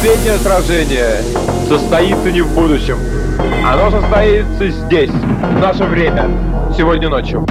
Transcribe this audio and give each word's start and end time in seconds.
Последнее 0.00 0.38
сражение 0.38 1.22
состоится 1.68 2.30
не 2.30 2.40
в 2.40 2.54
будущем. 2.54 2.98
Оно 3.66 3.90
состоится 3.90 4.68
здесь, 4.68 5.10
в 5.10 5.58
наше 5.58 5.82
время, 5.86 6.30
сегодня 6.76 7.08
ночью. 7.08 7.44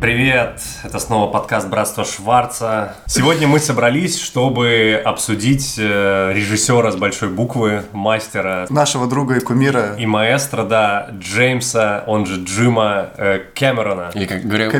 Привет, 0.00 0.62
это 0.84 0.98
снова 0.98 1.30
подкаст 1.30 1.68
«Братство 1.68 2.06
Шварца». 2.06 2.94
Сегодня 3.04 3.46
мы 3.46 3.58
собрались, 3.58 4.18
чтобы 4.18 5.02
обсудить 5.04 5.74
э, 5.76 6.32
режиссера 6.32 6.90
с 6.90 6.96
большой 6.96 7.28
буквы, 7.28 7.82
мастера 7.92 8.66
Нашего 8.70 9.06
друга 9.06 9.36
и 9.36 9.40
кумира 9.40 9.96
и 9.98 10.06
маэстро, 10.06 10.64
да, 10.64 11.10
Джеймса, 11.18 12.04
он 12.06 12.24
же 12.24 12.42
Джима 12.42 13.10
э, 13.18 13.40
Кэмерона. 13.54 14.12
Или 14.14 14.24
как 14.24 14.44
говорят 14.44 14.72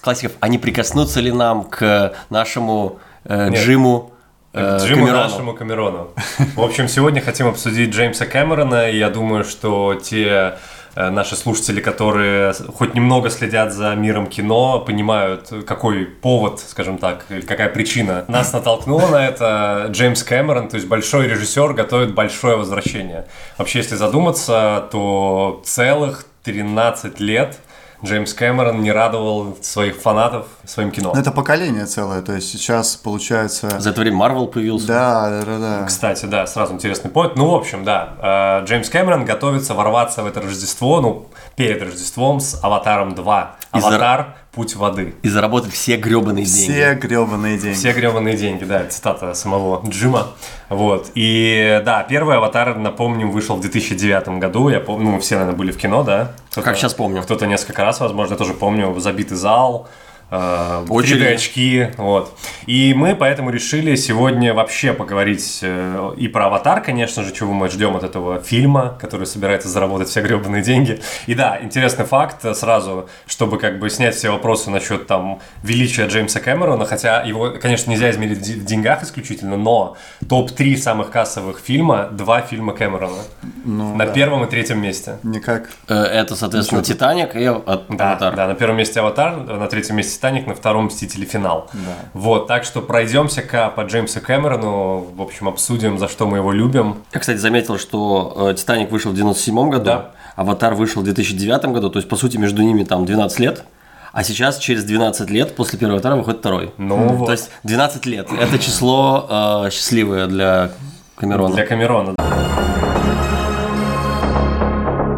классиков, 0.00 0.32
а 0.38 0.46
не 0.46 0.58
прикоснуться 0.58 1.18
ли 1.18 1.32
нам 1.32 1.64
к 1.64 2.14
нашему 2.30 3.00
э, 3.28 3.48
Нет. 3.50 3.60
Джиму 3.60 4.12
э, 4.52 4.78
Джиму 4.78 5.06
Камерону? 5.06 5.22
нашему 5.22 5.54
Камерону. 5.54 6.10
В 6.56 6.62
общем, 6.62 6.88
сегодня 6.88 7.20
хотим 7.20 7.46
обсудить 7.46 7.90
Джеймса 7.90 8.26
Кэмерона, 8.26 8.90
и 8.90 8.98
я 8.98 9.10
думаю, 9.10 9.44
что 9.44 9.94
те 9.94 10.56
э, 10.94 11.10
наши 11.10 11.36
слушатели, 11.36 11.80
которые 11.80 12.54
хоть 12.74 12.94
немного 12.94 13.30
следят 13.30 13.72
за 13.72 13.94
миром 13.94 14.26
кино, 14.26 14.80
понимают, 14.80 15.52
какой 15.66 16.06
повод, 16.06 16.60
скажем 16.60 16.98
так, 16.98 17.26
или 17.28 17.42
какая 17.42 17.68
причина 17.68 18.24
нас 18.28 18.52
натолкнула 18.52 19.08
на 19.08 19.26
это. 19.26 19.88
Джеймс 19.90 20.22
Кэмерон, 20.22 20.68
то 20.68 20.76
есть 20.76 20.88
большой 20.88 21.28
режиссер, 21.28 21.74
готовит 21.74 22.14
большое 22.14 22.56
возвращение. 22.56 23.26
Вообще, 23.58 23.80
если 23.80 23.96
задуматься, 23.96 24.88
то 24.90 25.62
целых 25.64 26.26
13 26.44 27.20
лет 27.20 27.58
Джеймс 28.04 28.34
Кэмерон 28.34 28.82
не 28.82 28.92
радовал 28.92 29.56
своих 29.62 29.96
фанатов 29.96 30.46
своим 30.64 30.90
кино. 30.90 31.12
Ну, 31.14 31.20
это 31.20 31.30
поколение 31.32 31.86
целое, 31.86 32.22
то 32.22 32.32
есть 32.34 32.50
сейчас 32.50 32.96
получается... 32.96 33.80
За 33.80 33.90
это 33.90 34.00
время 34.00 34.16
Марвел 34.16 34.46
появился. 34.48 34.86
Да, 34.86 35.42
да, 35.44 35.58
да. 35.58 35.84
Кстати, 35.86 36.26
да, 36.26 36.46
сразу 36.46 36.74
интересный 36.74 37.10
поинт. 37.10 37.36
Ну, 37.36 37.50
в 37.50 37.54
общем, 37.54 37.84
да, 37.84 38.60
э, 38.62 38.64
Джеймс 38.66 38.90
Кэмерон 38.90 39.24
готовится 39.24 39.74
ворваться 39.74 40.22
в 40.22 40.26
это 40.26 40.40
Рождество, 40.42 41.00
ну, 41.00 41.28
перед 41.56 41.82
Рождеством 41.82 42.40
с 42.40 42.58
«Аватаром 42.62 43.14
2». 43.14 43.46
И 43.74 43.80
за- 43.80 43.86
«Аватар. 43.88 44.36
Путь 44.56 44.74
воды». 44.74 45.14
И 45.22 45.28
заработать 45.28 45.72
все 45.72 45.96
гребаные 45.96 46.46
деньги. 46.46 46.72
Все 46.72 46.94
гребаные 46.94 47.58
деньги. 47.58 47.76
Все 47.76 47.92
гребаные 47.92 48.36
деньги, 48.38 48.64
да, 48.64 48.86
цитата 48.86 49.34
самого 49.34 49.86
Джима. 49.86 50.28
Вот. 50.70 51.10
И 51.14 51.82
да, 51.84 52.02
первый 52.02 52.36
аватар, 52.38 52.74
напомним, 52.76 53.30
вышел 53.30 53.56
в 53.56 53.60
2009 53.60 54.40
году. 54.40 54.70
Я 54.70 54.80
помню, 54.80 55.04
ну, 55.04 55.10
мы 55.12 55.20
все, 55.20 55.34
наверное, 55.34 55.56
были 55.58 55.70
в 55.72 55.76
кино, 55.76 56.02
да? 56.02 56.32
Кто-то- 56.50 56.64
Как 56.64 56.76
сейчас 56.78 56.94
помню. 56.94 57.22
Кто-то 57.22 57.46
несколько 57.46 57.84
раз, 57.84 58.00
возможно, 58.00 58.32
я 58.32 58.38
тоже 58.38 58.54
помню, 58.54 58.98
забитый 58.98 59.36
зал. 59.36 59.88
Э, 60.30 60.84
Очередь. 60.88 61.22
3D 61.22 61.34
очки, 61.34 61.86
вот. 61.96 62.36
И 62.66 62.94
мы 62.94 63.14
поэтому 63.14 63.50
решили 63.50 63.94
сегодня 63.96 64.52
вообще 64.54 64.92
поговорить 64.92 65.60
э, 65.62 66.12
и 66.16 66.28
про 66.28 66.46
«Аватар», 66.46 66.82
конечно 66.82 67.22
же, 67.22 67.32
чего 67.32 67.52
мы 67.52 67.68
ждем 67.68 67.96
от 67.96 68.02
этого 68.04 68.40
фильма, 68.40 68.96
который 69.00 69.26
собирается 69.26 69.68
заработать 69.68 70.08
все 70.08 70.20
гребаные 70.22 70.62
деньги. 70.62 71.00
И 71.26 71.34
да, 71.34 71.58
интересный 71.62 72.04
факт 72.04 72.44
э, 72.44 72.54
сразу, 72.54 73.08
чтобы 73.26 73.58
как 73.58 73.78
бы 73.78 73.88
снять 73.90 74.14
все 74.14 74.30
вопросы 74.30 74.70
насчет 74.70 75.06
там 75.06 75.40
величия 75.62 76.06
Джеймса 76.06 76.40
Кэмерона, 76.40 76.84
хотя 76.86 77.22
его, 77.22 77.52
конечно, 77.60 77.90
нельзя 77.90 78.10
измерить 78.10 78.38
в 78.38 78.42
де- 78.42 78.54
в 78.54 78.64
деньгах 78.64 79.02
исключительно, 79.02 79.56
но 79.56 79.96
топ-3 80.28 80.76
самых 80.76 81.10
кассовых 81.10 81.58
фильма, 81.60 82.08
два 82.10 82.40
фильма 82.40 82.72
Кэмерона. 82.74 83.22
Ну, 83.64 83.94
на 83.96 84.06
да. 84.06 84.12
первом 84.12 84.44
и 84.44 84.48
третьем 84.50 84.80
месте. 84.80 85.18
Никак. 85.22 85.68
Это, 85.88 86.34
соответственно, 86.36 86.82
Титаник 86.82 87.34
и 87.36 87.44
а- 87.44 87.84
Да, 87.88 88.10
Аватар. 88.12 88.34
да, 88.36 88.46
на 88.48 88.54
первом 88.54 88.76
месте 88.76 89.00
Аватар, 89.00 89.36
на 89.36 89.66
третьем 89.66 89.96
месте 89.96 90.15
Титаник, 90.16 90.46
на 90.46 90.54
втором 90.54 90.86
Мстители 90.86 91.24
Финал. 91.24 91.68
Вот, 92.14 92.46
так 92.46 92.64
что 92.64 92.80
пройдемся-ка 92.82 93.68
по 93.74 93.82
Джеймсу 93.82 94.20
Кэмерону, 94.20 95.06
в 95.14 95.20
общем, 95.22 95.48
обсудим, 95.48 95.98
за 95.98 96.08
что 96.08 96.26
мы 96.26 96.38
его 96.38 96.52
любим. 96.52 96.96
Я, 97.12 97.20
кстати, 97.20 97.36
заметил, 97.38 97.78
что 97.78 98.50
э, 98.50 98.54
Титаник 98.54 98.90
вышел 98.90 99.12
в 99.12 99.14
97 99.14 99.68
году, 99.70 99.84
Да. 99.84 100.10
Аватар 100.36 100.74
вышел 100.74 101.02
в 101.02 101.04
2009 101.04 101.66
году, 101.66 101.90
то 101.90 101.98
есть, 101.98 102.08
по 102.08 102.16
сути, 102.16 102.36
между 102.36 102.62
ними 102.62 102.84
там 102.84 103.04
12 103.04 103.38
лет. 103.40 103.64
А 104.12 104.22
сейчас, 104.24 104.58
через 104.58 104.84
12 104.84 105.28
лет, 105.30 105.54
после 105.54 105.78
первого 105.78 105.96
аватара, 105.98 106.16
выходит 106.16 106.40
второй. 106.40 106.72
Ну 106.78 106.96
М, 106.96 107.08
вот. 107.16 107.26
То 107.26 107.32
есть 107.32 107.50
12 107.64 108.06
лет. 108.06 108.28
Это 108.32 108.58
число 108.58 109.64
э, 109.66 109.70
счастливое 109.70 110.26
для 110.26 110.70
Камерона. 111.16 111.54
Для 111.54 111.66
Камерона. 111.66 112.14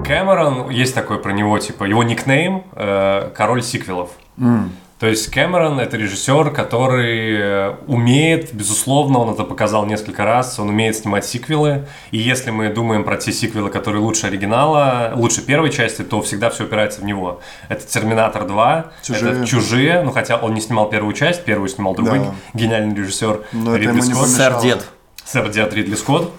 Кэмерон, 0.04 0.70
есть 0.70 0.94
такой 0.94 1.18
про 1.18 1.32
него, 1.32 1.58
типа, 1.58 1.84
его 1.84 2.02
никнейм 2.02 2.64
э, 2.72 3.30
«Король 3.36 3.62
сиквелов». 3.62 4.10
То 4.98 5.06
есть 5.06 5.30
Кэмерон– 5.30 5.78
это 5.80 5.96
режиссер, 5.96 6.50
который 6.50 7.36
э, 7.38 7.74
умеет, 7.86 8.52
безусловно, 8.52 9.20
он 9.20 9.30
это 9.32 9.44
показал 9.44 9.86
несколько 9.86 10.24
раз, 10.24 10.58
он 10.58 10.70
умеет 10.70 10.96
снимать 10.96 11.24
сиквелы. 11.24 11.86
И 12.10 12.18
если 12.18 12.50
мы 12.50 12.68
думаем 12.68 13.04
про 13.04 13.16
те 13.16 13.32
сиквелы, 13.32 13.70
которые 13.70 14.02
лучше 14.02 14.26
оригинала, 14.26 15.12
лучше 15.14 15.42
первой 15.42 15.70
части, 15.70 16.02
то 16.02 16.20
всегда 16.22 16.50
все 16.50 16.64
упирается 16.64 17.00
в 17.00 17.04
него. 17.04 17.40
Это 17.68 17.86
«Терминатор 17.86 18.42
2», 18.42 18.86
«Чужие». 19.04 19.32
это 19.32 19.46
«Чужие», 19.46 20.02
ну 20.02 20.10
хотя 20.10 20.36
он 20.36 20.54
не 20.54 20.60
снимал 20.60 20.90
первую 20.90 21.14
часть, 21.14 21.44
первую 21.44 21.68
снимал 21.68 21.94
другой 21.94 22.18
Да. 22.18 22.34
гениальный 22.54 22.94
режиссер 22.96 23.42
Но 23.52 23.76
это 23.76 23.84
Ридли 23.84 24.00
Скотт. 24.00 24.28
Сэр 24.28 24.58
Дед. 24.60 24.84
Сэр 25.24 25.48
Диат 25.48 25.74
Ридли 25.74 25.94
Скотт. 25.94 26.32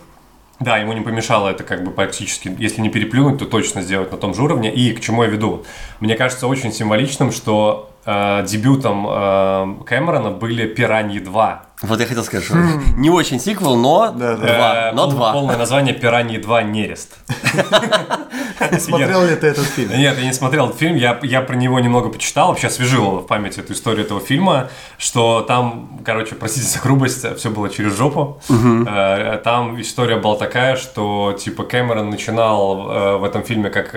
Да, 0.59 0.77
ему 0.77 0.91
не 0.91 1.01
помешало 1.01 1.49
это 1.49 1.63
как 1.63 1.83
бы 1.83 1.91
практически, 1.91 2.53
если 2.59 2.81
не 2.81 2.89
переплюнуть, 2.89 3.39
то 3.39 3.45
точно 3.45 3.81
сделать 3.81 4.11
на 4.11 4.17
том 4.17 4.33
же 4.33 4.43
уровне. 4.43 4.73
И 4.73 4.93
к 4.93 4.99
чему 4.99 5.23
я 5.23 5.29
веду? 5.29 5.65
Мне 6.01 6.15
кажется 6.15 6.47
очень 6.47 6.73
символичным, 6.73 7.31
что 7.31 7.91
э, 8.05 8.45
дебютом 8.45 9.07
э, 9.09 9.83
Кэмерона 9.85 10.31
были 10.31 10.67
«Пираньи 10.67 11.21
2». 11.21 11.59
Вот 11.81 11.99
я 12.01 12.05
хотел 12.05 12.23
сказать, 12.25 12.45
что 12.45 12.55
не 12.97 13.09
очень 13.09 13.39
сиквел, 13.39 13.75
но 13.77 14.11
Да, 14.11 14.35
два. 14.35 14.89
Э, 14.89 14.91
Но 14.93 15.07
два. 15.07 15.31
Полное 15.31 15.57
название 15.57 15.93
«Пираньи 15.93 16.37
2. 16.37 16.63
Нерест». 16.63 17.15
Смотрел 18.79 19.25
ли 19.25 19.35
ты 19.35 19.47
этот 19.47 19.65
фильм? 19.65 19.91
Нет, 19.97 20.17
я 20.17 20.25
не 20.25 20.33
смотрел 20.33 20.67
этот 20.67 20.77
фильм, 20.77 20.95
я, 20.97 21.17
я 21.23 21.41
про 21.41 21.55
него 21.55 21.79
немного 21.79 22.09
почитал, 22.09 22.49
вообще 22.49 22.67
освежил 22.67 23.19
в 23.19 23.27
памяти 23.27 23.61
эту 23.61 23.71
историю 23.73 24.05
этого 24.05 24.19
фильма, 24.19 24.69
что 24.97 25.41
там, 25.41 25.99
короче, 26.03 26.35
простите 26.35 26.67
за 26.67 26.79
грубость, 26.79 27.37
все 27.37 27.49
было 27.49 27.69
через 27.69 27.95
жопу. 27.97 28.41
Э, 28.49 29.39
Там 29.43 29.79
история 29.79 30.17
была 30.17 30.35
такая, 30.35 30.75
что 30.75 31.33
типа 31.39 31.63
Кэмерон 31.63 32.09
начинал 32.09 32.91
э, 32.91 33.17
в 33.17 33.23
этом 33.23 33.43
фильме 33.43 33.69
как 33.69 33.95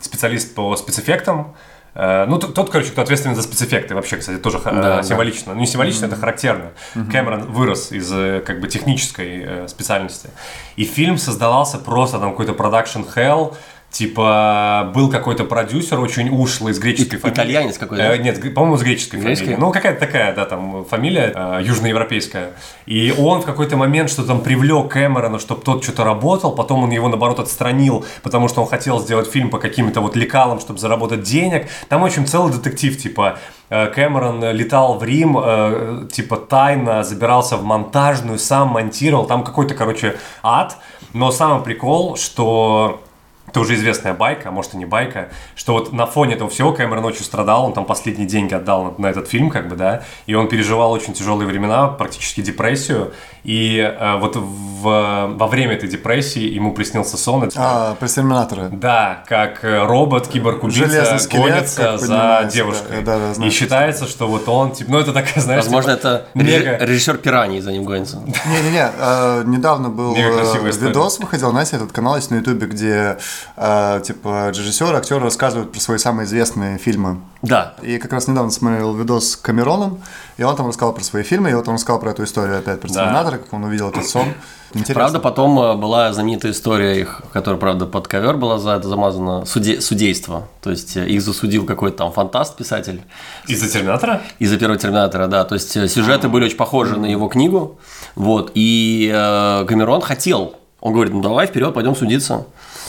специалист 0.00 0.54
по 0.54 0.74
спецэффектам, 0.76 1.54
Ну, 1.94 2.38
тот, 2.38 2.54
тот, 2.54 2.70
короче, 2.70 2.90
кто 2.90 3.02
ответственен 3.02 3.34
за 3.34 3.42
спецэффекты, 3.42 3.94
вообще, 3.94 4.16
кстати, 4.18 4.38
тоже 4.38 4.58
ха- 4.60 4.70
Да, 4.72 5.00
э, 5.00 5.02
символично. 5.02 5.54
Ну, 5.54 5.60
не 5.60 5.66
символично, 5.66 6.06
это 6.06 6.16
характерно. 6.16 6.70
Кэмерон 6.94 7.50
вырос 7.50 7.90
из 7.92 8.12
э, 8.12 8.40
как 8.46 8.60
бы 8.60 8.68
технической 8.68 9.42
э, 9.44 9.68
специальности. 9.68 10.30
И 10.76 10.84
фильм 10.84 11.18
создавался 11.18 11.78
просто 11.78 12.18
там 12.20 12.30
какой-то 12.30 12.52
продакшн 12.52 13.00
hell, 13.16 13.56
Типа, 13.90 14.92
был 14.94 15.10
какой-то 15.10 15.44
продюсер 15.44 15.98
очень 15.98 16.28
ушлый 16.28 16.74
с 16.74 16.78
греческой 16.78 17.18
И- 17.18 17.22
фамилией. 17.22 17.34
итальянец 17.42 17.78
какой-то? 17.78 18.04
Э, 18.04 18.18
нет, 18.18 18.54
по-моему, 18.54 18.76
с 18.76 18.82
греческой 18.82 19.18
Греческой? 19.18 19.46
фамилией. 19.46 19.60
Ну, 19.66 19.72
какая-то 19.72 19.98
такая, 19.98 20.34
да, 20.34 20.44
там, 20.44 20.84
фамилия 20.84 21.32
э, 21.34 21.60
южноевропейская. 21.64 22.50
И 22.84 23.14
он 23.18 23.40
в 23.40 23.46
какой-то 23.46 23.76
момент 23.78 24.10
что-то 24.10 24.28
там 24.28 24.40
привлек 24.42 24.92
Кэмерона, 24.92 25.38
чтобы 25.38 25.62
тот 25.62 25.82
что-то 25.82 26.04
работал, 26.04 26.52
потом 26.52 26.84
он 26.84 26.90
его, 26.90 27.08
наоборот, 27.08 27.40
отстранил, 27.40 28.04
потому 28.22 28.48
что 28.48 28.60
он 28.60 28.68
хотел 28.68 29.00
сделать 29.00 29.28
фильм 29.30 29.48
по 29.48 29.58
каким-то 29.58 30.02
вот 30.02 30.16
лекалам, 30.16 30.60
чтобы 30.60 30.78
заработать 30.78 31.22
денег. 31.22 31.66
Там, 31.88 32.02
в 32.02 32.04
общем, 32.04 32.26
целый 32.26 32.52
детектив, 32.52 32.96
типа, 32.96 33.38
э, 33.70 33.86
Кэмерон 33.86 34.52
летал 34.52 34.98
в 34.98 35.02
Рим, 35.02 35.38
э, 35.42 36.06
типа, 36.12 36.36
тайно 36.36 37.02
забирался 37.04 37.56
в 37.56 37.64
монтажную, 37.64 38.38
сам 38.38 38.68
монтировал, 38.68 39.24
там 39.26 39.44
какой-то, 39.44 39.74
короче, 39.74 40.18
ад. 40.42 40.76
Но 41.14 41.30
самый 41.32 41.64
прикол, 41.64 42.16
что 42.16 43.00
это 43.48 43.60
уже 43.60 43.74
известная 43.74 44.14
байка, 44.14 44.48
а 44.48 44.52
может 44.52 44.74
и 44.74 44.76
не 44.76 44.84
байка, 44.86 45.28
что 45.56 45.72
вот 45.72 45.92
на 45.92 46.06
фоне 46.06 46.34
этого 46.34 46.50
всего 46.50 46.72
Кэмерон 46.72 47.04
очень 47.04 47.24
страдал, 47.24 47.64
он 47.64 47.72
там 47.72 47.84
последние 47.84 48.26
деньги 48.28 48.54
отдал 48.54 48.84
на, 48.84 48.94
на 48.98 49.06
этот 49.10 49.28
фильм, 49.28 49.50
как 49.50 49.68
бы, 49.68 49.76
да, 49.76 50.02
и 50.26 50.34
он 50.34 50.48
переживал 50.48 50.92
очень 50.92 51.14
тяжелые 51.14 51.46
времена, 51.48 51.88
практически 51.88 52.40
депрессию, 52.42 53.12
и 53.44 53.78
э, 53.78 54.18
вот 54.18 54.36
в- 54.36 55.34
во 55.34 55.46
время 55.46 55.74
этой 55.74 55.88
депрессии 55.88 56.42
ему 56.42 56.72
приснился 56.72 57.16
сон, 57.16 57.44
это- 57.44 57.54
А, 57.58 57.94
про 57.94 58.06
Терминатора. 58.08 58.68
да, 58.70 59.24
как 59.26 59.64
э, 59.64 59.84
робот, 59.86 60.28
киборг-убийца 60.28 61.18
гонится 61.32 61.82
как 61.82 62.00
за 62.00 62.48
девушкой. 62.52 63.02
да, 63.02 63.18
да, 63.18 63.34
знаю, 63.34 63.50
и 63.50 63.54
считается, 63.54 64.06
что 64.06 64.28
вот 64.28 64.48
он, 64.48 64.72
типа, 64.72 64.90
ну 64.92 64.98
это 64.98 65.12
такая, 65.12 65.40
знаешь, 65.42 65.64
Возможно, 65.64 65.96
типа, 65.96 66.06
это 66.08 66.26
мега... 66.34 66.76
реж- 66.76 66.86
режиссер 66.88 67.18
пираний 67.18 67.60
за 67.60 67.72
ним 67.72 67.84
гонится. 67.84 68.16
Не-не-не, 68.18 68.90
э, 68.98 69.42
недавно 69.46 69.88
был 69.88 70.14
э, 70.14 70.78
видос 70.86 71.18
выходил, 71.18 71.50
знаете, 71.50 71.76
этот 71.76 71.92
канал 71.92 72.16
есть 72.16 72.30
на 72.30 72.36
ютубе, 72.36 72.66
где 72.66 73.18
э, 73.56 74.00
типа 74.04 74.50
режиссеры, 74.50 74.96
актеры 74.96 75.20
рассказывают 75.20 75.72
про 75.72 75.80
свои 75.80 75.98
самые 75.98 76.26
известные 76.26 76.78
фильмы. 76.78 77.18
Да. 77.42 77.74
И 77.82 77.98
как 77.98 78.12
раз 78.12 78.28
недавно 78.28 78.50
смотрел 78.50 78.94
видос 78.94 79.30
с 79.32 79.36
Камероном, 79.36 80.00
и 80.36 80.42
он 80.42 80.56
там 80.56 80.66
рассказал 80.68 80.92
про 80.92 81.02
свои 81.04 81.22
фильмы, 81.22 81.50
и 81.50 81.54
вот 81.54 81.68
он 81.68 81.74
рассказал 81.74 82.00
про 82.00 82.10
эту 82.10 82.24
историю 82.24 82.58
опять, 82.58 82.80
про 82.80 82.88
Да. 82.88 83.04
Терминатора, 83.04 83.38
как 83.38 83.52
он 83.52 83.64
увидел 83.64 83.90
этот 83.90 84.06
сон. 84.06 84.28
Интересно. 84.74 84.94
Правда, 84.94 85.18
потом 85.20 85.58
э, 85.60 85.74
была 85.76 86.12
знаменитая 86.12 86.52
история 86.52 87.00
их, 87.00 87.22
которая, 87.32 87.58
правда, 87.58 87.86
под 87.86 88.06
ковер 88.06 88.36
была 88.36 88.58
за 88.58 88.72
это 88.72 88.86
замазана, 88.86 89.44
суде- 89.46 89.80
судейство. 89.80 90.46
То 90.60 90.70
есть 90.70 90.94
э, 90.96 91.06
их 91.08 91.22
засудил 91.22 91.64
какой-то 91.64 91.96
там 91.98 92.12
фантаст, 92.12 92.54
писатель, 92.56 93.02
Из-за 93.46 93.70
Терминатора? 93.70 94.20
из-за 94.38 94.58
первого 94.58 94.78
Терминатора, 94.78 95.26
да. 95.26 95.44
То 95.44 95.54
есть 95.54 95.74
э, 95.76 95.88
сюжеты 95.88 96.28
были 96.28 96.44
очень 96.44 96.58
похожи 96.58 96.98
на 96.98 97.06
его 97.06 97.28
книгу. 97.28 97.78
Вот. 98.14 98.50
И 98.54 99.10
э, 99.10 99.64
Камерон 99.66 100.02
хотел. 100.02 100.54
Он 100.80 100.92
говорит, 100.92 101.14
ну 101.14 101.22
давай 101.22 101.46
вперед, 101.46 101.72
пойдем 101.72 101.96
судиться. 101.96 102.44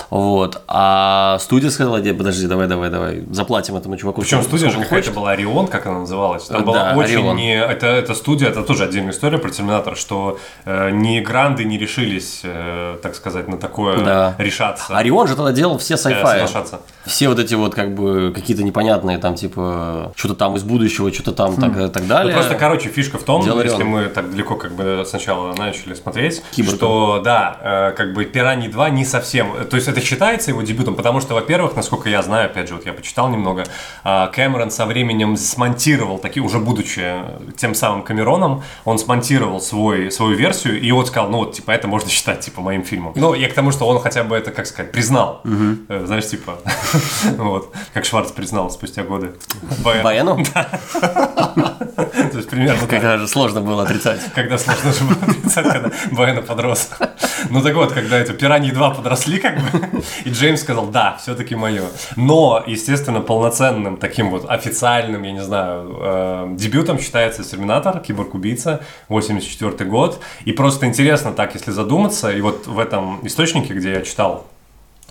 Вот. 0.09 0.61
А 0.67 1.37
студия 1.39 1.69
сказала, 1.69 1.97
«Не, 1.97 2.13
подожди, 2.13 2.47
давай, 2.47 2.67
давай, 2.67 2.89
давай, 2.89 3.23
заплатим 3.31 3.75
этому 3.75 3.97
чуваку. 3.97 4.21
Причем 4.21 4.41
студия 4.43 4.69
же 4.69 4.75
какая-то 4.79 4.95
хочет». 4.95 5.13
была 5.13 5.31
Орион, 5.31 5.67
как 5.67 5.85
она 5.87 5.99
называлась. 5.99 6.45
Там 6.45 6.61
Да, 6.61 6.65
была 6.65 6.93
очень 6.95 7.17
Орион. 7.19 7.35
не... 7.35 7.55
Это, 7.55 7.87
это 7.87 8.13
студия, 8.13 8.49
это 8.49 8.63
тоже 8.63 8.83
отдельная 8.85 9.11
история 9.11 9.37
про 9.37 9.49
Терминатор, 9.49 9.95
что 9.95 10.39
э, 10.65 10.89
ни 10.91 11.19
гранды 11.19 11.63
не 11.65 11.77
решились, 11.77 12.41
э, 12.43 12.97
так 13.01 13.15
сказать, 13.15 13.47
на 13.47 13.57
такое 13.57 13.97
Да. 14.03 14.35
решаться. 14.37 14.95
Орион 14.97 15.27
же 15.27 15.35
тогда 15.35 15.51
делал 15.51 15.77
все 15.77 15.95
э, 15.95 15.97
сайфаи. 15.97 16.45
соглашаться. 16.45 16.81
Все 17.05 17.27
вот 17.29 17.39
эти 17.39 17.55
вот 17.55 17.73
как 17.75 17.93
бы 17.95 18.31
какие-то 18.35 18.63
непонятные 18.63 19.17
там 19.17 19.35
типа 19.35 20.13
что-то 20.15 20.35
там 20.35 20.55
из 20.55 20.63
будущего, 20.63 21.11
что-то 21.11 21.31
там 21.33 21.55
так, 21.55 21.75
и 21.77 21.87
так 21.89 22.03
Ну, 22.03 22.09
далее. 22.09 22.33
просто, 22.33 22.55
короче, 22.55 22.89
фишка 22.89 23.17
в 23.17 23.23
том, 23.23 23.43
Дело 23.43 23.61
если 23.61 23.83
мы 23.83 24.05
так 24.05 24.29
далеко 24.31 24.55
как 24.55 24.73
бы 24.73 25.03
сначала 25.07 25.53
начали 25.55 25.93
смотреть, 25.93 26.41
Киборга. 26.51 26.77
что, 26.77 27.21
да, 27.23 27.57
э, 27.61 27.91
как 27.97 28.13
бы 28.13 28.25
«Пираньи 28.25 28.69
2» 28.69 28.91
не 28.91 29.05
совсем... 29.05 29.53
То 29.69 29.75
есть 29.75 29.87
это 29.89 30.01
считается 30.01 30.51
его 30.51 30.61
дебютом, 30.61 30.95
потому 30.95 31.21
что, 31.21 31.33
во-первых, 31.33 31.75
насколько 31.75 32.09
я 32.09 32.21
знаю, 32.21 32.45
опять 32.47 32.67
же, 32.67 32.75
вот 32.75 32.85
я 32.85 32.93
почитал 32.93 33.29
немного, 33.29 33.65
э, 34.03 34.27
Кэмерон 34.33 34.71
со 34.71 34.85
временем 34.85 35.37
смонтировал, 35.37 36.19
таки, 36.19 36.39
уже 36.39 36.59
будучи 36.59 37.13
тем 37.57 37.75
самым 37.75 38.03
Камероном, 38.03 38.63
он 38.85 38.99
смонтировал 38.99 39.61
свой, 39.61 40.11
свою 40.11 40.35
версию 40.35 40.79
и 40.79 40.91
вот 40.91 41.07
сказал, 41.07 41.29
ну 41.29 41.39
вот, 41.39 41.53
типа, 41.53 41.71
это 41.71 41.87
можно 41.87 42.09
считать, 42.09 42.39
типа, 42.39 42.61
моим 42.61 42.83
фильмом. 42.83 43.13
Ну, 43.15 43.33
я 43.33 43.49
к 43.49 43.53
тому, 43.53 43.71
что 43.71 43.87
он 43.87 43.99
хотя 43.99 44.23
бы 44.23 44.35
это, 44.35 44.51
как 44.51 44.67
сказать, 44.67 44.91
признал. 44.91 45.41
Э, 45.89 46.03
Знаешь, 46.05 46.27
типа, 46.27 46.59
вот, 47.37 47.73
как 47.93 48.05
Шварц 48.05 48.31
признал 48.31 48.69
спустя 48.71 49.03
годы. 49.03 49.33
Б. 49.83 50.01
Баэну? 50.03 50.43
То 52.31 52.37
есть 52.37 52.49
примерно. 52.49 52.87
Как 52.87 53.19
же 53.19 53.27
сложно 53.27 53.61
было 53.61 53.83
отрицать. 53.83 54.21
Когда 54.33 54.57
сложно 54.57 54.93
же 54.93 55.03
было 55.03 55.17
отрицать, 55.21 55.67
когда 55.67 55.91
Бэйна 56.11 56.41
подрос. 56.41 56.89
Ну 57.49 57.61
так 57.61 57.75
вот, 57.75 57.93
когда 57.93 58.17
это 58.17 58.33
Пираньи 58.33 58.71
2 58.71 58.89
подросли, 58.91 59.39
как 59.39 59.57
бы, 59.59 59.78
и 60.25 60.29
Джеймс 60.29 60.61
сказал, 60.61 60.87
да, 60.87 61.17
все-таки 61.21 61.55
мое. 61.55 61.83
Но, 62.15 62.63
естественно, 62.65 63.21
полноценным 63.21 63.97
таким 63.97 64.29
вот 64.29 64.49
официальным, 64.49 65.23
я 65.23 65.31
не 65.31 65.43
знаю, 65.43 65.97
э, 66.01 66.47
дебютом 66.55 66.99
считается 66.99 67.43
Терминатор, 67.43 67.99
Киборг-убийца, 67.99 68.81
84 69.09 69.89
год. 69.89 70.19
И 70.45 70.51
просто 70.51 70.85
интересно 70.85 71.33
так, 71.33 71.53
если 71.53 71.71
задуматься, 71.71 72.31
и 72.31 72.41
вот 72.41 72.67
в 72.67 72.79
этом 72.79 73.19
источнике, 73.23 73.73
где 73.73 73.93
я 73.93 74.01
читал 74.01 74.45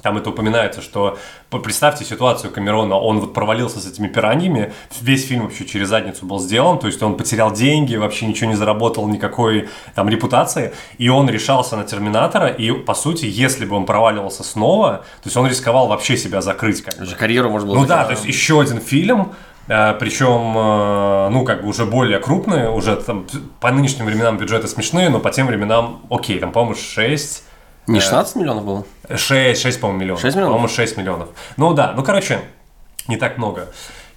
там 0.02 0.16
это 0.16 0.30
упоминается, 0.30 0.80
что 0.82 1.18
представьте 1.50 2.04
ситуацию 2.04 2.52
Камерона, 2.52 2.96
он 2.96 3.20
вот 3.20 3.34
провалился 3.34 3.80
с 3.80 3.86
этими 3.86 4.08
пираньями, 4.08 4.72
весь 5.00 5.26
фильм 5.26 5.42
вообще 5.44 5.64
через 5.64 5.88
задницу 5.88 6.26
был 6.26 6.38
сделан, 6.38 6.78
то 6.78 6.86
есть 6.86 7.02
он 7.02 7.16
потерял 7.16 7.52
деньги, 7.52 7.96
вообще 7.96 8.26
ничего 8.26 8.50
не 8.50 8.56
заработал, 8.56 9.06
никакой 9.08 9.68
там 9.94 10.08
репутации, 10.08 10.72
и 10.98 11.08
он 11.08 11.28
решался 11.28 11.76
на 11.76 11.84
Терминатора, 11.84 12.48
и 12.48 12.72
по 12.72 12.94
сути, 12.94 13.26
если 13.26 13.64
бы 13.64 13.76
он 13.76 13.86
проваливался 13.86 14.42
снова, 14.44 14.98
то 15.22 15.26
есть 15.26 15.36
он 15.36 15.46
рисковал 15.46 15.88
вообще 15.88 16.16
себя 16.16 16.40
закрыть 16.40 16.82
как. 16.82 16.94
Уже 17.00 17.16
Карьеру 17.16 17.50
можно 17.50 17.68
было 17.68 17.76
Ну 17.78 17.86
да, 17.86 17.98
закрыть. 17.98 18.20
то 18.20 18.26
есть 18.26 18.36
еще 18.36 18.60
один 18.60 18.80
фильм, 18.80 19.32
э, 19.68 19.94
причем, 19.98 20.54
э, 20.56 21.28
ну, 21.30 21.44
как 21.44 21.62
бы 21.62 21.68
уже 21.68 21.84
более 21.86 22.18
крупный, 22.18 22.68
уже 22.68 22.96
там 22.96 23.26
по 23.60 23.70
нынешним 23.70 24.06
временам 24.06 24.36
бюджеты 24.38 24.68
смешные, 24.68 25.08
но 25.08 25.20
по 25.20 25.30
тем 25.30 25.46
временам, 25.46 26.00
окей, 26.10 26.38
там, 26.38 26.52
по-моему, 26.52 26.76
6 26.76 27.44
Не 27.88 28.00
16 28.00 28.36
миллионов 28.36 28.64
было? 28.64 28.84
6, 29.12 29.60
6, 29.60 29.80
по-моему, 29.80 30.00
миллионов. 30.00 30.20
6 30.22 30.36
миллионов? 30.36 30.52
По-моему, 30.54 30.68
6 30.68 30.96
миллионов. 30.96 31.28
Ну 31.56 31.74
да, 31.74 31.94
ну 31.96 32.02
короче, 32.02 32.40
не 33.08 33.16
так 33.16 33.38
много. 33.38 33.68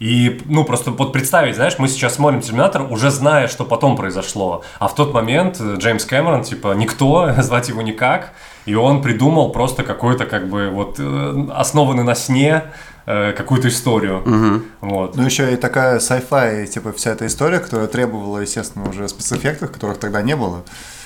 И, 0.02 0.42
ну, 0.46 0.64
просто 0.66 0.90
вот 0.90 1.14
представить, 1.14 1.56
знаешь, 1.56 1.76
мы 1.78 1.88
сейчас 1.88 2.16
смотрим 2.16 2.42
«Терминатор», 2.42 2.92
уже 2.92 3.12
зная, 3.12 3.48
что 3.48 3.66
потом 3.66 3.96
произошло. 3.96 4.64
А 4.80 4.88
в 4.88 4.96
тот 4.96 5.14
момент 5.14 5.58
э, 5.60 5.76
Джеймс 5.78 6.06
Кэмерон, 6.06 6.44
типа, 6.44 6.74
никто, 6.74 7.32
звать 7.38 7.70
его 7.70 7.84
никак, 7.84 8.32
и 8.66 8.74
он 8.74 9.04
придумал 9.04 9.52
просто 9.52 9.84
какой-то, 9.84 10.26
как 10.26 10.50
бы, 10.50 10.72
вот, 10.72 10.96
э, 10.98 11.48
основанный 11.54 12.04
на 12.04 12.16
сне, 12.16 12.64
э, 13.06 13.34
какую-то 13.34 13.68
историю. 13.68 14.64
Вот. 14.82 15.16
Ну, 15.16 15.24
еще 15.24 15.54
и 15.54 15.56
такая 15.56 16.00
sci-fi, 16.00 16.66
типа, 16.66 16.94
вся 16.94 17.12
эта 17.12 17.28
история, 17.28 17.60
которая 17.60 17.88
требовала, 17.88 18.40
естественно, 18.40 18.90
уже 18.90 19.08
спецэффектов, 19.08 19.72
которых 19.72 20.00
тогда 20.00 20.24
не 20.24 20.36
было. 20.36 20.64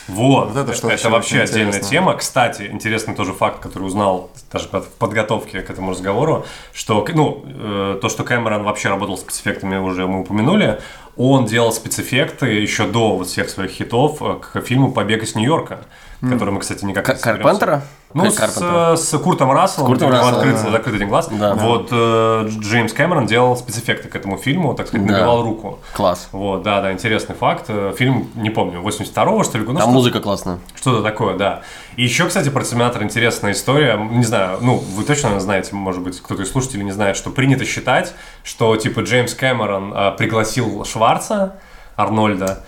Вот, 0.07 0.50
Вот 0.50 0.57
это 0.57 0.74
что 0.74 0.90
это 0.90 1.10
вообще 1.10 1.42
отдельная 1.42 1.68
интересно. 1.68 1.90
тема. 1.90 2.13
Кстати, 2.16 2.69
интересный 2.72 3.16
тоже 3.16 3.34
факт, 3.34 3.60
который 3.60 3.84
узнал 3.84 4.30
даже 4.52 4.68
в 4.68 4.88
подготовке 5.00 5.62
к 5.62 5.69
этому 5.69 5.92
разговору, 5.92 6.46
что, 6.74 7.06
ну, 7.13 7.44
э, 7.46 7.98
то, 8.02 8.10
что 8.10 8.24
Кэмерон 8.24 8.63
вообще 8.63 8.90
работал 8.90 9.18
с 9.18 9.22
спецэффектами, 9.22 9.78
уже 9.78 10.06
мы 10.07 10.22
упомянули, 10.22 10.80
он 11.17 11.45
делал 11.45 11.71
спецэффекты 11.71 12.47
еще 12.47 12.85
до 12.88 13.15
вот 13.17 13.27
всех 13.27 13.50
своих 13.50 13.71
хитов 13.71 14.21
э, 14.21 14.35
к 14.41 14.62
фильму 14.62 14.91
«Побег 14.91 15.23
из 15.23 15.35
Нью-Йорка», 15.35 15.79
который 16.21 16.51
мы, 16.51 16.59
кстати, 16.59 16.83
никак 16.85 17.07
не. 17.07 17.15
Карпентера? 17.15 17.83
Ну, 18.13 18.31
с, 18.31 18.35
Карпентера? 18.35 18.95
с 18.95 19.17
Куртом 19.19 19.51
Расселом, 19.51 19.88
Куртом 19.88 20.09
Расселом, 20.09 20.35
открыт, 20.35 20.56
да. 20.56 20.71
закрыт 20.71 20.95
один 20.95 21.09
глаз. 21.09 21.27
Да. 21.29 21.53
Вот 21.56 21.89
э, 21.91 22.47
Джеймс 22.62 22.94
Кэмерон 22.94 23.25
делал 23.27 23.57
спецэффекты 23.57 24.07
к 24.07 24.15
этому 24.15 24.38
фильму, 24.38 24.73
так 24.73 24.88
сказать, 24.88 25.06
Да. 25.06 25.13
набивал 25.17 25.44
руку. 25.44 25.79
Класс. 25.94 26.29
Вот, 26.31 26.63
да, 26.63 26.79
да, 26.81 26.94
интересный 26.94 27.35
факт. 27.35 27.65
Э, 27.68 27.94
Фильм, 27.97 28.29
не 28.35 28.50
помню, 28.50 28.79
82-го, 28.81 29.44
что 29.44 29.57
ли? 29.57 29.65
Ну, 29.65 29.73
Там 29.73 29.81
что- 29.81 29.91
музыка 29.91 30.21
классная. 30.21 30.59
что-то 30.75 31.03
такое, 31.03 31.35
да. 31.38 31.61
И 31.97 32.03
еще, 32.03 32.25
кстати, 32.25 32.47
про 32.47 32.63
Терминатор 32.63 33.03
интересная 33.03 33.51
история. 33.51 33.97
Не 33.97 34.23
знаю, 34.23 34.59
ну, 34.61 34.75
вы 34.77 35.03
точно 35.03 35.38
знаете, 35.41 35.75
может 35.75 36.01
быть, 36.01 36.21
кто-то 36.21 36.44
из 36.44 36.51
слушателей 36.51 36.85
не 36.85 36.91
знает, 36.94 37.18
что 37.18 37.29
принято 37.31 37.65
считать, 37.65 38.13
что, 38.44 38.73
типа, 38.77 39.01
Джеймс 39.01 39.33
Кэмерон 39.33 39.94
э, 39.94 40.11
пригласил 40.18 40.85
Шварца, 41.06 41.54
Арнольда, 41.96 42.62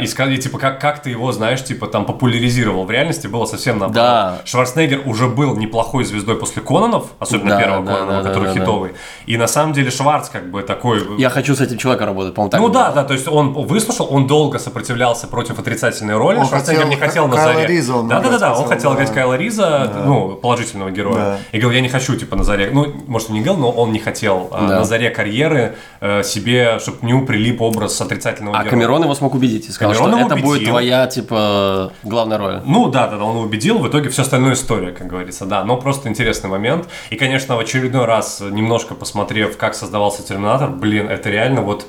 и, 0.00 0.04
ска- 0.04 0.32
и, 0.32 0.38
типа, 0.38 0.58
как, 0.58 0.80
как 0.80 1.02
ты 1.02 1.10
его, 1.10 1.32
знаешь, 1.32 1.62
типа, 1.64 1.86
там, 1.86 2.04
популяризировал. 2.06 2.84
В 2.84 2.90
реальности 2.90 3.26
было 3.26 3.46
совсем 3.46 3.78
наоборот. 3.78 3.94
Да. 3.94 4.38
Шварценеггер 4.44 5.02
уже 5.06 5.28
был 5.28 5.56
неплохой 5.56 6.04
звездой 6.04 6.36
после 6.36 6.62
Кононов, 6.62 7.06
особенно 7.18 7.50
Да, 7.50 7.58
первого 7.60 7.84
да, 7.86 7.92
Конона, 7.94 8.22
да, 8.22 8.28
который 8.28 8.46
да, 8.48 8.54
да. 8.54 8.60
хитовый. 8.60 8.92
И 9.26 9.36
на 9.36 9.46
самом 9.46 9.72
деле 9.72 9.90
Шварц, 9.90 10.28
как 10.28 10.50
бы, 10.50 10.62
такой... 10.62 11.02
Я 11.18 11.30
хочу 11.30 11.54
с 11.54 11.60
этим 11.60 11.78
человеком 11.78 12.06
работать, 12.08 12.34
по-моему, 12.34 12.50
так 12.50 12.60
Ну 12.60 12.68
было. 12.68 12.74
да, 12.74 12.92
да, 12.92 13.04
то 13.04 13.12
есть 13.14 13.28
он 13.28 13.52
выслушал, 13.52 14.08
он 14.10 14.26
долго 14.26 14.58
сопротивлялся 14.58 15.26
против 15.26 15.58
отрицательной 15.58 16.16
роли. 16.16 16.38
Он 16.38 16.46
Шварценеггер 16.46 16.84
хотел 16.84 16.88
не 16.88 16.96
хотел 16.96 17.28
на 17.28 17.36
заре. 17.36 17.66
Риза 17.66 17.94
он 17.96 18.08
да, 18.08 18.20
да, 18.20 18.30
да, 18.30 18.38
да, 18.38 18.58
он 18.58 18.66
хотел, 18.68 18.90
да. 18.90 18.96
играть 18.96 19.12
Кайла 19.12 19.34
Риза, 19.34 19.92
ну, 20.06 20.34
положительного 20.36 20.90
героя. 20.90 21.16
Да. 21.16 21.38
И 21.52 21.58
говорил, 21.60 21.76
я 21.76 21.80
не 21.82 21.88
хочу, 21.88 22.16
типа, 22.16 22.36
на 22.36 22.44
заре. 22.44 22.70
Ну, 22.72 22.86
может, 23.06 23.30
не 23.30 23.40
говорил, 23.40 23.62
но 23.62 23.70
он 23.70 23.92
не 23.92 23.98
хотел 23.98 24.48
а, 24.52 24.66
Да. 24.68 24.78
на 24.78 24.84
заре 24.84 25.10
карьеры 25.10 25.76
э, 26.00 26.22
себе, 26.22 26.78
чтобы 26.78 26.98
к 26.98 27.02
нему 27.02 27.26
прилип 27.26 27.60
образ 27.60 28.00
отрицательного 28.00 28.56
А 28.56 28.60
героя. 28.60 28.70
Камерон 28.70 29.02
его 29.04 29.14
смог 29.14 29.34
убедить 29.34 29.65
и 29.68 29.72
сказал, 29.72 29.94
Камерон 29.94 30.18
что 30.18 30.26
это 30.26 30.36
будет 30.42 30.56
убедил. 30.56 30.68
твоя, 30.70 31.06
типа, 31.06 31.92
главная 32.02 32.38
роль. 32.38 32.60
Ну 32.64 32.88
да, 32.88 33.06
да, 33.08 33.16
да, 33.16 33.24
он 33.24 33.36
убедил, 33.36 33.78
в 33.78 33.88
итоге 33.88 34.10
все 34.10 34.22
остальное 34.22 34.54
история, 34.54 34.92
как 34.92 35.06
говорится, 35.06 35.46
да, 35.46 35.64
но 35.64 35.76
просто 35.76 36.08
интересный 36.08 36.50
момент. 36.50 36.88
И, 37.10 37.16
конечно, 37.16 37.56
в 37.56 37.58
очередной 37.58 38.04
раз, 38.04 38.40
немножко 38.40 38.94
посмотрев, 38.94 39.56
как 39.56 39.74
создавался 39.74 40.26
Терминатор, 40.26 40.70
блин, 40.70 41.08
это 41.08 41.30
реально 41.30 41.62
вот 41.62 41.86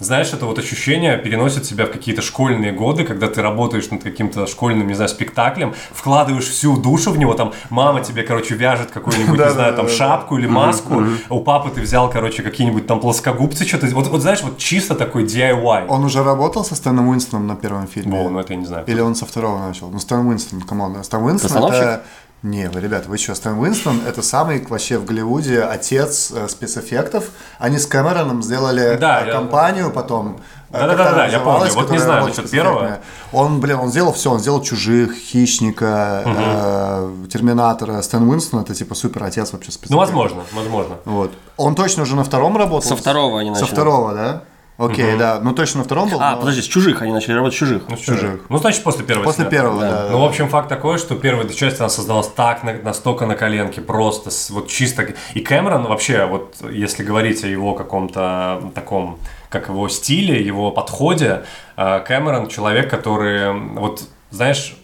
знаешь, 0.00 0.32
это 0.32 0.46
вот 0.46 0.58
ощущение 0.58 1.16
переносит 1.18 1.62
тебя 1.62 1.86
в 1.86 1.92
какие-то 1.92 2.22
школьные 2.22 2.72
годы, 2.72 3.04
когда 3.04 3.28
ты 3.28 3.42
работаешь 3.42 3.90
над 3.90 4.02
каким-то 4.02 4.46
школьным, 4.46 4.88
не 4.88 4.94
знаю, 4.94 5.08
спектаклем, 5.08 5.74
вкладываешь 5.92 6.48
всю 6.48 6.76
душу 6.76 7.10
в 7.10 7.18
него, 7.18 7.34
там 7.34 7.52
мама 7.68 8.02
тебе, 8.02 8.22
короче, 8.22 8.54
вяжет 8.54 8.90
какую-нибудь, 8.90 9.38
не 9.38 9.50
знаю, 9.50 9.74
там 9.74 9.88
шапку 9.88 10.38
или 10.38 10.46
маску, 10.46 11.04
у 11.28 11.40
папы 11.40 11.70
ты 11.70 11.80
взял, 11.80 12.10
короче, 12.10 12.42
какие-нибудь 12.42 12.86
там 12.86 13.00
плоскогубцы, 13.00 13.66
что-то, 13.66 13.86
вот, 13.88 14.08
вот 14.08 14.22
знаешь, 14.22 14.42
вот 14.42 14.58
чисто 14.58 14.94
такой 14.94 15.24
DIY. 15.24 15.86
Он 15.88 16.04
уже 16.04 16.22
работал 16.24 16.64
со 16.64 16.74
Стэном 16.74 17.08
Уинстоном 17.08 17.46
на 17.46 17.56
первом 17.56 17.86
фильме? 17.86 18.18
О, 18.18 18.30
ну 18.30 18.38
это 18.40 18.54
я 18.54 18.58
не 18.58 18.66
знаю. 18.66 18.84
Или 18.86 19.00
он 19.00 19.14
со 19.14 19.26
второго 19.26 19.58
начал? 19.58 19.90
Ну, 19.90 19.98
Стэн 19.98 20.26
Уинстон, 20.26 20.60
come 20.62 20.85
on. 20.85 21.02
Стэн 21.04 21.22
Уинстон 21.22 21.72
это... 21.72 22.02
Не, 22.42 22.70
вы, 22.70 22.80
ребята, 22.80 23.06
вы 23.10 23.18
что, 23.18 23.34
Стэн 23.34 23.58
Уинстон 23.58 24.00
это 24.06 24.22
самый 24.22 24.64
вообще 24.66 24.96
в 24.96 25.04
Голливуде 25.04 25.60
отец 25.62 26.30
э, 26.34 26.48
спецэффектов. 26.48 27.24
Они 27.58 27.76
с 27.78 27.84
Кэмероном 27.86 28.42
сделали 28.42 28.96
Да, 28.98 29.22
э, 29.22 29.26
я- 29.26 29.32
компанию 29.34 29.90
потом. 29.90 30.40
э, 30.72 30.78
она 30.80 31.26
я 31.26 31.40
помню. 31.40 31.70
Вот 31.74 31.90
не 31.90 31.98
знаю 31.98 32.24
насчет 32.26 32.50
первого. 32.50 33.00
Он, 33.32 33.60
блин, 33.60 33.78
он 33.80 33.90
сделал 33.90 34.14
все, 34.14 34.30
он 34.30 34.38
сделал 34.40 34.62
чужих, 34.62 35.12
хищника, 35.14 36.22
э, 36.24 37.26
терминатора. 37.30 38.00
Стэн 38.00 38.26
Уинстон 38.26 38.60
это 38.62 38.74
типа 38.74 38.94
супер 38.94 39.22
отец 39.22 39.52
вообще 39.52 39.70
спецэффектов. 39.70 39.90
Ну, 39.90 39.98
возможно, 39.98 40.42
возможно. 40.54 40.96
Вот. 41.04 41.32
Он 41.58 41.74
точно 41.74 42.04
уже 42.04 42.16
на 42.16 42.24
втором 42.24 42.56
работал? 42.56 42.88
Со 42.88 42.96
второго 42.96 43.38
они 43.40 43.54
Со 43.54 43.60
начали. 43.60 43.74
второго, 43.74 44.14
да? 44.14 44.42
Окей, 44.84 45.16
да. 45.16 45.40
Ну 45.42 45.52
точно 45.52 45.78
на 45.78 45.84
втором 45.84 46.08
был. 46.08 46.18
А, 46.20 46.32
но 46.32 46.38
подожди, 46.38 46.62
с 46.62 46.66
чужих, 46.66 47.02
они 47.02 47.12
начали 47.12 47.34
работать 47.34 47.54
с 47.54 47.58
чужих. 47.58 47.82
Ну, 47.88 47.96
чужих. 47.96 48.20
Чужих. 48.20 48.40
Ну, 48.48 48.58
значит, 48.58 48.82
после 48.82 49.04
первого 49.04 49.24
После 49.24 49.44
«Терминатора». 49.44 49.78
первого, 49.80 50.04
да. 50.06 50.08
Ну, 50.12 50.20
в 50.20 50.24
общем, 50.24 50.48
факт 50.48 50.68
такой, 50.68 50.98
что 50.98 51.14
первая 51.16 51.46
часть, 51.48 51.80
она 51.80 51.88
создалась 51.88 52.28
так, 52.28 52.62
на- 52.64 52.74
настолько 52.82 53.26
на 53.26 53.34
коленке, 53.34 53.80
просто, 53.80 54.30
с- 54.30 54.50
вот 54.50 54.68
чисто. 54.68 55.06
И 55.34 55.40
Кэмерон 55.40 55.84
вообще, 55.84 56.24
вот 56.26 56.56
если 56.70 57.02
говорить 57.04 57.44
о 57.44 57.46
его 57.48 57.74
каком-то 57.74 58.70
таком, 58.74 59.18
как 59.50 59.68
его 59.68 59.88
стиле, 59.88 60.40
его 60.42 60.70
подходе, 60.70 61.42
э, 61.76 62.00
Кэмерон 62.06 62.48
человек, 62.48 62.88
который, 62.90 63.52
вот, 63.52 64.02
знаешь, 64.30 64.76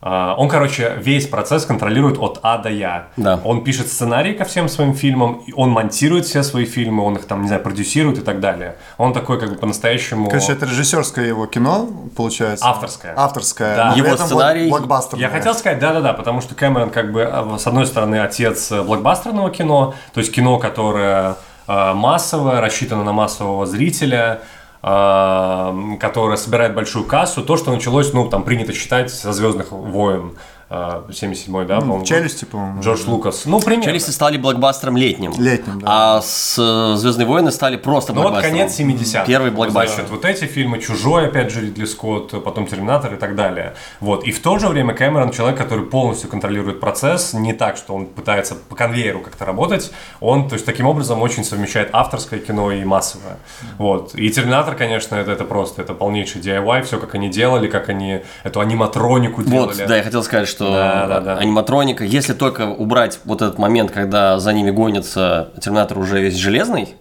он, 0.00 0.48
короче, 0.48 0.94
весь 0.98 1.26
процесс 1.26 1.64
контролирует 1.64 2.18
от 2.18 2.38
А 2.42 2.58
до 2.58 2.68
Я. 2.68 3.08
Да. 3.16 3.40
Он 3.44 3.64
пишет 3.64 3.88
сценарий 3.88 4.34
ко 4.34 4.44
всем 4.44 4.68
своим 4.68 4.94
фильмам, 4.94 5.42
он 5.54 5.70
монтирует 5.70 6.26
все 6.26 6.42
свои 6.42 6.64
фильмы, 6.64 7.02
он 7.02 7.16
их 7.16 7.24
там, 7.24 7.42
не 7.42 7.48
знаю, 7.48 7.62
продюсирует 7.62 8.18
и 8.18 8.20
так 8.20 8.40
далее. 8.40 8.76
Он 8.98 9.12
такой, 9.12 9.40
как 9.40 9.50
бы, 9.50 9.56
по-настоящему... 9.56 10.28
Короче, 10.28 10.52
это 10.52 10.66
режиссерское 10.66 11.26
его 11.26 11.46
кино, 11.46 11.88
получается. 12.16 12.66
Авторское. 12.66 13.14
Авторское. 13.16 13.76
Да. 13.76 13.92
Его 13.96 14.16
сценарий- 14.16 14.68
блок- 14.68 14.80
блокбастерное. 14.80 15.22
Я 15.22 15.30
хотел 15.30 15.54
сказать, 15.54 15.78
да-да-да, 15.78 16.12
потому 16.12 16.40
что 16.40 16.54
Кэмерон 16.54 16.90
как 16.90 17.12
бы, 17.12 17.20
э, 17.22 17.58
с 17.58 17.66
одной 17.66 17.86
стороны, 17.86 18.20
отец 18.20 18.70
э, 18.72 18.82
блокбастерного 18.82 19.50
кино, 19.50 19.94
то 20.12 20.20
есть 20.20 20.32
кино, 20.32 20.58
которое 20.58 21.36
э, 21.66 21.92
массовое, 21.94 22.60
рассчитано 22.60 23.02
на 23.02 23.12
массового 23.12 23.66
зрителя, 23.66 24.40
э, 24.86 25.96
которое 26.00 26.36
собирает 26.36 26.74
большую 26.74 27.04
кассу, 27.04 27.42
то, 27.42 27.56
что 27.56 27.72
началось, 27.72 28.12
ну, 28.12 28.28
там 28.28 28.44
принято 28.44 28.72
считать 28.72 29.10
со 29.10 29.32
«Звездных 29.32 29.72
войн», 29.72 30.36
77-й, 30.68 31.66
да, 31.66 31.76
по-моему. 31.76 31.98
год. 31.98 32.06
Челюсти, 32.06 32.44
по-моему. 32.44 32.82
Джордж 32.82 33.06
Лукас. 33.06 33.44
Ну, 33.46 33.60
примерно. 33.60 33.84
Челюсти 33.84 34.10
стали 34.10 34.36
блокбастером 34.36 34.96
летним. 34.96 35.32
Летним, 35.38 35.80
да. 35.80 36.16
А 36.16 36.20
с 36.22 36.56
Звездные 36.96 37.26
войны 37.26 37.52
стали 37.52 37.76
просто 37.76 38.12
Ну 38.12 38.22
вот 38.22 38.32
блокбастером. 38.32 38.68
конец 38.68 38.78
70-х. 38.80 39.24
Первый 39.26 39.50
блокбастер. 39.50 39.94
Значит, 39.94 40.10
вот 40.10 40.24
эти 40.24 40.44
фильмы 40.44 40.78
«Чужой», 40.80 41.26
опять 41.26 41.52
же, 41.52 41.60
Ридли 41.60 41.84
Скотт, 41.84 42.42
потом 42.42 42.66
«Терминатор» 42.66 43.14
и 43.14 43.16
так 43.16 43.36
далее. 43.36 43.74
Вот. 44.00 44.24
И 44.24 44.32
в 44.32 44.40
то 44.40 44.58
же 44.58 44.68
время 44.68 44.94
Кэмерон 44.94 45.30
человек, 45.30 45.56
который 45.58 45.84
полностью 45.84 46.28
контролирует 46.28 46.80
процесс, 46.80 47.32
не 47.32 47.52
так, 47.52 47.76
что 47.76 47.94
он 47.94 48.06
пытается 48.06 48.56
по 48.56 48.74
конвейеру 48.74 49.20
как-то 49.20 49.44
работать, 49.44 49.92
он, 50.20 50.48
то 50.48 50.54
есть, 50.54 50.66
таким 50.66 50.86
образом 50.86 51.22
очень 51.22 51.44
совмещает 51.44 51.90
авторское 51.92 52.40
кино 52.40 52.72
и 52.72 52.84
массовое. 52.84 53.38
Вот. 53.78 54.14
И 54.14 54.28
«Терминатор», 54.30 54.74
конечно, 54.74 55.14
это, 55.14 55.30
это 55.30 55.44
просто, 55.44 55.82
это 55.82 55.94
полнейший 55.94 56.40
DIY, 56.40 56.82
все, 56.82 56.98
как 56.98 57.14
они 57.14 57.28
делали, 57.28 57.68
как 57.68 57.88
они 57.88 58.22
эту 58.42 58.60
аниматронику 58.60 59.42
делали. 59.42 59.78
Вот, 59.78 59.86
да, 59.86 59.96
я 59.96 60.02
хотел 60.02 60.24
сказать, 60.24 60.48
что 60.56 60.72
Да, 60.72 61.06
да, 61.06 61.20
да. 61.20 61.36
аниматроника, 61.36 62.04
если 62.04 62.32
только 62.32 62.66
убрать 62.68 63.20
вот 63.24 63.42
этот 63.42 63.58
момент, 63.58 63.90
когда 63.90 64.38
за 64.38 64.52
ними 64.52 64.70
гонится 64.70 65.50
Терминатор 65.60 65.98
уже 65.98 66.20
весь 66.20 66.34
железный, 66.36 66.96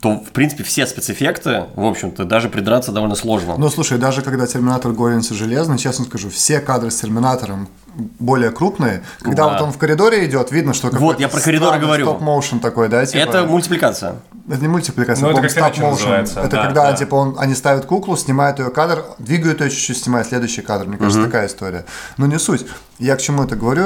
то, 0.00 0.12
в 0.12 0.30
принципе, 0.30 0.62
все 0.62 0.86
спецэффекты, 0.86 1.64
в 1.74 1.84
общем-то, 1.84 2.24
даже 2.24 2.48
придраться 2.48 2.92
довольно 2.92 3.16
сложно. 3.16 3.56
Ну, 3.58 3.68
слушай, 3.68 3.98
даже 3.98 4.22
когда 4.22 4.46
Терминатор 4.46 4.92
гонится 4.92 5.34
железный, 5.34 5.76
честно 5.76 6.04
скажу, 6.04 6.30
все 6.30 6.60
кадры 6.60 6.90
с 6.90 7.00
Терминатором 7.00 7.68
более 8.18 8.50
крупные. 8.50 9.02
Когда 9.20 9.44
Да. 9.44 9.52
вот 9.52 9.60
он 9.62 9.72
в 9.72 9.78
коридоре 9.78 10.24
идет, 10.26 10.50
видно, 10.52 10.72
что 10.72 10.90
какой-то 10.90 11.20
я 11.20 11.28
про 11.28 11.40
коридоры 11.40 11.78
говорю. 11.78 12.04
стоп-моушен 12.06 12.60
такой, 12.60 12.88
да, 12.88 13.04
типа. 13.04 13.18
это 13.22 13.44
мультипликация. 13.44 14.14
Это 14.48 14.60
не 14.62 14.68
мультипликация, 14.68 15.28
Ну, 15.28 15.36
это 15.38 15.48
стоп-моушен. 15.48 15.90
называется, 15.90 16.40
Это 16.40 16.48
да, 16.56 16.62
когда, 16.64 16.90
да. 16.90 16.96
типа, 16.96 17.14
он, 17.16 17.36
они 17.38 17.54
ставят 17.54 17.84
куклу, 17.86 18.16
снимают 18.16 18.58
ее 18.60 18.70
кадр, 18.70 19.04
двигают 19.18 19.60
ее 19.60 19.70
чуть-чуть, 19.70 19.98
снимают 20.02 20.28
следующий 20.28 20.62
кадр. 20.62 20.86
Мне 20.86 20.96
кажется, 20.96 21.24
такая 21.24 21.46
история. 21.48 21.84
Но 22.16 22.26
не 22.26 22.38
суть. 22.38 22.64
Я 22.98 23.16
к 23.16 23.20
чему 23.20 23.42
это 23.44 23.56
говорю? 23.56 23.84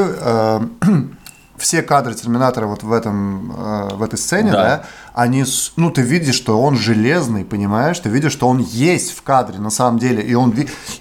Все 1.63 1.81
кадры 1.81 2.15
Терминатора 2.15 2.67
вот 2.67 2.83
в, 2.83 2.93
этом, 2.93 3.53
э, 3.57 3.95
в 3.95 4.03
этой 4.03 4.19
сцене, 4.19 4.51
Да. 4.51 4.63
да. 4.63 4.85
они, 5.15 5.45
ну, 5.77 5.91
ты 5.93 6.03
видишь, 6.03 6.35
что 6.35 6.61
он 6.61 6.77
железный, 6.77 7.45
понимаешь? 7.45 8.01
Ты 8.01 8.09
видишь, 8.09 8.33
что 8.33 8.49
он 8.49 8.59
есть 8.59 9.17
в 9.17 9.23
кадре 9.23 9.61
на 9.61 9.71
самом 9.71 10.01
деле. 10.01 10.23
И 10.25 10.35
он, 10.35 10.53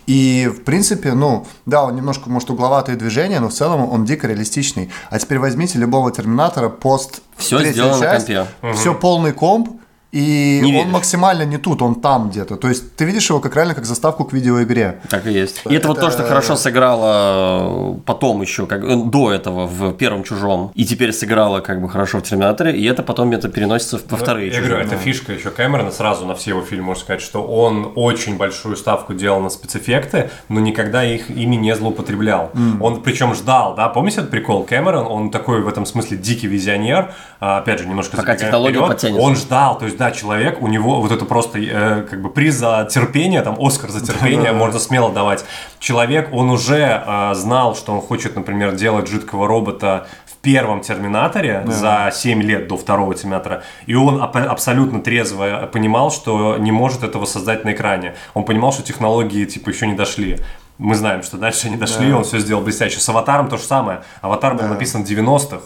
и 0.06 0.52
в 0.56 0.64
принципе, 0.64 1.14
ну, 1.14 1.48
да, 1.66 1.84
он 1.84 1.96
немножко, 1.96 2.30
может, 2.30 2.52
угловатые 2.52 2.96
движения, 2.96 3.40
но 3.40 3.50
в 3.50 3.54
целом 3.54 3.90
он 3.92 4.06
дико 4.06 4.28
реалистичный. 4.28 4.92
А 5.10 5.18
теперь 5.18 5.40
возьмите 5.40 5.80
любого 5.80 6.12
Терминатора 6.12 6.70
пост 6.70 7.22
третья 7.64 7.72
сделано 7.74 7.98
на 7.98 8.00
часть, 8.02 8.28
компе. 8.28 8.48
все 8.76 8.94
полный 8.94 9.32
комп, 9.34 9.82
и 10.12 10.60
Не 10.62 10.72
он 10.74 10.78
видишь. 10.80 10.94
максимально 10.94 11.44
не 11.44 11.58
тут, 11.58 11.82
он 11.82 11.96
там 11.96 12.30
где-то. 12.30 12.58
То 12.58 12.68
есть 12.68 12.96
ты 12.96 13.06
видишь 13.06 13.30
его 13.30 13.40
как 13.40 13.56
реально 13.56 13.76
как 13.76 13.86
заставку 13.86 14.26
к 14.26 14.34
видеоигре. 14.34 15.00
Так 15.10 15.26
и 15.28 15.32
есть. 15.32 15.62
И 15.70 15.74
это, 15.74 15.88
вот 15.88 16.00
то, 16.00 16.12
что 16.12 16.24
хорошо 16.24 16.56
сыграло 16.56 18.00
потом 18.06 18.42
еще, 18.42 18.66
как 18.68 18.84
э, 18.84 18.96
до 19.06 19.32
этого 19.32 19.68
в 19.68 19.94
первом 19.94 20.24
чужом, 20.24 20.72
и 20.76 20.86
теперь 20.86 21.14
сыграло 21.14 21.62
как 21.62 21.82
бы 21.82 21.90
хорошо 21.90 22.20
в 22.20 22.24
Терминаторе, 22.24 22.76
и 22.78 22.86
это 22.86 23.04
потом 23.04 23.32
это 23.32 23.50
переносится 23.50 24.00
во 24.10 24.18
вторые 24.18 24.48
Я 24.48 24.54
«Чужие». 24.54 24.70
говорю, 24.70 24.86
это 24.86 24.98
фишка 24.98 25.34
еще 25.34 25.50
Кэмерона 25.50 25.92
сразу 25.92 26.26
на 26.26 26.36
все 26.36 26.52
его 26.52 26.62
фильмы, 26.62 26.88
можно 26.88 27.04
сказать, 27.04 27.22
что 27.22 27.44
он 27.44 27.94
очень 27.96 28.38
большую 28.38 28.76
ставку 28.76 29.14
делал 29.14 29.40
на 29.42 29.50
спецэффекты, 29.50 30.30
но 30.50 30.60
никогда 30.60 31.04
их 31.04 31.30
ими 31.30 31.56
не 31.56 31.76
злоупотреблял. 31.76 32.52
Он 32.80 33.02
причем 33.02 33.34
ждал, 33.34 33.76
да, 33.76 33.88
помните 33.90 34.20
этот 34.20 34.32
прикол? 34.32 34.64
Кэмерон, 34.64 35.08
он 35.08 35.32
такой 35.32 35.62
в 35.62 35.68
этом 35.68 35.86
смысле 35.86 36.18
дикий 36.18 36.48
визионер, 36.48 37.14
а, 37.40 37.58
опять 37.60 37.80
же, 37.80 37.88
немножко 37.88 38.18
Пока 38.18 38.36
технология 38.36 38.76
вперед. 38.76 38.88
подтянется. 38.90 39.22
Он 39.26 39.36
ждал, 39.36 39.78
то 39.78 39.86
есть, 39.86 39.98
да, 40.02 40.10
человек, 40.10 40.64
у 40.64 40.68
него 40.68 41.00
вот 41.00 41.12
это 41.12 41.26
просто 41.26 41.60
э, 41.60 42.02
как 42.10 42.24
бы 42.24 42.32
приз 42.32 42.56
за 42.56 42.88
терпение, 42.92 43.44
там, 43.44 43.56
Оскар 43.60 43.92
за 43.92 44.04
терпение 44.04 44.52
можно 44.52 44.80
смело 44.80 45.12
давать. 45.12 45.46
Человек, 45.80 46.30
он 46.34 46.50
уже 46.50 47.04
э, 47.06 47.34
знал, 47.36 47.76
что 47.76 47.94
он 47.94 48.02
хочет, 48.02 48.36
например, 48.36 48.72
делать 48.76 49.08
жидкого 49.08 49.48
робота 49.48 50.08
в 50.26 50.38
первом 50.38 50.82
Терминаторе 50.82 51.62
за 51.68 52.10
7 52.12 52.42
лет 52.42 52.68
до 52.68 52.78
второго 52.78 53.14
Терминатора, 53.14 53.62
и 53.86 53.94
он 53.94 54.24
аб- 54.24 54.36
абсолютно 54.38 55.02
трезво 55.02 55.70
понимал, 55.72 56.10
что 56.10 56.58
не 56.58 56.72
может 56.72 57.04
этого 57.04 57.26
создать 57.26 57.64
на 57.64 57.74
экране. 57.74 58.16
Он 58.34 58.44
понимал, 58.44 58.74
что 58.74 58.82
технологии, 58.82 59.46
типа, 59.46 59.70
еще 59.70 59.86
не 59.86 59.94
дошли. 59.94 60.38
Мы 60.80 60.96
знаем, 60.96 61.22
что 61.22 61.38
дальше 61.38 61.68
они 61.68 61.76
дошли, 61.78 62.12
он 62.12 62.24
все 62.24 62.40
сделал 62.40 62.64
блестяще. 62.64 63.00
С 63.00 63.08
«Аватаром» 63.08 63.50
то 63.50 63.58
же 63.58 63.64
самое. 63.64 64.02
«Аватар» 64.22 64.56
был 64.56 64.64
написан 64.68 65.04
в 65.06 65.08
90-х. 65.08 65.62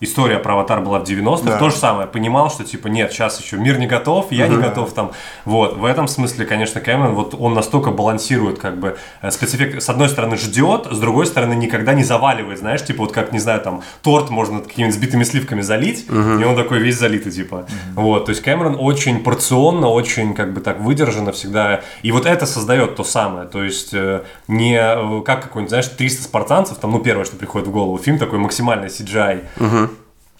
История 0.00 0.38
про 0.38 0.54
аватар 0.54 0.80
была 0.80 0.98
в 0.98 1.02
90-х, 1.04 1.44
Да. 1.44 1.58
то 1.58 1.68
же 1.70 1.76
самое. 1.76 2.06
Понимал, 2.08 2.50
что 2.50 2.64
типа 2.64 2.88
нет, 2.88 3.12
сейчас 3.12 3.38
еще 3.40 3.56
мир 3.58 3.78
не 3.78 3.86
готов, 3.86 4.32
я 4.32 4.48
не 4.48 4.56
готов 4.56 4.92
там. 4.94 5.12
Вот, 5.44 5.76
в 5.76 5.84
этом 5.84 6.08
смысле, 6.08 6.46
конечно, 6.46 6.80
Кэмерон, 6.80 7.14
вот 7.14 7.34
он 7.38 7.52
настолько 7.54 7.90
балансирует, 7.90 8.58
как 8.58 8.78
бы, 8.78 8.96
э, 9.20 9.30
спецэффект, 9.30 9.82
с 9.82 9.88
одной 9.90 10.08
стороны 10.08 10.36
ждет, 10.38 10.86
с 10.90 10.98
другой 10.98 11.26
стороны 11.26 11.54
никогда 11.54 11.92
не 11.92 12.02
заваливает, 12.02 12.58
знаешь, 12.58 12.82
типа 12.84 13.00
вот 13.02 13.12
как, 13.12 13.32
не 13.32 13.38
знаю, 13.38 13.60
там, 13.60 13.82
торт 14.02 14.30
можно 14.30 14.60
какими-нибудь 14.60 14.96
сбитыми 14.96 15.24
сливками 15.24 15.60
залить, 15.60 16.06
и 16.08 16.44
он 16.44 16.56
такой 16.56 16.78
весь 16.78 16.98
залитый, 16.98 17.30
типа. 17.32 17.66
Вот, 17.94 18.24
то 18.24 18.30
есть 18.30 18.42
Кэмерон 18.42 18.76
очень 18.78 19.22
порционно, 19.22 19.88
очень, 19.88 20.32
как 20.34 20.54
бы 20.54 20.60
так, 20.60 20.80
выдержанно 20.80 21.32
всегда, 21.32 21.80
и 22.02 22.10
вот 22.12 22.24
это 22.26 22.46
создает 22.46 22.96
то 22.96 23.04
самое, 23.04 23.46
то 23.46 23.62
есть 23.62 23.92
э, 23.92 24.22
не 24.48 24.76
э, 24.78 25.22
как 25.26 25.42
какой-нибудь, 25.42 25.68
знаешь, 25.70 25.88
300 25.88 26.22
спартанцев, 26.22 26.78
там, 26.78 26.90
ну, 26.92 27.00
первое, 27.00 27.24
что 27.26 27.36
приходит 27.36 27.68
в 27.68 27.70
голову, 27.70 27.98
фильм 27.98 28.18
такой 28.18 28.38
максимальный 28.38 28.88
CGI, 28.88 29.89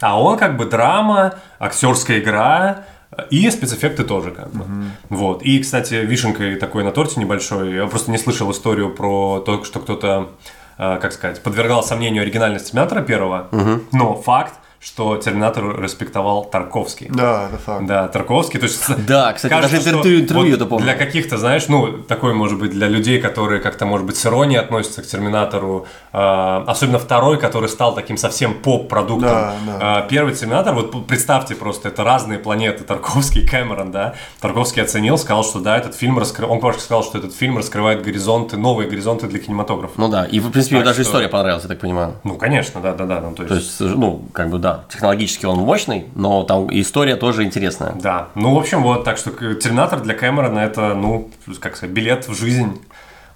а 0.01 0.21
он 0.21 0.39
как 0.39 0.57
бы 0.57 0.65
драма, 0.65 1.35
актерская 1.59 2.19
игра 2.21 2.85
и 3.31 3.51
спецэффекты 3.51 4.05
тоже 4.05 4.31
как 4.31 4.53
бы. 4.53 4.65
Вот. 5.09 5.43
И, 5.43 5.61
кстати, 5.61 5.95
вишенкой 5.95 6.57
такой 6.57 6.85
на 6.85 6.93
торте 6.93 7.21
небольшой. 7.21 7.75
Я 7.75 7.87
просто 7.87 8.11
не 8.11 8.19
слышал 8.19 8.51
историю 8.51 8.95
про 8.95 9.41
то, 9.41 9.65
что 9.65 9.81
кто-то, 9.81 10.31
э, 10.79 10.99
как 11.01 11.13
сказать, 11.13 11.43
подвергал 11.43 11.83
сомнению 11.83 12.23
оригинальность 12.23 12.69
Терминатора 12.71 13.03
первого. 13.03 13.49
Но 13.93 14.15
факт, 14.15 14.55
что 14.81 15.19
Терминатор 15.19 15.79
респектовал 15.79 16.47
Тарковский. 16.47 17.09
Да, 17.11 17.49
это 17.49 17.59
факт. 17.59 17.85
Да, 17.87 18.09
Тарковский, 18.09 18.59
то 18.59 18.65
есть... 18.65 18.83
Да, 19.07 19.31
кстати, 19.35 19.53
кажется, 19.53 19.77
даже 19.77 19.91
интервью- 19.91 20.21
интервью 20.21 20.47
вот 20.47 20.57
это 20.57 20.67
помню. 20.67 20.85
Для 20.85 20.95
каких-то, 20.95 21.37
знаешь, 21.37 21.69
ну, 21.69 21.99
такой, 21.99 22.33
может 22.33 22.59
быть, 22.59 22.71
для 22.71 22.89
людей, 22.89 23.21
которые 23.21 23.61
как-то, 23.61 23.85
может 23.85 24.07
быть, 24.07 24.17
с 24.17 24.25
иронией 24.25 24.59
относятся 24.59 25.03
к 25.03 25.07
Терминатору, 25.07 25.87
э, 26.10 26.10
особенно 26.13 26.99
второй, 26.99 27.39
который 27.39 27.69
стал 27.69 27.95
таким 27.95 28.17
совсем 28.17 28.55
поп-продуктом. 28.55 29.29
Да, 29.31 29.55
да. 29.79 30.05
Э, 30.05 30.09
первый 30.09 30.35
Терминатор, 30.35 30.75
вот 30.75 31.07
представьте 31.07 31.55
просто, 31.55 31.89
это 31.89 32.03
разные 32.05 32.39
планеты, 32.39 32.85
Тарковский 32.85 33.43
и 33.43 33.47
Кэмерон, 33.47 33.93
да. 33.93 34.15
Тарковский 34.41 34.83
оценил, 34.83 35.19
сказал, 35.19 35.45
что 35.45 35.61
да, 35.61 35.77
этот 35.77 35.95
фильм 35.95 36.19
раскрывает, 36.19 36.53
он 36.55 36.61
просто 36.61 36.83
сказал, 36.83 37.05
что 37.05 37.19
этот 37.19 37.35
фильм 37.35 37.59
раскрывает 37.59 38.03
горизонты, 38.03 38.57
новые 38.57 38.89
горизонты 38.89 39.27
для 39.29 39.39
кинематографа. 39.39 39.95
Ну 39.97 40.09
да, 40.09 40.25
и 40.25 40.41
в 40.41 40.51
принципе 40.51 40.77
Так 40.77 40.85
даже 40.87 40.95
что- 41.03 41.11
история 41.11 41.29
понравилась, 41.29 41.63
я 41.65 41.69
так 41.69 41.79
понимаю. 41.81 42.15
Ну, 42.25 42.37
конечно, 42.37 42.81
да-да-да. 42.81 43.21
Ну, 43.21 43.35
то 43.35 43.45
То 43.45 43.55
есть, 43.55 43.81
ну, 43.81 44.25
как 44.33 44.51
бы 44.51 44.59
да, 44.59 44.85
технологически 44.89 45.47
он 45.47 45.59
мощный, 45.59 46.07
но 46.15 46.43
там 46.43 46.69
история 46.71 47.17
тоже 47.17 47.45
интересная. 47.45 47.93
Да, 47.93 48.29
ну, 48.35 48.55
в 48.55 48.59
общем, 48.59 48.83
вот, 48.83 49.05
так 49.05 49.17
что 49.17 49.31
Терминатор 49.31 50.01
для 50.01 50.15
Кэмерона 50.15 50.59
это, 50.61 50.95
ну, 50.95 51.31
как 51.61 51.77
сказать, 51.77 51.95
билет 51.95 52.27
в 52.29 52.35
жизнь. 52.35 52.81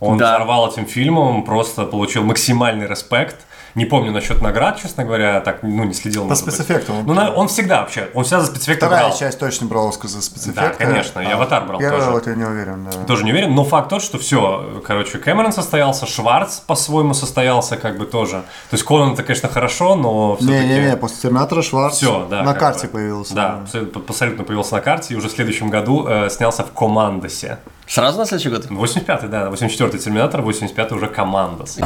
Он 0.05 0.19
Да. 0.19 0.35
взорвал 0.37 0.71
этим 0.71 0.87
фильмом, 0.87 1.45
просто 1.45 1.85
получил 1.85 2.25
максимальный 2.25 2.87
респект. 2.87 3.37
Не 3.75 3.87
помню 3.87 4.13
насчет 4.13 4.41
наград, 4.41 4.79
честно 4.81 5.05
говоря, 5.05 5.41
так, 5.41 5.63
ну, 5.63 5.83
не 5.85 5.95
следил. 5.95 6.29
По 6.29 6.35
он- 6.35 7.05
Ну, 7.07 7.15
на- 7.15 7.33
он 7.33 7.49
всегда 7.49 7.81
вообще, 7.81 8.09
он 8.15 8.23
всегда 8.23 8.41
за 8.41 8.47
спецэффекты 8.47 8.87
Вторая 8.87 9.07
брал. 9.09 9.19
часть 9.19 9.39
точно 9.41 9.67
брал 9.67 9.89
Оскар 9.89 10.09
за 10.09 10.23
спецэффекты. 10.23 10.61
Да, 10.79 10.85
конечно, 10.87 11.21
и 11.21 11.27
а 11.27 11.35
«Аватар» 11.35 11.65
брал 11.67 11.81
Первая 11.81 11.99
тоже. 12.01 12.11
вот 12.13 12.27
я 12.29 12.35
не 12.35 12.45
уверен, 12.45 12.85
да. 12.85 13.05
Тоже 13.05 13.25
не 13.25 13.33
уверен, 13.33 13.53
но 13.55 13.65
факт 13.65 13.89
тот, 13.89 14.03
что 14.03 14.19
все, 14.19 14.81
короче, 14.87 15.19
Кэмерон 15.19 15.53
состоялся, 15.53 16.07
Шварц 16.07 16.61
по-своему 16.61 17.15
состоялся, 17.15 17.77
как 17.77 17.99
бы 17.99 18.07
тоже. 18.07 18.43
То 18.71 18.75
есть 18.75 18.85
Конан 18.85 19.15
это, 19.15 19.25
конечно, 19.25 19.49
хорошо, 19.49 19.97
но 19.97 20.37
все-таки... 20.37 20.57
Не-не-не, 20.59 20.97
после 20.97 21.23
Терминатора 21.23 21.63
Шварц 21.63 21.97
Все, 21.97 22.27
да. 22.31 22.43
на 22.45 22.55
карте 22.55 22.87
бы. 22.87 22.93
появился. 22.95 23.35
Да, 23.35 23.61
абсолютно, 23.63 24.01
абсолютно 24.09 24.45
появился 24.45 24.75
на 24.75 24.81
карте 24.83 25.15
и 25.15 25.17
уже 25.17 25.29
в 25.29 25.33
следующем 25.33 25.71
году 25.71 26.07
э, 26.07 26.31
снялся 26.31 26.63
в 26.63 26.73
Командосе. 26.73 27.59
Сразу 27.87 28.19
на 28.19 28.25
следующий 28.27 28.51
год? 28.51 28.67
85-й, 28.67 29.29
да, 29.29 29.49
84-й 29.49 29.99
Терминатор, 29.99 30.41
85-й 30.43 30.95
уже 30.97 31.09
Командос. 31.09 31.79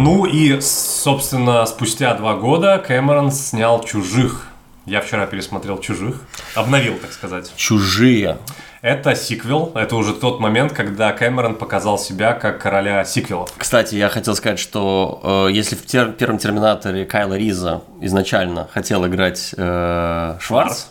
Ну 0.00 0.26
и, 0.26 0.60
собственно, 0.60 1.66
спустя 1.66 2.14
два 2.14 2.34
года 2.34 2.78
Кэмерон 2.78 3.32
снял 3.32 3.82
«Чужих». 3.82 4.46
Я 4.86 5.00
вчера 5.00 5.26
пересмотрел 5.26 5.78
«Чужих», 5.80 6.22
обновил, 6.54 6.94
так 6.98 7.12
сказать. 7.12 7.52
Чужие. 7.56 8.38
Это 8.80 9.16
сиквел, 9.16 9.72
это 9.74 9.96
уже 9.96 10.14
тот 10.14 10.38
момент, 10.38 10.72
когда 10.72 11.10
Кэмерон 11.12 11.56
показал 11.56 11.98
себя 11.98 12.32
как 12.32 12.62
короля 12.62 13.04
сиквелов. 13.04 13.50
Кстати, 13.58 13.96
я 13.96 14.08
хотел 14.08 14.36
сказать, 14.36 14.60
что 14.60 15.48
э, 15.48 15.52
если 15.52 15.74
в 15.74 15.84
тер- 15.84 16.12
первом 16.12 16.38
Терминаторе 16.38 17.04
Кайла 17.04 17.34
Риза 17.34 17.82
изначально 18.00 18.68
хотел 18.72 19.04
играть 19.04 19.52
э, 19.56 20.36
Шварц, 20.40 20.86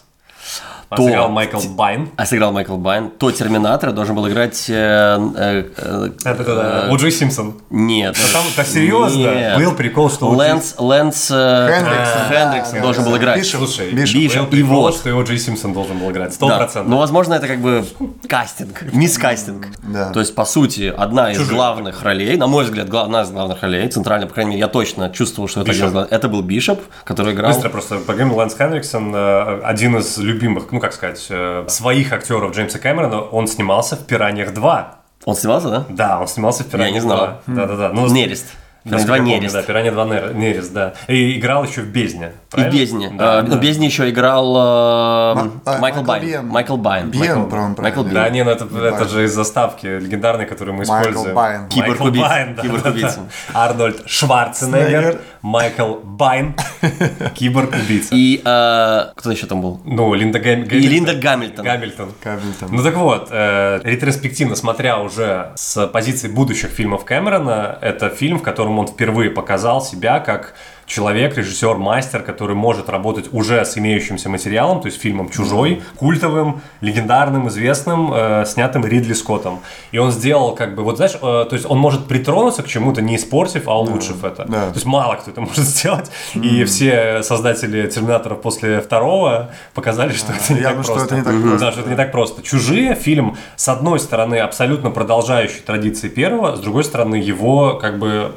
А 0.89 0.95
То- 0.95 1.03
сыграл 1.03 1.29
Майкл 1.29 1.59
Байн. 1.75 2.09
а 2.15 2.25
сыграл 2.25 2.51
Майкл 2.53 2.77
Байн, 2.77 3.09
то 3.09 3.29
Терминатора 3.31 3.91
должен 3.91 4.15
был 4.15 4.27
играть... 4.29 4.65
э, 4.69 5.19
э, 5.35 5.63
э, 5.75 6.09
Это 6.23 6.89
О'Джей 6.91 7.11
Симпсон. 7.11 7.55
Нет. 7.69 8.15
А 8.17 8.33
там, 8.33 8.43
да 8.55 8.63
серьезно? 8.63 9.17
Нет. 9.17 9.57
Был 9.57 9.73
прикол, 9.73 10.09
что 10.09 10.29
Лэнс, 10.29 10.75
Лэнс 10.77 11.29
э, 11.31 11.67
Хендриксон. 11.73 12.21
Хендриксон 12.29 12.73
Да, 12.75 12.81
должен 12.81 13.03
да, 13.03 13.09
был 13.09 13.17
да. 13.17 13.21
играть. 13.23 13.39
Бишоп. 13.39 13.59
Слушай, 13.59 13.91
Бишоп. 13.91 14.15
Бишоп. 14.15 14.41
был 14.43 14.47
прикол, 14.49 14.69
И 14.77 14.81
вот. 14.81 14.95
что 14.95 15.09
и 15.09 15.11
О'Джей 15.11 15.37
Симпсон 15.37 15.73
должен 15.73 15.97
был 15.99 16.09
играть. 16.11 16.33
Сто 16.33 16.47
Да. 16.47 16.57
процентов. 16.57 16.89
Ну, 16.89 16.97
возможно, 16.97 17.33
это 17.33 17.47
как 17.47 17.59
бы 17.59 17.85
кастинг, 18.29 18.83
miscasting. 18.93 19.67
Да. 19.83 20.11
То 20.11 20.19
есть, 20.21 20.35
по 20.35 20.45
сути, 20.45 20.93
одна 20.95 21.31
из 21.33 21.49
главных 21.49 22.01
ролей, 22.03 22.37
на 22.37 22.47
мой 22.47 22.63
взгляд, 22.63 22.93
одна 22.93 23.23
из 23.23 23.29
главных 23.29 23.61
ролей, 23.61 23.87
центрально, 23.89 24.27
по 24.27 24.33
крайней 24.35 24.51
мере, 24.51 24.61
я 24.61 24.67
точно 24.67 25.09
чувствовал, 25.09 25.49
что 25.49 25.61
это, 25.63 26.07
это 26.09 26.29
был 26.29 26.41
Бишоп, 26.41 26.81
который 27.03 27.33
играл... 27.33 27.51
Быстро 27.51 27.69
просто 27.69 27.95
поговорим. 27.97 28.33
Лэнс 28.33 28.55
Хенриксон, 28.57 29.13
э, 29.13 29.61
один 29.63 29.97
из 29.97 30.17
любимых, 30.17 30.67
ну 30.77 30.81
как 30.81 30.93
сказать, 30.93 31.25
э, 31.31 31.65
своих 31.69 32.13
актеров 32.13 32.55
Джеймса 32.55 32.77
Кэмерона, 32.77 33.19
он 33.21 33.47
снимался 33.47 33.95
в 33.95 34.05
«Пираньях 34.05 34.51
2». 34.53 34.85
Он 35.25 35.35
снимался, 35.35 35.69
да? 35.71 35.85
Да, 35.89 36.19
он 36.19 36.27
снимался 36.27 36.63
в 36.63 36.67
«Пираньях 36.67 36.93
не 36.93 36.99
знал. 37.01 37.39
2». 37.47 37.55
Да-да-да. 37.55 37.89
Ну, 37.93 38.05
Нерест. 38.07 38.45
«Пиранья 38.83 39.05
2» 39.05 39.11
я 39.11 39.17
помню, 39.17 39.35
Нерест. 39.37 39.55
Да, 39.55 39.61
«Пиранья 39.63 39.91
2» 39.91 40.07
Нер- 40.07 40.33
Нерест, 40.35 40.71
да. 40.73 40.93
И 41.07 41.37
играл 41.39 41.63
еще 41.65 41.81
в 41.81 41.87
«Бездне». 41.87 42.27
И 42.27 42.29
в 42.29 42.49
правильно? 42.51 42.71
Бездне. 42.79 43.09
Да, 43.09 43.39
Э, 43.39 43.41
да. 43.41 43.47
Ну, 43.49 43.57
в 43.57 43.59
Бездне 43.59 43.87
еще 43.87 44.09
играл 44.09 44.55
э, 44.55 44.59
а, 44.59 45.35
Майкл 45.65 45.81
Майкл 45.81 46.01
Байн. 46.03 46.23
Биен. 46.23 46.47
Майкл 46.47 46.77
Байн. 46.77 47.09
Биен, 47.09 47.23
Майкл- 47.39 47.49
правильно, 47.49 47.75
Майкл 47.81 48.01
правильно. 48.03 48.13
Да, 48.13 48.23
Биен. 48.29 48.33
не, 48.33 48.43
ну 48.45 48.51
это, 48.51 48.63
это 48.65 48.91
Байн. 48.91 49.09
же 49.09 49.23
из 49.25 49.33
заставки 49.33 49.87
легендарной, 49.87 50.45
которую 50.45 50.75
мы 50.77 50.85
Майкл 50.85 51.09
используем. 51.09 51.35
Байн. 51.35 51.61
Майкл. 51.75 52.03
Байн, 52.21 52.55
да, 52.55 52.61
Киборг-убийца. 52.61 53.17
да, 53.17 53.23
да. 53.53 53.59
Арнольд 53.65 54.03
Шварценеггер, 54.05 54.87
Снеггер. 55.01 55.21
Майкл 55.47 55.93
Байн, 56.03 56.55
киборг-убийца. 57.35 58.09
И 58.13 58.41
э, 58.43 59.11
кто 59.15 59.31
еще 59.31 59.45
там 59.47 59.61
был? 59.61 59.79
Ну, 59.85 60.13
Линда 60.13 60.39
Гам- 60.39 60.65
Гамильтон. 60.65 60.79
И 60.79 60.87
Линда 60.87 61.15
Гамильтон. 61.15 61.63
Гамильтон. 61.65 62.09
Гамильтон. 62.21 62.69
Ну 62.71 62.83
так 62.83 62.95
вот, 62.95 63.29
э, 63.31 63.79
ретроспективно 63.85 64.55
смотря 64.57 64.99
уже 64.99 65.53
с 65.55 65.87
позиции 65.87 66.27
будущих 66.27 66.69
фильмов 66.71 67.05
Кэмерона, 67.05 67.77
это 67.81 68.09
фильм, 68.09 68.39
в 68.39 68.43
котором 68.43 68.77
он 68.77 68.87
впервые 68.87 69.29
показал 69.29 69.81
себя 69.81 70.19
как 70.19 70.53
человек, 70.87 71.37
режиссер, 71.37 71.75
мастер, 71.75 72.23
который 72.23 72.55
может 72.55 72.89
работать 72.89 73.27
уже 73.33 73.63
с 73.65 73.77
имеющимся 73.77 74.29
материалом, 74.29 74.79
то 74.79 74.87
есть 74.87 74.99
фильмом 74.99 75.29
«Чужой», 75.29 75.83
культовым, 75.97 76.61
легендарным, 76.79 77.49
известным, 77.49 78.11
э, 78.13 78.45
снятым 78.47 78.85
Ридли 78.85 79.13
Скоттом. 79.13 79.59
И 79.91 79.97
он 79.97 80.11
сделал 80.11 80.55
как 80.55 80.75
бы, 80.75 80.83
вот 80.83 80.95
знаешь, 80.95 81.15
э, 81.15 81.19
то 81.19 81.49
есть 81.51 81.65
он 81.69 81.77
может 81.77 82.07
притронуться 82.07 82.63
к 82.63 82.67
чему-то, 82.67 83.01
не 83.01 83.17
испортив, 83.17 83.67
а 83.67 83.77
улучшив 83.77 84.23
это. 84.23 84.45
да. 84.45 84.67
То 84.67 84.75
есть 84.75 84.85
мало 84.85 85.15
кто 85.15 85.29
это 85.29 85.41
может 85.41 85.59
сделать. 85.65 86.09
И 86.33 86.63
все 86.63 87.21
создатели 87.21 87.87
Терминаторов 87.87 88.41
после 88.41 88.79
второго 88.79 89.51
показали, 89.73 90.13
что 90.13 90.31
это 90.31 90.53
не 90.53 90.61
явно, 90.61 90.77
так 90.77 90.83
что 90.85 90.93
просто. 90.93 91.15
это 91.15 91.15
не 91.15 91.23
так 91.23 91.41
просто. 91.41 91.65
Да, 91.65 91.71
что 91.73 91.81
это 91.81 91.89
не 91.89 91.95
так 91.97 92.11
просто. 92.13 92.43
Чужие 92.43 92.95
фильм, 92.95 93.35
с 93.57 93.67
одной 93.67 93.99
стороны, 93.99 94.39
абсолютно 94.39 94.89
продолжающий 94.89 95.59
традиции 95.59 96.07
первого, 96.07 96.55
с 96.55 96.61
другой 96.61 96.85
стороны, 96.85 97.15
его 97.15 97.73
как 97.73 97.99
бы 97.99 98.31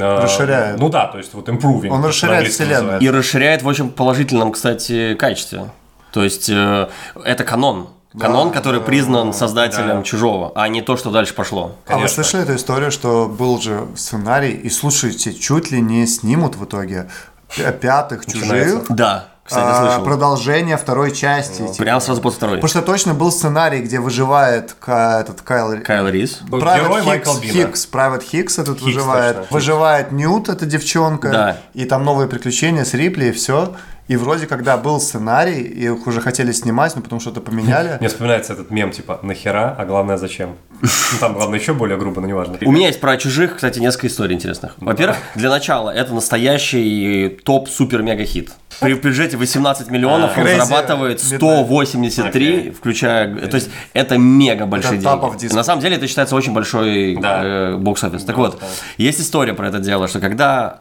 Расширяет. 0.00 0.78
Ну 0.78 0.88
да, 0.88 1.06
то 1.06 1.18
есть 1.18 1.34
вот 1.34 1.48
improving. 1.48 1.88
Он 1.90 2.04
расширяет 2.04 2.48
вселенную. 2.48 2.80
называется. 2.82 3.06
И 3.06 3.10
расширяет 3.10 3.62
в 3.62 3.66
очень 3.66 3.90
положительном, 3.90 4.52
кстати, 4.52 5.14
качестве. 5.14 5.70
То 6.12 6.24
есть 6.24 6.48
э, 6.48 6.88
это 7.24 7.44
канон. 7.44 7.88
Канон, 8.18 8.50
который 8.52 8.80
признан 8.80 9.34
создателем 9.34 9.98
да. 9.98 10.02
чужого, 10.02 10.52
а 10.54 10.66
не 10.68 10.80
то, 10.80 10.96
что 10.96 11.10
дальше 11.10 11.34
пошло. 11.34 11.76
А 11.86 11.90
вы 11.90 11.94
Конечно. 11.96 12.14
слышали 12.24 12.42
эту 12.42 12.56
историю, 12.56 12.90
что 12.90 13.28
был 13.28 13.60
же 13.60 13.86
сценарий, 13.96 14.52
и 14.52 14.70
слушайте, 14.70 15.34
чуть 15.34 15.70
ли 15.70 15.80
не 15.80 16.06
снимут 16.06 16.56
в 16.56 16.64
итоге 16.64 17.10
пя- 17.54 17.78
пятых 17.78 18.24
чужих 18.24 18.86
Да, 18.88 19.28
кстати, 19.48 19.66
а, 19.66 19.86
слышал. 19.86 20.04
продолжение 20.04 20.76
второй 20.76 21.10
части. 21.12 21.62
типа. 21.62 21.74
Прям 21.78 22.00
сразу 22.00 22.20
после 22.20 22.36
второй. 22.36 22.56
Потому 22.58 22.68
что 22.68 22.82
точно 22.82 23.14
был 23.14 23.32
сценарий, 23.32 23.80
где 23.80 23.98
выживает 23.98 24.74
Ка- 24.78 25.20
этот 25.22 25.40
Кайл 25.40 25.82
Кайл 25.82 26.08
Рис. 26.08 26.42
Private 26.50 26.76
Герой 26.82 27.00
Hicks, 27.00 27.04
Майкл 27.06 27.38
Бина. 27.38 27.52
Хикс, 27.52 27.88
Private 27.90 28.22
Хикс 28.24 28.58
этот 28.58 28.78
Хикс, 28.78 28.84
выживает. 28.86 29.36
точно. 29.36 29.54
Выживает 29.54 30.12
Ньют, 30.12 30.48
эта 30.48 30.66
девчонка. 30.66 31.30
Да. 31.30 31.56
И 31.74 31.84
там 31.86 32.04
новые 32.04 32.28
приключения 32.28 32.84
с 32.84 32.94
Рипли 32.94 33.26
и 33.26 33.32
все. 33.32 33.74
И 34.06 34.16
вроде 34.16 34.46
когда 34.46 34.78
был 34.78 35.00
сценарий, 35.02 35.60
и 35.60 35.84
их 35.84 36.06
уже 36.06 36.22
хотели 36.22 36.50
снимать, 36.52 36.96
но 36.96 37.02
потом 37.02 37.20
что-то 37.20 37.42
поменяли. 37.42 37.96
Мне 38.00 38.08
вспоминается 38.08 38.54
этот 38.54 38.70
мем, 38.70 38.90
типа, 38.90 39.18
нахера, 39.22 39.76
а 39.78 39.84
главное, 39.84 40.16
зачем? 40.16 40.56
Ну, 40.80 41.18
там, 41.20 41.34
главное, 41.34 41.58
еще 41.58 41.74
более 41.74 41.98
грубо, 41.98 42.20
но 42.20 42.26
неважно. 42.26 42.56
У 42.62 42.70
меня 42.72 42.86
есть 42.86 43.00
про 43.00 43.16
чужих, 43.16 43.56
кстати, 43.56 43.78
несколько 43.80 44.06
историй 44.06 44.34
интересных. 44.36 44.74
Во-первых, 44.78 45.16
для 45.34 45.50
начала, 45.50 45.90
это 45.90 46.12
настоящий 46.14 47.28
топ-супер-мега-хит. 47.44 48.50
При 48.80 48.94
бюджете 48.94 49.36
18 49.36 49.90
миллионов 49.90 50.36
он 50.36 50.44
Crazy 50.44 50.56
зарабатывает 50.56 51.18
Midnight. 51.18 51.36
183, 51.38 52.58
Окей. 52.58 52.70
включая... 52.70 53.34
То 53.48 53.56
есть 53.56 53.70
это 53.92 54.18
мега 54.18 54.66
большие 54.66 54.98
деньги. 54.98 55.54
На 55.54 55.64
самом 55.64 55.80
деле 55.82 55.96
это 55.96 56.06
считается 56.06 56.36
очень 56.36 56.52
большой 56.52 57.14
э, 57.14 57.76
бокс-офис. 57.76 58.24
Так 58.24 58.36
вот, 58.36 58.62
есть 58.96 59.20
история 59.20 59.54
про 59.54 59.68
это 59.68 59.78
дело, 59.78 60.06
что 60.06 60.20
когда 60.20 60.76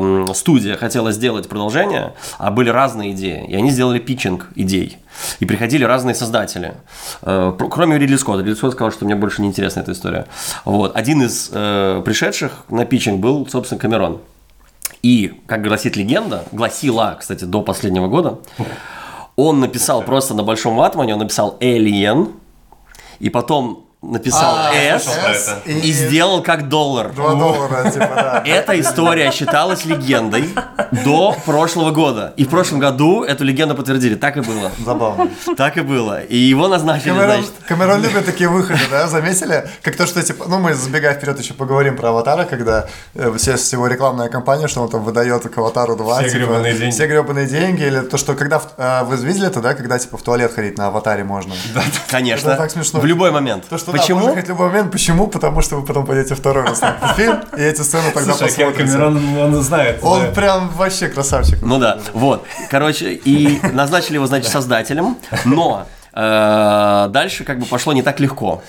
эм, 0.00 0.34
студия 0.34 0.76
хотела 0.76 1.12
сделать 1.12 1.48
продолжение, 1.48 2.14
а 2.38 2.50
были 2.50 2.70
разные 2.70 3.12
идеи, 3.12 3.44
и 3.48 3.56
они 3.56 3.70
сделали 3.70 3.98
питчинг 3.98 4.48
идей. 4.54 4.98
И 5.40 5.44
приходили 5.44 5.84
разные 5.84 6.14
создатели. 6.14 6.74
Э, 7.22 7.52
кроме 7.70 7.98
Ридли 7.98 8.16
Скотта. 8.16 8.40
Ридли 8.42 8.54
Скотт 8.54 8.74
сказал, 8.74 8.92
что 8.92 9.04
мне 9.04 9.14
больше 9.14 9.42
не 9.42 9.48
интересна 9.48 9.80
эта 9.80 9.92
история. 9.92 10.26
Вот. 10.64 10.96
Один 10.96 11.22
из 11.22 11.50
э, 11.52 12.02
пришедших 12.04 12.64
на 12.68 12.84
питчинг 12.84 13.20
был, 13.20 13.46
собственно, 13.48 13.80
Камерон. 13.80 14.20
И, 15.04 15.38
как 15.44 15.62
гласит 15.62 15.96
легенда, 15.96 16.46
гласила, 16.50 17.14
кстати, 17.20 17.44
до 17.44 17.60
последнего 17.60 18.08
года, 18.08 18.38
он 19.36 19.60
написал 19.60 20.00
просто 20.00 20.32
на 20.32 20.42
большом 20.42 20.76
ватмане, 20.76 21.12
он 21.12 21.18
написал 21.18 21.58
«Alien», 21.60 22.32
и 23.18 23.28
потом 23.28 23.83
написал 24.10 24.54
А, 24.56 24.72
«S», 24.74 25.08
это. 25.08 25.70
и 25.70 25.92
сделал 25.92 26.42
как 26.42 26.68
доллар. 26.68 27.12
Два 27.12 27.34
доллара, 27.34 27.90
типа, 27.90 28.08
да. 28.14 28.42
Эта 28.46 28.78
история 28.80 29.30
считалась 29.32 29.84
легендой 29.84 30.48
до 31.04 31.36
прошлого 31.44 31.90
года. 31.90 32.32
И 32.36 32.44
в 32.44 32.48
прошлом 32.48 32.78
году 32.78 33.22
эту 33.24 33.44
легенду 33.44 33.74
подтвердили. 33.74 34.14
Так 34.14 34.36
и 34.36 34.40
было. 34.40 34.70
Забавно. 34.84 35.30
Так 35.56 35.76
и 35.76 35.80
было. 35.80 36.22
И 36.22 36.36
его 36.36 36.68
назначили, 36.68 37.08
Камерон, 37.10 37.36
значит. 37.36 37.52
Камерон 37.66 38.02
любит 38.02 38.26
такие 38.26 38.48
выходы, 38.48 38.80
да, 38.90 39.06
заметили? 39.08 39.68
Как 39.82 39.96
то, 39.96 40.06
что, 40.06 40.22
типа, 40.22 40.46
ну, 40.48 40.58
мы, 40.58 40.74
забегая 40.74 41.14
вперед, 41.14 41.38
еще 41.40 41.54
поговорим 41.54 41.96
про 41.96 42.10
Аватара, 42.10 42.44
когда 42.44 42.86
э, 43.14 43.32
все, 43.38 43.52
его 43.72 43.86
рекламная 43.86 44.28
кампания, 44.28 44.68
что 44.68 44.82
он 44.82 44.88
там 44.88 45.02
выдает 45.02 45.42
к 45.48 45.58
Аватару 45.58 45.96
2. 45.96 46.14
Все 46.20 46.24
типа, 46.30 46.38
гребаные 46.38 46.74
деньги. 46.74 46.92
Все 46.92 47.06
гребаные 47.06 47.46
деньги, 47.46 47.82
или 47.82 48.00
то, 48.00 48.16
что, 48.18 48.34
когда, 48.34 48.58
в- 48.58 48.68
э, 48.76 49.02
вы 49.04 49.16
видели 49.16 49.46
это, 49.46 49.60
да, 49.60 49.74
когда, 49.74 49.98
типа, 49.98 50.16
в 50.16 50.22
туалет 50.22 50.52
ходить 50.54 50.78
на 50.78 50.88
Аватаре 50.88 51.24
можно? 51.24 51.54
Конечно. 52.08 52.48
Это 52.50 52.56
так 52.58 52.70
смешно. 52.70 53.00
В 53.00 53.04
любой 53.04 53.30
момент. 53.30 53.64
То, 53.68 53.78
что, 53.78 53.92
да, 53.94 54.02
Почему? 54.02 54.20
можно 54.20 54.42
в 54.42 54.48
любой 54.48 54.68
момент. 54.68 54.92
Почему? 54.92 55.26
Потому 55.26 55.60
что 55.60 55.76
вы 55.76 55.86
потом 55.86 56.06
пойдете 56.06 56.34
второй 56.34 56.64
раз 56.64 56.80
на 56.80 56.90
этот 56.90 57.16
фильм, 57.16 57.40
и 57.56 57.60
эти 57.60 57.82
сцены 57.82 58.10
тогда 58.12 58.34
Слушай, 58.34 58.54
Кен 58.54 58.66
посмотрите. 58.72 58.92
Камерон, 58.92 59.38
он 59.38 59.62
знает. 59.62 59.98
Он 60.02 60.22
да. 60.22 60.30
прям 60.30 60.68
вообще 60.70 61.08
красавчик. 61.08 61.62
Ну 61.62 61.78
да, 61.78 61.98
вот. 62.12 62.44
Короче, 62.70 63.12
и 63.12 63.60
назначили 63.72 64.14
его, 64.14 64.26
значит, 64.26 64.50
создателем, 64.50 65.16
но 65.44 65.86
э, 66.12 67.06
дальше 67.10 67.44
как 67.44 67.58
бы 67.58 67.66
пошло 67.66 67.92
не 67.92 68.02
так 68.02 68.20
легко. 68.20 68.62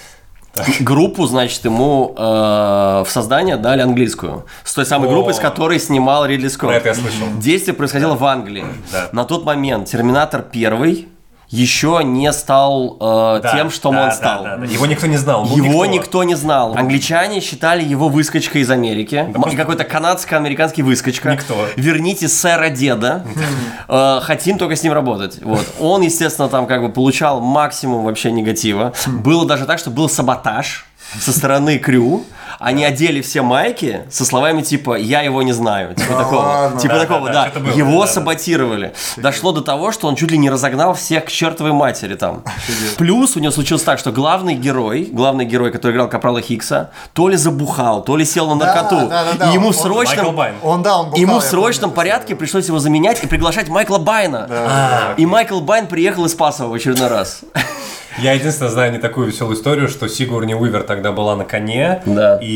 Группу, 0.79 1.25
значит, 1.25 1.65
ему 1.65 2.15
э, 2.17 2.21
в 2.21 3.07
создание 3.09 3.57
дали 3.57 3.81
английскую. 3.81 4.45
С 4.63 4.73
той 4.73 4.85
самой 4.85 5.09
О. 5.09 5.11
группой, 5.11 5.33
с 5.33 5.39
которой 5.39 5.79
снимал 5.79 6.25
Ридли 6.25 6.47
Скотт. 6.47 6.69
Про 6.69 6.77
это 6.77 6.89
я 6.89 6.95
слышал. 6.95 7.27
Действие 7.37 7.73
происходило 7.75 8.15
в 8.15 8.23
Англии. 8.23 8.65
Да. 8.91 9.09
На 9.11 9.25
тот 9.25 9.43
момент 9.43 9.89
Терминатор 9.89 10.41
первый 10.41 11.09
еще 11.55 12.01
не 12.03 12.31
стал 12.33 12.97
э, 12.99 13.39
Да, 13.41 13.51
тем, 13.55 13.71
что 13.71 13.91
да, 13.91 14.01
он 14.03 14.09
да, 14.09 14.11
стал. 14.15 14.43
да, 14.43 14.57
да. 14.57 14.65
Его 14.65 14.85
никто 14.85 15.07
не 15.07 15.17
знал. 15.17 15.45
Его 15.45 15.85
никто. 15.85 16.23
не 16.23 16.35
знал. 16.35 16.75
Англичане 16.75 17.39
считали 17.41 17.83
его 17.83 18.09
выскочкой 18.09 18.61
из 18.61 18.69
Америки. 18.71 19.27
Просто- 19.33 19.55
Какой-то 19.57 19.83
канадско-американский 19.83 20.83
выскочка. 20.83 21.31
Никто. 21.31 21.55
Верните 21.75 22.27
сэра 22.27 22.69
деда. 22.69 23.23
Э, 23.87 24.19
Хотим 24.21 24.57
только 24.57 24.75
с 24.75 24.83
ним 24.83 24.93
работать. 24.93 25.39
Вот. 25.43 25.65
Он, 25.79 26.01
естественно, 26.01 26.49
там 26.49 26.67
как 26.67 26.81
бы 26.81 26.89
получал 26.89 27.39
максимум 27.41 28.05
вообще 28.05 28.31
негатива. 28.31 28.93
Было 29.07 29.45
даже 29.45 29.65
так, 29.65 29.79
что 29.79 29.89
был 29.91 30.09
саботаж 30.09 30.85
со 31.19 31.31
стороны 31.31 31.77
крю. 31.77 32.23
Они 32.59 32.83
одели 32.85 33.21
все 33.21 33.41
майки 33.41 34.03
со 34.09 34.25
словами 34.25 34.61
типа 34.61 34.95
«я 34.97 35.21
его 35.21 35.41
не 35.43 35.51
знаю». 35.51 35.93
Типа 35.95 36.13
такого. 36.13 36.39
ладно. 36.41 36.79
Типа 36.79 36.93
Да, 36.95 36.99
такого, 37.01 37.29
да, 37.29 37.51
Его 37.75 37.99
да, 38.01 38.05
да. 38.07 38.11
саботировали. 38.13 38.93
Дошло 39.17 39.51
до 39.51 39.61
того, 39.61 39.91
что 39.91 40.07
он 40.07 40.15
чуть 40.15 40.31
ли 40.31 40.37
не 40.37 40.49
разогнал 40.49 40.93
всех 40.93 41.25
к 41.25 41.29
чертовой 41.29 41.73
матери 41.73 42.15
там. 42.15 42.43
Плюс 42.97 43.35
у 43.35 43.39
него 43.39 43.51
случилось 43.51 43.83
так, 43.83 43.99
что 43.99 44.11
главный 44.11 44.55
герой, 44.55 45.09
главный 45.11 45.45
герой, 45.45 45.71
который 45.71 45.93
играл 45.93 46.07
Капрала 46.09 46.41
Хикса, 46.41 46.91
то 47.13 47.27
ли 47.29 47.37
забухал, 47.37 48.03
то 48.03 48.15
ли 48.17 48.25
сел 48.25 48.47
на 48.47 48.55
наркоту. 48.55 49.07
да, 49.09 49.23
да, 49.25 49.33
да. 49.37 49.49
И 49.51 49.53
ему 49.53 49.67
Он- 49.67 49.73
в 49.73 49.75
срочном... 49.75 50.37
Он, 50.63 50.81
да, 50.83 50.97
он 50.99 51.05
бухал, 51.07 51.19
Ему 51.19 51.39
в 51.39 51.43
срочном 51.43 51.89
помню. 51.91 51.95
порядке 51.95 52.35
пришлось 52.35 52.67
его 52.67 52.79
заменять 52.79 53.23
и 53.23 53.27
приглашать 53.27 53.67
Майкла 53.69 53.97
Байна. 53.97 55.13
И 55.17 55.25
Майкл 55.25 55.59
Байн 55.59 55.87
приехал 55.87 56.25
и 56.25 56.29
спас 56.29 56.59
его 56.59 56.69
в 56.69 56.73
очередной 56.73 57.07
раз. 57.09 57.41
Я 58.17 58.31
единственное 58.33 58.71
знаю 58.71 58.91
не 58.93 58.97
такую 58.97 59.27
веселую 59.27 59.55
историю, 59.57 59.89
что 59.89 60.07
Сигурни 60.07 60.53
Уивер 60.53 60.83
тогда 60.83 61.11
была 61.11 61.35
на 61.35 61.43
коне, 61.43 62.01
Да. 62.05 62.37
и 62.41 62.47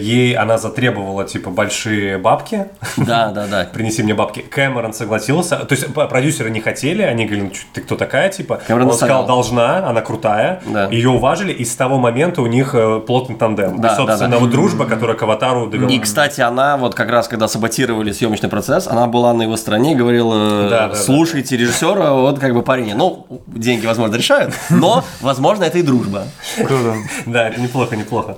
ей 0.00 0.34
она 0.34 0.56
затребовала 0.56 1.24
типа 1.24 1.50
большие 1.50 2.18
бабки. 2.18 2.66
Да, 2.96 3.30
да, 3.32 3.46
да. 3.46 3.68
Принеси 3.72 4.02
мне 4.02 4.14
бабки. 4.14 4.40
Кэмерон 4.40 4.92
согласился. 4.92 5.56
То 5.56 5.74
есть 5.74 5.92
продюсеры 5.92 6.50
не 6.50 6.60
хотели, 6.60 7.02
они 7.02 7.24
говорили, 7.26 7.46
ну, 7.46 7.52
ты 7.72 7.80
кто 7.80 7.96
такая, 7.96 8.28
типа. 8.28 8.60
Кэмерон 8.66 8.88
Он 8.88 8.94
сказал, 8.94 9.26
должна, 9.26 9.88
она 9.88 10.00
крутая. 10.00 10.62
Да. 10.66 10.86
Ее 10.88 11.10
уважили, 11.10 11.52
и 11.52 11.64
с 11.64 11.74
того 11.74 11.98
момента 11.98 12.42
у 12.42 12.46
них 12.46 12.74
э, 12.74 13.00
плотный 13.00 13.36
тандем. 13.36 13.80
Да, 13.80 13.92
и, 13.92 13.96
собственно, 13.96 14.30
да, 14.30 14.36
да. 14.36 14.38
вот 14.38 14.50
дружба, 14.50 14.84
которая 14.86 15.16
к 15.16 15.22
аватару 15.22 15.66
довела. 15.66 15.90
И, 15.90 15.98
кстати, 15.98 16.40
она 16.40 16.76
вот 16.76 16.94
как 16.94 17.10
раз, 17.10 17.26
когда 17.26 17.48
саботировали 17.48 18.12
съемочный 18.12 18.48
процесс, 18.48 18.86
она 18.86 19.06
была 19.06 19.32
на 19.34 19.42
его 19.42 19.56
стороне 19.56 19.92
и 19.92 19.94
говорила, 19.96 20.68
Да, 20.68 20.68
да, 20.70 20.88
да. 20.90 20.94
слушайте 20.94 21.56
режиссера, 21.56 22.12
вот 22.12 22.38
как 22.38 22.54
бы 22.54 22.62
парень, 22.62 22.94
ну, 22.94 23.26
деньги, 23.46 23.86
возможно, 23.86 24.14
решают, 24.16 24.54
но, 24.70 24.99
возможно, 25.20 25.64
это 25.64 25.78
и 25.78 25.82
дружба. 25.82 26.26
Круто. 26.56 26.96
Да, 27.26 27.48
это 27.48 27.60
неплохо, 27.60 27.96
неплохо. 27.96 28.36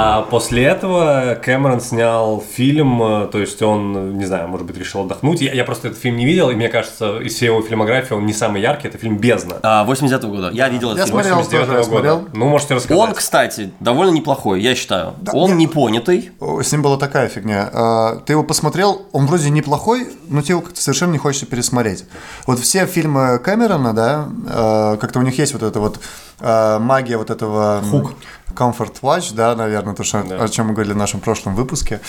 А 0.00 0.22
после 0.22 0.64
этого 0.64 1.36
Кэмерон 1.42 1.80
снял 1.80 2.40
фильм, 2.40 3.02
э, 3.02 3.26
то 3.26 3.38
есть 3.38 3.60
он, 3.62 4.16
не 4.16 4.26
знаю, 4.26 4.46
может 4.48 4.64
быть, 4.64 4.76
решил 4.78 5.00
отдохнуть. 5.00 5.40
Я, 5.40 5.52
я 5.52 5.64
просто 5.64 5.88
этот 5.88 6.00
фильм 6.00 6.16
не 6.16 6.24
видел, 6.24 6.50
и 6.50 6.54
мне 6.54 6.68
кажется, 6.68 7.18
из 7.18 7.34
всей 7.34 7.46
его 7.46 7.60
фильмографии 7.62 8.14
он 8.14 8.24
не 8.24 8.32
самый 8.32 8.62
яркий, 8.62 8.86
это 8.86 8.96
фильм 8.96 9.16
«Бездна». 9.18 9.56
А, 9.62 9.82
89 9.84 10.24
года. 10.26 10.50
Я 10.52 10.68
видел 10.68 10.90
Я 10.90 11.02
этот 11.02 11.06
фильм. 11.08 11.20
смотрел. 11.20 11.36
89 11.38 11.66
тоже, 11.66 11.72
я 11.72 11.84
года. 11.84 11.90
смотрел. 11.90 12.28
Ну, 12.32 12.48
можете 12.48 12.74
рассказать. 12.74 13.08
Он, 13.08 13.12
кстати, 13.12 13.72
довольно 13.80 14.12
неплохой, 14.12 14.60
я 14.60 14.76
считаю. 14.76 15.14
Он 15.32 15.56
нет. 15.56 15.70
непонятый. 15.70 16.30
С 16.40 16.70
ним 16.70 16.82
была 16.82 16.96
такая 16.96 17.28
фигня. 17.28 17.68
А, 17.72 18.16
Ты 18.24 18.34
его 18.34 18.44
посмотрел, 18.44 19.02
он 19.10 19.26
вроде 19.26 19.50
неплохой, 19.50 20.06
но 20.28 20.42
тебе 20.42 20.52
его 20.52 20.60
как-то 20.62 20.80
совершенно 20.80 21.10
не 21.10 21.18
хочется 21.18 21.46
пересмотреть. 21.46 22.04
Вот 22.46 22.60
все 22.60 22.86
фильмы 22.86 23.40
Кэмерона, 23.40 23.92
да, 23.94 24.28
а, 24.48 24.96
как-то 24.96 25.18
у 25.18 25.22
них 25.22 25.36
есть 25.38 25.54
вот 25.54 25.64
эта 25.64 25.80
вот 25.80 25.98
а, 26.40 26.78
магия 26.78 27.16
вот 27.16 27.30
этого... 27.30 27.82
Хук. 27.90 28.12
Comfort 28.58 28.96
Watch, 29.02 29.34
да, 29.34 29.54
наверное, 29.54 29.94
то, 29.94 30.02
что, 30.02 30.18
о 30.20 30.48
чем 30.48 30.66
мы 30.66 30.72
говорили 30.72 30.94
в 30.94 30.96
нашем 30.96 31.20
прошлом 31.20 31.54
выпуске. 31.54 32.00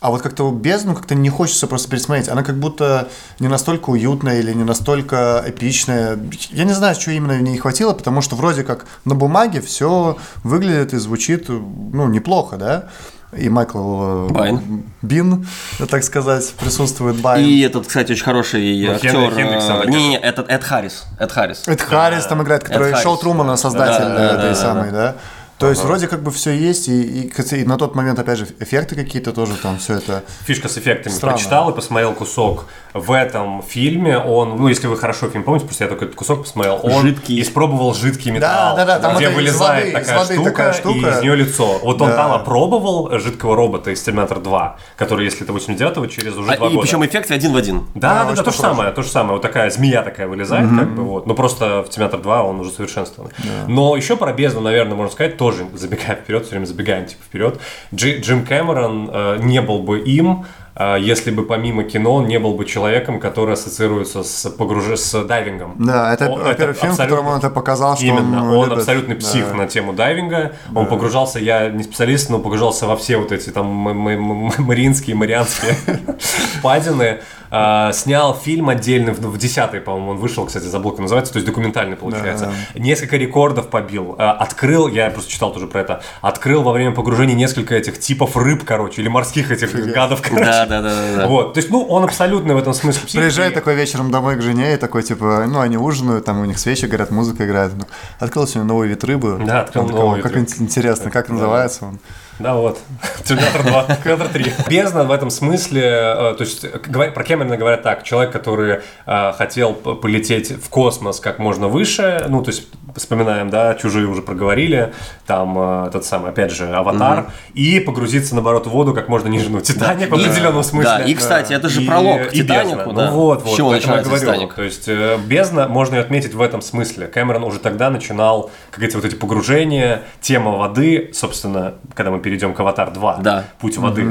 А 0.00 0.10
вот 0.10 0.22
как-то 0.22 0.50
бездну 0.50 0.94
как-то 0.94 1.14
не 1.14 1.28
хочется 1.28 1.66
просто 1.66 1.90
пересмотреть. 1.90 2.28
Она 2.28 2.42
как 2.42 2.56
будто 2.56 3.08
не 3.40 3.48
настолько 3.48 3.90
уютная 3.90 4.38
или 4.38 4.52
не 4.54 4.64
настолько 4.64 5.44
эпичная. 5.46 6.18
Я 6.50 6.64
не 6.64 6.72
знаю, 6.72 6.94
что 6.94 7.10
именно 7.10 7.34
в 7.34 7.42
ней 7.42 7.58
хватило, 7.58 7.92
потому 7.92 8.22
что 8.22 8.36
вроде 8.36 8.64
как 8.64 8.86
на 9.04 9.14
бумаге 9.14 9.60
все 9.60 10.16
выглядит 10.44 10.94
и 10.94 10.98
звучит, 10.98 11.48
ну, 11.48 12.08
неплохо, 12.08 12.56
да. 12.56 12.88
И 13.36 13.50
Майкл 13.50 14.28
э, 14.28 14.28
Байн. 14.30 14.84
Бин, 15.02 15.46
так 15.90 16.02
сказать, 16.02 16.50
присутствует 16.58 17.20
Байн. 17.20 17.44
И 17.44 17.60
этот, 17.60 17.86
кстати, 17.86 18.12
очень 18.12 18.24
хороший 18.24 18.86
Ну, 18.86 18.94
актер. 18.94 19.10
Хенри- 19.14 19.34
Хендрикс, 19.34 19.64
э, 19.68 19.80
он 19.84 19.90
Не-не, 19.90 20.18
этот 20.18 20.48
Эд 20.48 20.64
Харрис. 20.64 21.04
Эд 21.18 21.30
Харрис. 21.30 21.68
Эд 21.68 21.82
Харрис 21.82 22.24
там 22.24 22.42
играет, 22.42 22.64
который 22.64 22.92
Эд 22.92 22.98
Шоу 22.98 23.12
Харрис. 23.12 23.20
Трумана, 23.20 23.56
создатель 23.58 24.04
Да, 24.04 24.08
да, 24.08 24.14
э, 24.14 24.16
да, 24.28 24.34
этой 24.34 24.48
да, 24.50 24.54
самой, 24.54 24.90
да. 24.92 25.16
То 25.58 25.68
есть 25.70 25.82
вроде 25.82 26.06
как 26.06 26.22
бы 26.22 26.30
все 26.30 26.52
есть, 26.52 26.88
и, 26.88 27.02
и, 27.22 27.56
и 27.56 27.64
на 27.64 27.76
тот 27.76 27.94
момент, 27.96 28.18
опять 28.18 28.38
же, 28.38 28.46
эффекты 28.60 28.94
какие-то 28.94 29.32
тоже 29.32 29.54
там, 29.56 29.78
все 29.78 29.94
это. 29.94 30.22
Фишка 30.44 30.68
с 30.68 30.78
эффектами. 30.78 31.12
Странно. 31.12 31.34
Прочитал 31.36 31.70
и 31.70 31.74
посмотрел 31.74 32.12
кусок. 32.14 32.66
В 32.94 33.12
этом 33.12 33.62
фильме 33.62 34.18
он, 34.18 34.56
ну, 34.56 34.68
если 34.68 34.86
вы 34.86 34.96
хорошо 34.96 35.28
фильм 35.28 35.44
помните, 35.44 35.66
просто 35.66 35.84
я 35.84 35.88
только 35.88 36.04
этот 36.06 36.16
кусок 36.16 36.42
посмотрел, 36.44 36.80
он 36.82 37.02
Жидкий. 37.02 37.40
испробовал 37.42 37.92
жидкий 37.94 38.30
металл, 38.30 38.76
да, 38.76 38.84
да, 38.86 38.98
там 38.98 39.16
где 39.16 39.28
вылезает 39.28 39.86
воды- 39.86 39.92
такая, 39.92 40.18
воды 40.18 40.34
штука, 40.34 40.50
такая 40.50 40.72
штука. 40.72 40.98
и 40.98 41.10
из 41.10 41.20
нее 41.22 41.36
лицо. 41.36 41.78
Вот 41.82 42.00
он 42.00 42.08
Да. 42.10 42.16
там 42.16 42.32
опробовал 42.32 43.18
жидкого 43.18 43.54
робота 43.56 43.90
из 43.90 44.00
Терминатор 44.02 44.40
2, 44.40 44.78
который, 44.96 45.24
если 45.26 45.42
это 45.44 45.52
89-го, 45.52 46.06
через 46.06 46.36
уже 46.36 46.52
А, 46.52 46.56
два 46.56 46.66
и 46.68 46.70
года. 46.70 46.82
причем 46.82 47.04
эффект 47.04 47.30
один 47.30 47.52
в 47.52 47.56
один. 47.56 47.80
Да, 47.94 48.14
Да, 48.14 48.24
да, 48.30 48.34
да, 48.36 48.42
то 48.42 48.50
же 48.50 48.56
самое, 48.56 48.90
то 48.92 49.02
же 49.02 49.08
самое. 49.10 49.34
Вот 49.34 49.42
такая 49.42 49.70
змея 49.70 50.02
такая 50.02 50.26
вылезает, 50.28 50.68
как 50.70 50.94
бы 50.94 51.02
вот. 51.02 51.26
Но 51.26 51.34
просто 51.34 51.82
в 51.82 51.90
Терминатор 51.90 52.20
2 52.20 52.42
он 52.44 52.60
уже 52.60 52.70
совершенствованный. 52.70 53.34
Но 53.66 53.96
еще 53.96 54.16
про 54.16 54.32
бездну, 54.32 54.60
наверное, 54.62 54.94
можно 54.96 55.12
сказать, 55.12 55.36
тоже 55.50 55.66
забегая 55.74 56.16
вперед, 56.16 56.42
все 56.42 56.50
время 56.52 56.66
забегаем 56.66 57.06
типа 57.06 57.22
вперед. 57.24 57.60
Джи- 57.94 58.20
Джим 58.20 58.44
Кэмерон 58.44 59.10
э, 59.12 59.36
не 59.40 59.60
был 59.62 59.78
бы 59.78 59.98
им, 60.00 60.44
э, 60.74 60.96
если 61.00 61.30
бы 61.30 61.44
помимо 61.46 61.84
кино 61.84 62.14
он 62.16 62.26
не 62.26 62.38
был 62.38 62.54
бы 62.54 62.64
человеком, 62.66 63.18
который 63.18 63.54
ассоциируется 63.54 64.22
с 64.22 64.50
погруж... 64.50 64.84
с 64.98 65.24
дайвингом. 65.24 65.74
Да, 65.78 66.12
это, 66.12 66.26
О, 66.26 66.36
во-первых, 66.36 66.76
фильм, 66.76 66.90
в 66.90 66.92
абсолютно- 66.92 67.04
котором 67.04 67.26
он 67.32 67.38
это 67.38 67.50
показал, 67.50 67.96
что 67.96 68.04
Именно, 68.06 68.42
он, 68.44 68.56
он, 68.58 68.64
любит. 68.66 68.78
абсолютный 68.78 69.16
псих 69.16 69.48
Да. 69.48 69.54
на 69.54 69.66
тему 69.66 69.92
дайвинга. 69.94 70.52
Он 70.74 70.86
погружался, 70.86 71.38
я 71.38 71.70
не 71.70 71.82
специалист, 71.82 72.28
но 72.30 72.38
погружался 72.40 72.86
во 72.86 72.96
все 72.96 73.16
вот 73.16 73.32
эти 73.32 73.48
там 73.50 73.66
мариинские, 73.66 75.16
марианские 75.16 75.72
впадины. 76.58 77.20
А, 77.50 77.92
снял 77.92 78.34
фильм 78.34 78.68
отдельный, 78.68 79.12
в, 79.12 79.20
в 79.20 79.38
10 79.38 79.84
по-моему, 79.84 80.10
он 80.10 80.16
вышел, 80.18 80.44
кстати, 80.46 80.64
забыл, 80.64 80.90
как 80.92 81.00
называется, 81.00 81.32
то 81.32 81.38
есть 81.38 81.46
документальный 81.46 81.96
получается. 81.96 82.52
Несколько 82.74 83.16
рекордов 83.16 83.68
побил. 83.68 84.14
А, 84.18 84.32
открыл, 84.32 84.88
я 84.88 85.10
просто 85.10 85.30
читал 85.30 85.52
тоже 85.52 85.66
про 85.66 85.80
это, 85.80 86.02
открыл 86.20 86.62
во 86.62 86.72
время 86.72 86.92
погружения 86.94 87.34
несколько 87.34 87.74
этих 87.74 87.98
типов 88.00 88.36
рыб, 88.36 88.64
короче, 88.64 89.00
или 89.02 89.08
морских 89.08 89.50
этих 89.50 89.72
гадов, 89.92 90.20
короче. 90.22 90.44
Да, 90.44 90.66
да, 90.66 90.82
да, 90.82 90.90
да, 90.94 91.16
да. 91.22 91.26
Вот, 91.26 91.54
то 91.54 91.58
есть, 91.58 91.70
ну, 91.70 91.82
он 91.84 92.04
абсолютно 92.04 92.54
в 92.54 92.58
этом 92.58 92.74
смысле 92.74 93.06
псих. 93.06 93.20
Приезжает 93.20 93.52
И- 93.52 93.54
такой 93.54 93.74
вечером 93.74 94.10
домой 94.10 94.36
к 94.36 94.42
жене 94.42 94.74
и 94.74 94.76
такой, 94.76 95.02
типа, 95.02 95.44
ну, 95.48 95.60
они 95.60 95.76
ужинают, 95.76 96.24
там 96.24 96.40
у 96.40 96.44
них 96.44 96.58
свечи 96.58 96.84
горят, 96.86 97.10
музыка 97.10 97.46
играет. 97.46 97.72
Ну, 97.76 97.84
открыл 98.18 98.46
сегодня 98.46 98.68
новый 98.68 98.88
вид 98.88 99.02
рыбы. 99.04 99.40
Да, 99.44 99.62
открыл 99.62 99.82
Он 99.84 99.88
такой, 99.88 100.02
новый 100.02 100.20
«О, 100.20 100.22
Как 100.22 100.32
вид 100.36 100.48
рыбы». 100.50 100.56
ин- 100.58 100.64
интересно, 100.64 101.10
как 101.10 101.28
называется 101.28 101.86
он? 101.86 101.98
Да, 102.38 102.54
вот. 102.54 102.78
Терминатор 103.24 103.62
2, 103.62 103.84
Терминатор 104.02 104.28
3. 104.28 104.52
Бездна 104.68 105.04
в 105.04 105.10
этом 105.10 105.30
смысле, 105.30 105.82
э, 105.82 106.34
то 106.36 106.40
есть 106.40 106.64
э, 106.64 106.78
про 106.78 107.24
Кэмерона 107.24 107.56
говорят 107.56 107.82
так, 107.82 108.04
человек, 108.04 108.32
который 108.32 108.80
э, 109.06 109.32
хотел 109.32 109.74
полететь 109.74 110.50
в 110.52 110.68
космос 110.68 111.20
как 111.20 111.38
можно 111.38 111.68
выше, 111.68 112.24
ну, 112.28 112.42
то 112.42 112.50
есть 112.50 112.68
вспоминаем, 112.96 113.50
да, 113.50 113.74
чужие 113.74 114.06
уже 114.06 114.22
проговорили, 114.22 114.92
там 115.26 115.58
этот 115.86 116.04
самый, 116.04 116.30
опять 116.30 116.52
же, 116.52 116.68
аватар, 116.74 117.26
и 117.54 117.80
погрузиться, 117.80 118.34
наоборот, 118.34 118.66
в 118.66 118.70
воду 118.70 118.94
как 118.94 119.08
можно 119.08 119.28
ниже, 119.28 119.50
ну, 119.50 119.60
Титаник 119.60 120.10
в 120.10 120.18
И- 120.18 120.24
определенном 120.24 120.62
смысле. 120.62 120.90
Да, 120.98 121.04
и, 121.04 121.14
кстати, 121.14 121.52
это 121.52 121.68
же 121.68 121.82
И- 121.82 121.86
пролог 121.86 122.28
к 122.28 122.32
и 122.32 122.40
бездна. 122.42 122.62
Титанику, 122.64 122.92
да. 122.92 123.10
Ну 123.10 123.16
вот, 123.16 123.42
вот, 123.42 123.56
чего 123.56 123.72
начинается 123.72 124.10
говорю. 124.10 124.24
Титаник? 124.24 124.54
То 124.54 124.62
есть 124.62 124.88
бездна 125.26 125.68
можно 125.68 125.96
ее 125.96 126.00
отметить 126.00 126.34
в 126.34 126.40
этом 126.40 126.62
смысле. 126.62 127.06
Кэмерон 127.08 127.44
уже 127.44 127.58
тогда 127.58 127.90
начинал, 127.90 128.50
как 128.70 128.82
эти 128.82 128.94
вот 128.96 129.04
эти 129.04 129.14
погружения, 129.14 130.02
тема 130.20 130.52
воды, 130.52 131.10
собственно, 131.12 131.74
когда 131.94 132.10
мы 132.10 132.20
перейдем 132.28 132.52
к 132.52 132.60
Аватар 132.60 132.90
2, 132.90 133.18
Да. 133.22 133.44
Путь 133.58 133.78
воды. 133.78 134.06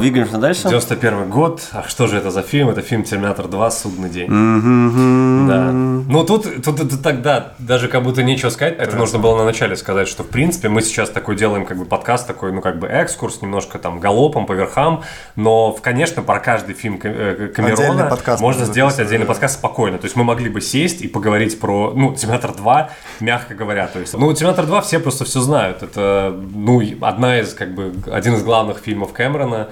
Двигаемся 0.00 0.38
дальше? 0.38 0.68
91 0.68 1.30
год. 1.30 1.62
А 1.72 1.88
что 1.88 2.06
же 2.06 2.18
это 2.18 2.30
за 2.30 2.42
фильм? 2.42 2.68
Это 2.68 2.82
фильм 2.82 3.04
Терминатор 3.04 3.48
2. 3.48 3.70
Судный 3.70 4.10
день. 4.10 4.28
Да. 4.28 5.72
Ну 5.72 6.24
тут, 6.24 6.62
тут, 6.62 6.76
тут 6.76 7.02
тогда 7.02 7.54
даже 7.58 7.88
как 7.88 8.02
будто 8.02 8.22
нечего 8.22 8.50
сказать. 8.50 8.76
Это 8.78 8.96
нужно 8.96 9.18
было 9.18 9.38
на 9.38 9.44
начале 9.44 9.76
сказать, 9.76 10.08
что 10.08 10.24
в 10.24 10.28
принципе 10.28 10.68
мы 10.68 10.82
сейчас 10.82 11.08
такой 11.10 11.36
делаем 11.36 11.64
как 11.64 11.78
бы 11.78 11.84
подкаст 11.84 12.26
такой, 12.26 12.52
ну 12.52 12.60
как 12.60 12.78
бы 12.78 12.86
экскурс, 12.86 13.40
немножко 13.40 13.78
там 13.78 13.98
галопом 13.98 14.46
по 14.46 14.52
верхам. 14.52 15.02
Но, 15.36 15.72
конечно, 15.72 16.22
про 16.22 16.38
каждый 16.38 16.74
фильм 16.74 17.00
э, 17.02 17.50
Камерона 17.54 18.04
подкаст 18.06 18.42
можно 18.42 18.64
сделать 18.64 18.90
записать, 18.90 19.06
отдельный 19.06 19.26
да. 19.26 19.32
подкаст 19.32 19.58
спокойно. 19.58 19.98
То 19.98 20.04
есть 20.04 20.16
мы 20.16 20.24
могли 20.24 20.48
бы 20.48 20.60
сесть 20.60 21.02
и 21.02 21.08
поговорить 21.08 21.58
про, 21.58 21.92
ну, 21.94 22.14
Терминатор 22.14 22.52
2, 22.54 22.90
мягко 23.20 23.54
говоря. 23.54 23.86
То 23.86 24.00
есть, 24.00 24.14
ну, 24.14 24.32
Терминатор 24.32 24.66
2 24.66 24.80
все 24.82 24.98
просто 24.98 25.24
все 25.24 25.40
знают. 25.40 25.82
Это, 25.82 26.34
ну, 26.54 26.82
одна 27.00 27.40
из, 27.40 27.54
как 27.54 27.74
бы, 27.74 27.94
один 28.12 28.34
из 28.34 28.42
главных 28.42 28.78
фильмов 28.78 29.12
Кэмерона. 29.12 29.68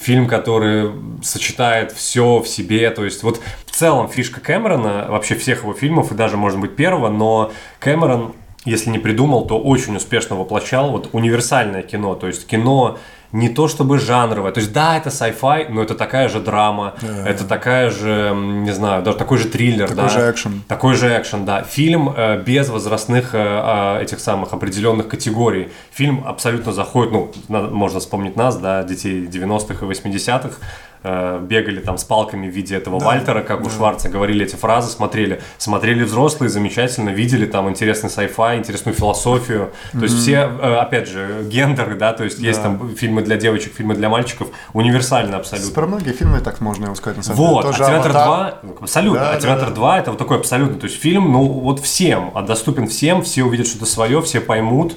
Фильм, 0.00 0.26
который 0.26 0.92
сочетает 1.22 1.92
все 1.92 2.40
в 2.40 2.48
себе. 2.48 2.90
То 2.90 3.04
есть, 3.04 3.22
вот 3.22 3.40
в 3.66 3.70
целом 3.70 4.08
фишка 4.08 4.40
Кэмерона, 4.40 5.06
вообще 5.08 5.34
всех 5.34 5.62
его 5.62 5.74
фильмов, 5.74 6.10
и 6.10 6.14
даже, 6.14 6.36
может 6.36 6.58
быть, 6.58 6.74
первого, 6.74 7.10
но 7.10 7.52
Кэмерон 7.80 8.34
если 8.64 8.90
не 8.90 8.98
придумал, 8.98 9.46
то 9.46 9.58
очень 9.58 9.96
успешно 9.96 10.36
воплощал 10.36 10.90
вот 10.90 11.08
универсальное 11.12 11.82
кино, 11.82 12.14
то 12.14 12.26
есть 12.26 12.46
кино 12.46 12.98
не 13.32 13.48
то 13.48 13.68
чтобы 13.68 13.98
жанровое, 13.98 14.50
то 14.52 14.60
есть 14.60 14.72
да, 14.72 14.96
это 14.96 15.10
sci-fi, 15.10 15.66
но 15.70 15.82
это 15.82 15.94
такая 15.94 16.28
же 16.28 16.40
драма, 16.40 16.94
это 17.24 17.44
такая 17.44 17.90
же, 17.90 18.32
не 18.34 18.72
знаю, 18.72 19.02
даже 19.02 19.16
такой 19.18 19.38
же 19.38 19.48
триллер, 19.48 19.88
Такой 19.88 20.02
да. 20.04 20.08
же 20.08 20.30
экшен. 20.30 20.62
Такой 20.66 20.94
же 20.94 21.08
экшен, 21.16 21.44
да. 21.44 21.62
Фильм 21.62 22.12
э, 22.16 22.42
без 22.42 22.68
возрастных 22.68 23.34
э, 23.34 23.38
э, 23.38 24.02
этих 24.02 24.18
самых 24.20 24.52
определенных 24.52 25.06
категорий. 25.08 25.68
Фильм 25.92 26.24
абсолютно 26.26 26.72
заходит, 26.72 27.12
ну, 27.12 27.32
на- 27.48 27.62
можно 27.70 28.00
вспомнить 28.00 28.36
нас, 28.36 28.56
да, 28.56 28.82
детей 28.82 29.26
90-х 29.26 29.86
и 29.86 29.88
80-х, 29.88 30.50
э, 31.02 31.40
бегали 31.42 31.80
там 31.80 31.98
с 31.98 32.04
палками 32.04 32.48
в 32.48 32.54
виде 32.54 32.76
этого 32.76 32.98
Вальтера, 32.98 33.42
как 33.42 33.64
у 33.64 33.70
Шварца, 33.70 34.08
говорили 34.08 34.44
эти 34.44 34.56
фразы, 34.56 34.90
смотрели. 34.90 35.40
Смотрели 35.58 36.04
взрослые, 36.04 36.48
замечательно, 36.50 37.10
видели 37.10 37.46
там 37.46 37.68
интересный 37.68 38.10
sci-fi, 38.10 38.58
интересную 38.58 38.94
философию. 38.94 39.70
То 39.92 40.02
есть 40.02 40.18
все, 40.18 40.50
э, 40.60 40.74
опять 40.76 41.08
же, 41.08 41.44
гендеры, 41.44 41.94
да, 41.96 42.12
то 42.12 42.24
есть 42.24 42.38
есть 42.38 42.62
там 42.62 42.94
фильмы 42.96 43.22
для 43.22 43.36
девочек, 43.36 43.74
фильмы 43.74 43.94
для 43.94 44.08
мальчиков, 44.08 44.48
универсально 44.72 45.36
абсолютно. 45.38 45.72
Про 45.72 45.86
многие 45.86 46.12
фильмы 46.12 46.40
так 46.40 46.60
можно 46.60 46.84
его 46.86 46.94
сказать, 46.94 47.16
на 47.18 47.22
самом 47.22 47.36
Вот, 47.38 47.48
деле. 47.48 47.60
а 47.60 47.62
Тоже 47.72 47.78
Терминатор 47.84 48.16
«Аватар». 48.16 48.58
2, 48.62 48.74
абсолютно, 48.82 49.20
Да, 49.20 49.30
а 49.30 49.32
да, 49.34 49.40
Терминатор 49.40 49.68
да. 49.68 49.74
2 49.74 49.98
это 50.00 50.10
вот 50.10 50.18
такой 50.18 50.36
абсолютно, 50.38 50.78
то 50.78 50.86
есть 50.86 51.00
фильм, 51.00 51.32
ну 51.32 51.44
вот 51.46 51.80
всем, 51.80 52.30
а 52.34 52.42
доступен 52.42 52.86
всем, 52.88 53.22
все 53.22 53.44
увидят 53.44 53.66
что-то 53.66 53.86
свое, 53.86 54.20
все 54.22 54.40
поймут, 54.40 54.94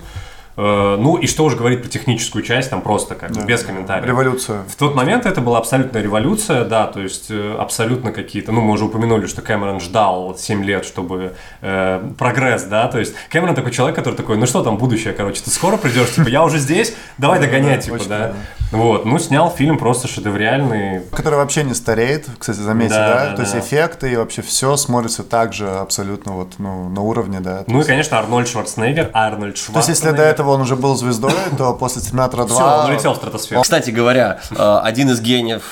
ну 0.55 1.17
и 1.17 1.27
что 1.27 1.45
уже 1.45 1.55
говорить 1.55 1.81
про 1.81 1.89
техническую 1.89 2.43
часть, 2.43 2.69
там 2.69 2.81
просто 2.81 3.15
как 3.15 3.31
бы 3.31 3.43
без 3.43 3.63
комментариев. 3.63 4.05
Революция. 4.05 4.63
В 4.67 4.75
тот 4.75 4.95
момент 4.95 5.25
это 5.25 5.41
была 5.41 5.57
абсолютная 5.57 6.01
революция, 6.01 6.63
да, 6.65 6.87
то 6.87 7.01
есть 7.01 7.31
э, 7.31 7.55
абсолютно 7.57 8.11
какие-то, 8.11 8.51
ну, 8.51 8.61
мы 8.61 8.73
уже 8.73 8.85
упомянули, 8.85 9.25
что 9.27 9.41
Кэмерон 9.41 9.79
ждал 9.79 10.27
вот 10.27 10.39
7 10.39 10.63
лет, 10.63 10.85
чтобы 10.85 11.33
э, 11.61 12.03
прогресс, 12.17 12.63
да, 12.63 12.87
то 12.87 12.99
есть 12.99 13.15
Кэмерон 13.29 13.55
такой 13.55 13.71
человек, 13.71 13.95
который 13.95 14.15
такой, 14.15 14.37
ну 14.37 14.45
что 14.45 14.63
там, 14.63 14.77
будущее, 14.77 15.13
короче, 15.13 15.41
ты 15.41 15.49
скоро 15.49 15.77
придешь, 15.77 16.11
типа, 16.11 16.27
я 16.27 16.43
уже 16.43 16.59
здесь, 16.59 16.93
давай 17.17 17.39
догонять, 17.39 17.85
типа, 17.85 17.99
да. 18.07 18.33
Вот, 18.71 19.05
ну, 19.05 19.19
снял 19.19 19.51
фильм 19.51 19.77
просто 19.77 20.07
шедевриальный, 20.07 21.01
Который 21.11 21.35
вообще 21.35 21.63
не 21.63 21.75
стареет, 21.75 22.25
кстати, 22.39 22.57
заметьте, 22.57 22.95
Да, 22.95 23.07
да? 23.07 23.29
да, 23.29 23.35
То 23.35 23.41
есть 23.43 23.53
да. 23.53 23.59
эффекты 23.59 24.11
и 24.11 24.15
вообще 24.15 24.41
все 24.41 24.75
смотрится 24.77 25.23
так 25.23 25.53
же 25.53 25.69
абсолютно 25.69 26.31
вот, 26.31 26.53
ну, 26.57 26.89
на 26.89 27.01
уровне, 27.01 27.39
да. 27.39 27.63
Ну 27.67 27.81
и, 27.81 27.83
конечно, 27.83 28.17
Арнольд 28.17 28.47
Шварценеггер. 28.47 29.11
Арнольд 29.13 29.53
То 29.53 29.57
есть, 29.57 29.65
Шварценеггер. 29.65 29.89
если 29.91 30.17
до 30.17 30.23
этого 30.23 30.42
он 30.51 30.61
уже 30.61 30.75
был 30.75 30.95
звездой, 30.95 31.33
то 31.57 31.73
после 31.73 32.01
Терминатора 32.01 32.45
2... 32.45 32.55
Все, 32.55 32.83
он 32.83 32.91
улетел 32.91 33.13
в 33.13 33.17
стратосферу. 33.17 33.61
Кстати 33.61 33.89
говоря, 33.91 34.39
э, 34.51 34.79
один 34.83 35.09
из 35.09 35.21
гениев 35.21 35.69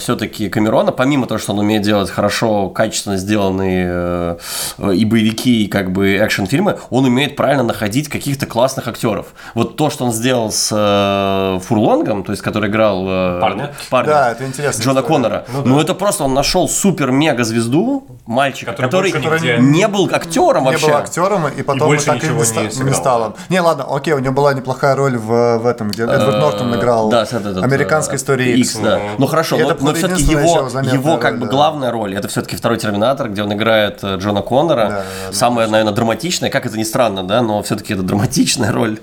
все-таки 0.00 0.48
Камерона, 0.48 0.92
помимо 0.92 1.26
того, 1.26 1.38
что 1.38 1.52
он 1.52 1.58
умеет 1.60 1.82
делать 1.82 2.10
хорошо, 2.10 2.68
качественно 2.68 3.16
сделанные 3.16 3.86
э, 3.88 4.36
э, 4.78 4.94
и 4.94 5.04
боевики, 5.04 5.64
и 5.64 5.68
как 5.68 5.92
бы 5.92 6.16
экшн-фильмы, 6.16 6.78
он 6.90 7.04
умеет 7.04 7.36
правильно 7.36 7.62
находить 7.62 8.08
каких-то 8.08 8.46
классных 8.46 8.88
актеров. 8.88 9.26
Вот 9.54 9.76
то, 9.76 9.90
что 9.90 10.04
он 10.04 10.12
сделал 10.12 10.50
с 10.50 10.70
э, 10.72 11.60
Фурлонгом, 11.66 12.24
то 12.24 12.32
есть 12.32 12.42
который 12.42 12.70
играл 12.70 13.04
э, 13.08 13.40
Парня? 13.40 13.74
Да, 13.90 14.32
это 14.32 14.46
интересно. 14.46 14.82
Джона 14.82 15.02
Коннора. 15.02 15.44
Ну, 15.64 15.80
это 15.80 15.94
просто 15.94 16.24
он 16.24 16.34
нашел 16.34 16.68
супер-мега 16.68 17.44
звезду, 17.44 18.06
мальчика, 18.26 18.72
Который 18.72 19.12
который, 19.12 19.60
не 19.60 19.88
был 19.88 20.08
актером 20.12 20.64
Не 20.64 20.70
вообще. 20.70 20.86
был 20.86 20.96
актером, 20.96 21.48
и 21.48 21.62
потом 21.62 21.88
больше 21.88 22.06
так 22.06 22.22
и 22.22 22.26
ничего 22.26 22.44
не, 22.44 22.84
не 22.84 22.92
не 22.92 22.94
стал. 22.94 23.36
Не, 23.48 23.60
ладно, 23.60 23.84
окей, 24.02 24.14
у 24.14 24.18
него 24.18 24.34
была 24.34 24.52
неплохая 24.52 24.96
роль 24.96 25.16
в, 25.16 25.58
в 25.58 25.66
этом, 25.66 25.88
где 25.88 26.02
Эдвард 26.02 26.38
Нортон 26.38 26.74
играл 26.74 27.08
Да, 27.08 27.22
этот, 27.22 27.62
американской 27.62 28.14
э, 28.14 28.18
истории 28.18 28.58
X. 28.58 28.76
да. 28.76 29.00
Ну 29.18 29.26
хорошо, 29.26 29.56
но, 29.56 29.70
это 29.70 29.84
но 29.84 29.94
все-таки 29.94 30.24
его, 30.24 30.68
его 30.92 31.16
как 31.18 31.32
роль, 31.32 31.40
бы 31.40 31.46
да. 31.46 31.52
главная 31.52 31.90
роль 31.90 32.14
это 32.14 32.28
все-таки 32.28 32.56
второй 32.56 32.78
Терминатор, 32.78 33.28
где 33.28 33.42
он 33.42 33.52
играет 33.52 34.00
э, 34.02 34.16
Джона 34.16 34.42
Коннора. 34.42 34.88
да, 34.88 35.04
да, 35.28 35.32
Самая, 35.32 35.68
наверное, 35.68 35.94
драматичная, 35.94 36.50
как 36.50 36.66
это 36.66 36.76
ни 36.76 36.82
странно, 36.82 37.22
да, 37.22 37.42
но 37.42 37.62
все-таки 37.62 37.94
это 37.94 38.02
драматичная 38.02 38.72
роль 38.72 38.98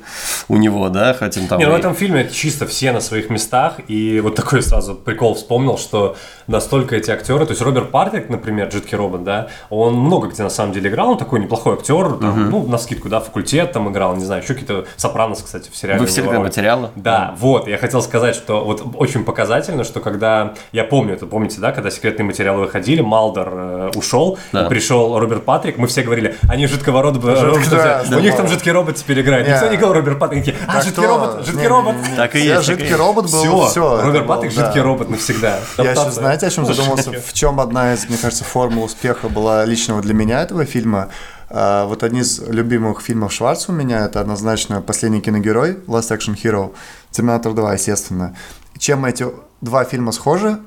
у 0.50 0.58
него, 0.58 0.90
да, 0.90 1.14
хотя 1.14 1.40
он 1.42 1.48
там. 1.48 1.60
Не, 1.60 1.66
ну 1.66 1.72
в 1.72 1.76
этом 1.76 1.96
фильме 1.96 2.30
чисто 2.30 2.68
все 2.68 2.92
на 2.92 3.00
своих 3.00 3.30
местах, 3.30 3.76
и 3.88 4.20
вот 4.20 4.36
такой 4.36 4.62
сразу 4.62 4.96
прикол 4.96 5.36
вспомнил, 5.36 5.78
что 5.78 6.18
настолько 6.50 6.96
эти 6.96 7.12
актеры, 7.12 7.46
то 7.46 7.52
есть 7.52 7.62
Роберт 7.62 7.92
Партрик, 7.92 8.30
например, 8.30 8.68
Джитки 8.68 8.96
Робот, 8.96 9.24
да, 9.24 9.48
он 9.70 9.94
много 9.94 10.28
где 10.28 10.44
на 10.44 10.50
самом 10.50 10.74
деле 10.74 10.90
играл, 10.90 11.12
он 11.12 11.18
такой 11.18 11.40
неплохой 11.40 11.76
актер, 11.76 12.14
там, 12.14 12.50
ну, 12.50 12.66
на 12.68 12.78
скидку, 12.78 13.08
да, 13.10 13.20
факультет 13.20 13.72
там 13.72 13.90
играл, 13.92 14.16
не 14.16 14.26
знаю, 14.26 14.42
еще 14.42 14.54
какие-то 14.54 14.86
Сопранос, 14.98 15.42
кстати, 15.44 15.70
в 15.72 15.76
сериале. 15.78 16.00
Вы 16.00 16.06
у 16.06 16.08
все 16.08 16.22
него 16.22 16.32
как 16.32 16.38
роль. 16.40 16.48
материалы? 16.48 16.90
Да, 16.96 17.36
вот, 17.40 17.68
я 17.68 17.78
хотел 17.78 18.02
сказать, 18.02 18.36
что 18.36 18.64
вот 18.66 18.84
очень 18.96 19.24
показательно, 19.24 19.84
что 19.84 20.00
когда, 20.00 20.54
я 20.72 20.84
помню 20.84 21.14
это, 21.14 21.26
помните, 21.26 21.60
да, 21.62 21.72
когда 21.72 21.90
секретные 21.92 22.26
материалы 22.26 22.62
выходили, 22.62 23.02
Малдер 23.02 23.50
э, 23.52 23.92
ушел, 23.96 24.38
Да. 24.52 24.66
и 24.66 24.70
пришел 24.70 25.18
Роберт 25.20 25.46
Патрик, 25.46 25.78
мы 25.78 25.88
все 25.88 26.02
говорили, 26.02 26.36
они 26.48 26.68
жидкого 26.68 27.02
рода, 27.02 27.20
да, 27.20 28.18
у 28.18 28.20
них 28.20 28.32
да. 28.32 28.38
там 28.38 28.48
жидкий 28.48 28.72
робот 28.72 28.96
теперь 28.96 29.22
играет, 29.22 29.48
никто 29.48 29.68
не 29.68 29.78
говорил 29.78 29.94
Роберт 30.02 30.20
Патрик, 30.20 30.46
такие, 30.46 30.58
а, 30.68 30.74
Да 30.74 30.82
жидкий 30.82 31.04
кто? 31.04 31.08
робот, 31.08 31.46
жидкий 31.46 31.62
Не, 31.62 31.68
робот. 31.68 31.96
не, 31.96 32.10
не. 32.10 32.16
Так 32.16 32.36
и 32.36 32.40
есть, 32.40 32.54
так 32.56 32.64
жидкий 32.64 32.86
есть. 32.88 32.98
робот 33.00 33.26
был, 33.32 33.40
Все, 33.40 33.66
все. 33.68 34.02
Роберт 34.02 34.28
Патрик, 34.28 34.52
жидкий 34.52 34.82
робот 34.82 35.10
навсегда. 35.10 35.60
Я 35.78 35.84
еще, 35.84 35.92
Адаптация. 35.92 36.24
Знаете, 36.39 36.47
о 36.47 36.49
чем 36.49 36.65
задумался? 36.65 37.12
В 37.12 37.34
чем 37.34 37.60
одна 37.60 37.93
из, 37.93 38.08
мне 38.08 38.17
кажется, 38.17 38.43
формул 38.43 38.84
успеха 38.84 39.30
была 39.30 39.65
личного 39.65 40.02
для 40.02 40.13
меня 40.13 40.41
этого 40.41 40.65
фильма? 40.65 41.10
А, 41.49 41.86
Вот 41.86 42.04
одни 42.04 42.21
из 42.21 42.39
любимых 42.39 43.02
фильмов 43.02 43.34
Шварца 43.34 43.71
у 43.71 43.75
меня 43.75 44.06
это 44.06 44.21
однозначно 44.21 44.82
«Последний 44.82 45.21
киногерой» 45.21 45.73
Last 45.88 46.15
Action 46.15 46.36
Hero, 46.36 46.73
«Терминатор 47.12 47.52
2», 47.52 47.73
естественно. 47.73 48.36
Чем 48.78 49.06
эти 49.06 49.25
два 49.62 49.84
фильма 49.84 50.12
схожи? 50.12 50.60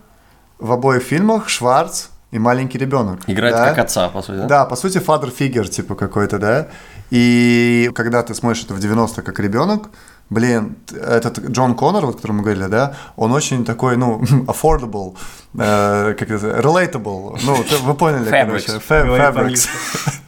В 0.59 0.73
обоих 0.73 1.03
фильмах 1.03 1.49
Шварц 1.49 2.09
и 2.31 2.39
маленький 2.39 2.79
ребенок. 2.79 3.21
Играет 3.27 3.55
да? 3.55 3.69
как 3.69 3.79
отца, 3.79 4.09
по 4.09 4.23
сути, 4.23 4.37
да? 4.39 4.47
Да, 4.47 4.65
по 4.65 4.77
сути, 4.77 4.99
father 4.99 5.33
figure, 5.37 5.67
типа 5.69 5.95
какой-то, 5.95 6.39
да. 6.39 6.69
И 7.11 7.91
когда 7.95 8.23
ты 8.23 8.35
смотришь 8.35 8.65
это 8.65 8.75
в 8.75 8.81
90 8.81 9.23
как 9.23 9.39
ребенок, 9.39 9.89
блин, 10.31 10.77
этот 10.91 11.39
Джон 11.51 11.75
Коннор, 11.75 12.07
вот, 12.07 12.15
о 12.15 12.17
котором 12.17 12.37
мы 12.37 12.43
говорили, 12.43 12.67
да, 12.67 12.95
он 13.17 13.33
очень 13.33 13.65
такой, 13.65 13.97
ну, 13.97 14.21
affordable, 14.47 15.15
э, 15.55 16.15
как 16.19 16.31
это, 16.31 16.61
relatable, 16.61 17.39
ну, 17.45 17.65
вы 17.83 17.95
поняли, 17.95 18.31
короче, 18.31 18.73
fabrics. 18.89 19.69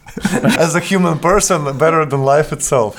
As 0.57 0.77
a 0.77 0.81
human 0.81 1.19
person, 1.19 1.77
better 1.77 2.07
than 2.07 2.23
life 2.25 2.53
itself. 2.53 2.95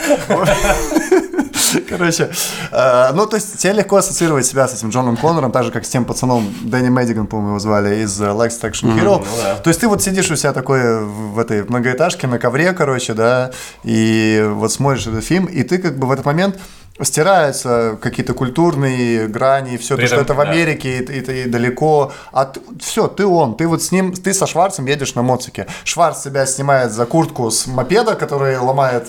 Короче, 1.89 2.29
э, 2.71 3.11
ну, 3.13 3.25
то 3.25 3.35
есть 3.35 3.57
тебе 3.57 3.73
легко 3.73 3.97
ассоциировать 3.97 4.45
себя 4.45 4.67
с 4.67 4.73
этим 4.73 4.89
Джоном 4.89 5.17
Коннором, 5.17 5.51
так 5.51 5.63
же, 5.65 5.71
как 5.71 5.85
с 5.85 5.89
тем 5.89 6.05
пацаном 6.05 6.53
Дэнни 6.63 6.89
Мэддиган, 6.89 7.27
по-моему, 7.27 7.49
его 7.51 7.59
звали, 7.59 8.03
из 8.03 8.19
э, 8.21 8.25
Lex 8.25 8.61
Action 8.61 8.95
Hero. 8.95 9.25
да. 9.43 9.55
То 9.55 9.69
есть 9.69 9.81
ты 9.81 9.87
вот 9.87 10.01
сидишь 10.01 10.29
у 10.31 10.35
себя 10.35 10.53
такой 10.53 11.03
в 11.05 11.39
этой 11.39 11.63
многоэтажке 11.63 12.27
на 12.27 12.39
ковре, 12.39 12.73
короче, 12.73 13.13
да, 13.13 13.51
и 13.83 14.45
вот 14.53 14.71
смотришь 14.71 15.07
этот 15.07 15.23
фильм, 15.23 15.45
и 15.45 15.63
ты 15.63 15.77
как 15.77 15.97
бы 15.97 16.07
в 16.07 16.11
этот 16.11 16.25
момент 16.25 16.57
стираются 17.01 17.97
какие-то 18.01 18.33
культурные 18.33 19.27
грани, 19.27 19.77
все 19.77 19.95
то, 19.95 19.97
При 19.97 20.05
что 20.07 20.15
этом, 20.15 20.25
это 20.25 20.33
в 20.33 20.37
да. 20.37 20.43
Америке, 20.51 20.99
и, 20.99 21.03
и- 21.03 21.41
и 21.43 21.49
далеко. 21.49 22.11
А 22.31 22.51
все, 22.79 23.07
ты 23.07 23.25
он, 23.25 23.55
ты 23.55 23.67
вот 23.67 23.83
с 23.83 23.91
ним, 23.91 24.13
ты 24.13 24.33
со 24.33 24.47
Шварцем 24.47 24.85
едешь 24.85 25.13
на 25.15 25.21
моцике. 25.21 25.67
Шварц 25.83 26.23
себя 26.23 26.45
снимает 26.45 26.91
за 26.91 27.05
куртку 27.05 27.51
с 27.51 27.67
мопеда, 27.67 28.15
который 28.15 28.57
ломает 28.57 29.07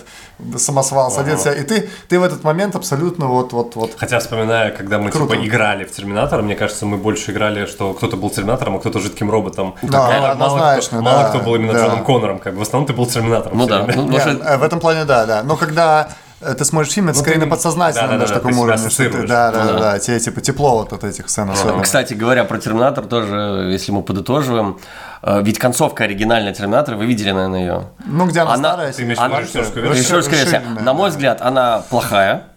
самосвал, 0.59 1.11
садится, 1.11 1.51
и 1.53 1.63
ты, 1.63 1.89
ты 2.09 2.19
в 2.21 2.23
этот 2.25 2.45
момент 2.45 2.75
абсолютно 2.77 3.27
вот, 3.27 3.53
вот, 3.53 3.75
вот. 3.77 3.93
Хотя, 3.97 4.19
вспоминая, 4.19 4.71
когда 4.71 4.99
мы 4.99 5.11
Круто. 5.11 5.35
типа 5.35 5.47
играли 5.47 5.85
в 5.85 5.93
Терминатора, 5.93 6.43
мне 6.43 6.55
кажется, 6.57 6.85
мы 6.87 6.99
больше 6.99 7.31
играли, 7.31 7.67
что 7.67 7.95
кто-то 7.95 8.17
был 8.17 8.29
Терминатором, 8.31 8.77
а 8.77 8.81
кто-то 8.81 8.99
жидким 8.99 9.31
роботом. 9.31 9.77
Да, 9.83 9.99
Мало- 10.03 10.13
мало, 10.13 10.31
однозначно, 10.33 10.99
кто, 10.99 11.05
мало 11.05 11.23
да, 11.23 11.29
кто 11.31 11.39
был 11.39 11.55
именно 11.55 11.73
да. 11.73 11.87
Джоном 11.87 12.05
Коннором, 12.05 12.39
как 12.39 12.53
бы 12.53 12.59
в 12.59 12.63
основном 12.63 12.87
ты 12.87 12.93
был 12.93 13.07
Терминатором. 13.07 13.57
Ну 13.59 13.67
да. 13.67 13.79
Ну, 13.81 13.87
Не, 14.09 14.19
потому 14.19 14.19
что- 14.21 14.45
э, 14.45 14.57
в 14.59 14.63
этом 14.63 14.81
плане, 14.81 15.05
да, 15.05 15.25
да. 15.25 15.43
Но 15.43 15.57
когда 15.57 16.09
ты 16.41 16.65
смотришь 16.65 16.93
фильм, 16.93 17.09
это 17.09 17.17
Ну, 17.19 17.23
скорее 17.23 17.39
ты- 17.41 17.45
на 17.47 17.51
подсознательном 17.51 18.11
да-да-да, 18.11 18.21
даже 18.27 18.35
ты 18.35 18.41
таком 18.41 18.59
уровне, 18.59 18.91
что 18.91 19.11
ты, 19.11 19.27
да, 19.27 19.51
да, 19.51 19.65
Ну 19.65 19.73
да, 19.73 19.79
да. 19.93 19.99
тебе 19.99 20.21
типа 20.21 20.41
тепло 20.41 20.79
вот 20.79 20.93
от 20.93 21.05
этих 21.05 21.29
сцен 21.31 21.49
особенно. 21.51 21.83
Кстати 21.83 22.15
говоря, 22.15 22.45
про 22.45 22.59
Терминатор 22.59 23.07
тоже, 23.07 23.69
если 23.73 23.93
мы 23.93 24.03
подытоживаем, 24.03 24.79
э, 25.23 25.43
ведь 25.43 25.59
концовка 25.59 26.05
оригинальная 26.05 26.53
Терминатора, 26.53 26.97
вы 26.97 27.07
видели, 27.07 27.31
наверное, 27.31 27.61
ее. 27.61 27.87
Ну, 28.05 28.27
где 28.27 28.41
она, 28.41 28.55
Она- 28.55 28.69
старая, 28.73 28.93
Ты 28.93 29.03
имеешь 29.05 29.19
она-? 29.19 29.41
Режиссерская 29.41 30.39
версия. 30.45 30.63
На 30.81 30.93
мой 30.93 31.11
да. 31.11 31.17
взгляд, 31.17 31.41
она 31.43 31.83
плохая. 31.89 32.49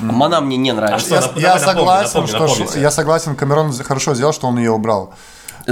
Она 0.00 0.40
мне 0.40 0.56
не 0.56 0.72
нравится. 0.72 1.04
что, 1.06 1.14
Я, 1.14 1.20
Давай 1.20 1.42
я 1.42 1.48
напомни, 1.54 1.64
согласен, 1.66 2.06
напомни, 2.08 2.26
что 2.28 2.38
напомните. 2.40 2.80
Я 2.80 2.90
согласен, 2.90 3.36
Камерон 3.36 3.72
хорошо 3.84 4.14
сделал, 4.14 4.32
что 4.32 4.46
он 4.46 4.56
ее 4.58 4.70
убрал. 4.72 5.12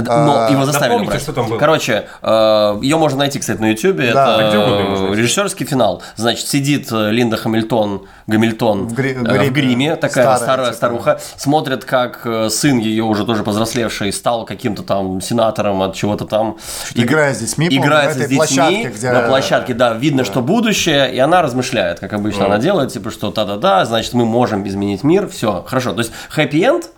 Но 0.05 0.45
А, 0.45 0.49
его 0.51 0.65
заставили 0.65 0.97
напомните, 0.99 1.19
что 1.19 1.33
там 1.33 1.47
было. 1.49 1.57
Короче, 1.57 2.07
ее 2.23 2.97
можно 2.97 3.19
найти, 3.19 3.39
кстати, 3.39 3.59
на 3.59 3.71
Ютубе. 3.71 4.13
Да, 4.13 4.35
Это 4.41 4.49
где 4.49 4.57
угодно 4.59 4.83
можно 4.89 5.05
э, 5.05 5.07
найти. 5.07 5.21
режиссерский 5.21 5.65
финал. 5.65 6.01
Значит, 6.15 6.47
сидит 6.47 6.91
э, 6.91 7.11
Линда 7.11 7.37
Хамильтон, 7.37 8.03
Гамильтон 8.27 8.87
В 8.87 8.93
гри- 8.93 9.11
э, 9.13 9.21
гриме. 9.21 9.49
в 9.49 9.51
гриме, 9.53 9.95
такая 9.95 10.23
Старая, 10.23 10.37
старая 10.37 10.65
типа. 10.67 10.77
старуха, 10.77 11.19
смотрит, 11.37 11.85
как 11.85 12.21
э, 12.25 12.49
сын 12.49 12.77
ее 12.77 13.03
уже 13.03 13.25
тоже 13.25 13.43
повзрослевший 13.43 14.13
стал 14.13 14.45
каким-то 14.45 14.83
там 14.83 15.19
сенатором 15.21 15.81
от 15.81 15.95
чего-то 15.95 16.25
там. 16.25 16.57
Иг- 16.93 17.05
играет 17.05 17.37
с 17.37 17.39
детьми, 17.39 17.67
Играет 17.71 18.09
на 18.09 18.13
с 18.13 18.17
детьми 18.17 18.37
площадке, 18.37 18.89
где- 18.89 19.11
на 19.11 19.21
площадке, 19.27 19.73
да, 19.73 19.93
видно, 19.93 20.23
что 20.23 20.41
будущее, 20.41 21.13
и 21.13 21.17
она 21.19 21.41
размышляет, 21.41 21.99
как 21.99 22.13
обычно 22.13 22.45
она 22.45 22.57
делает, 22.59 22.91
типа, 22.93 23.09
что 23.11 23.31
да-да-да, 23.31 23.85
значит, 23.85 24.13
мы 24.13 24.25
можем 24.25 24.67
изменить 24.67 25.03
мир, 25.03 25.27
все, 25.27 25.63
хорошо. 25.67 25.93
То 25.93 25.99
есть 25.99 26.11
хэппи-энд 26.29 26.89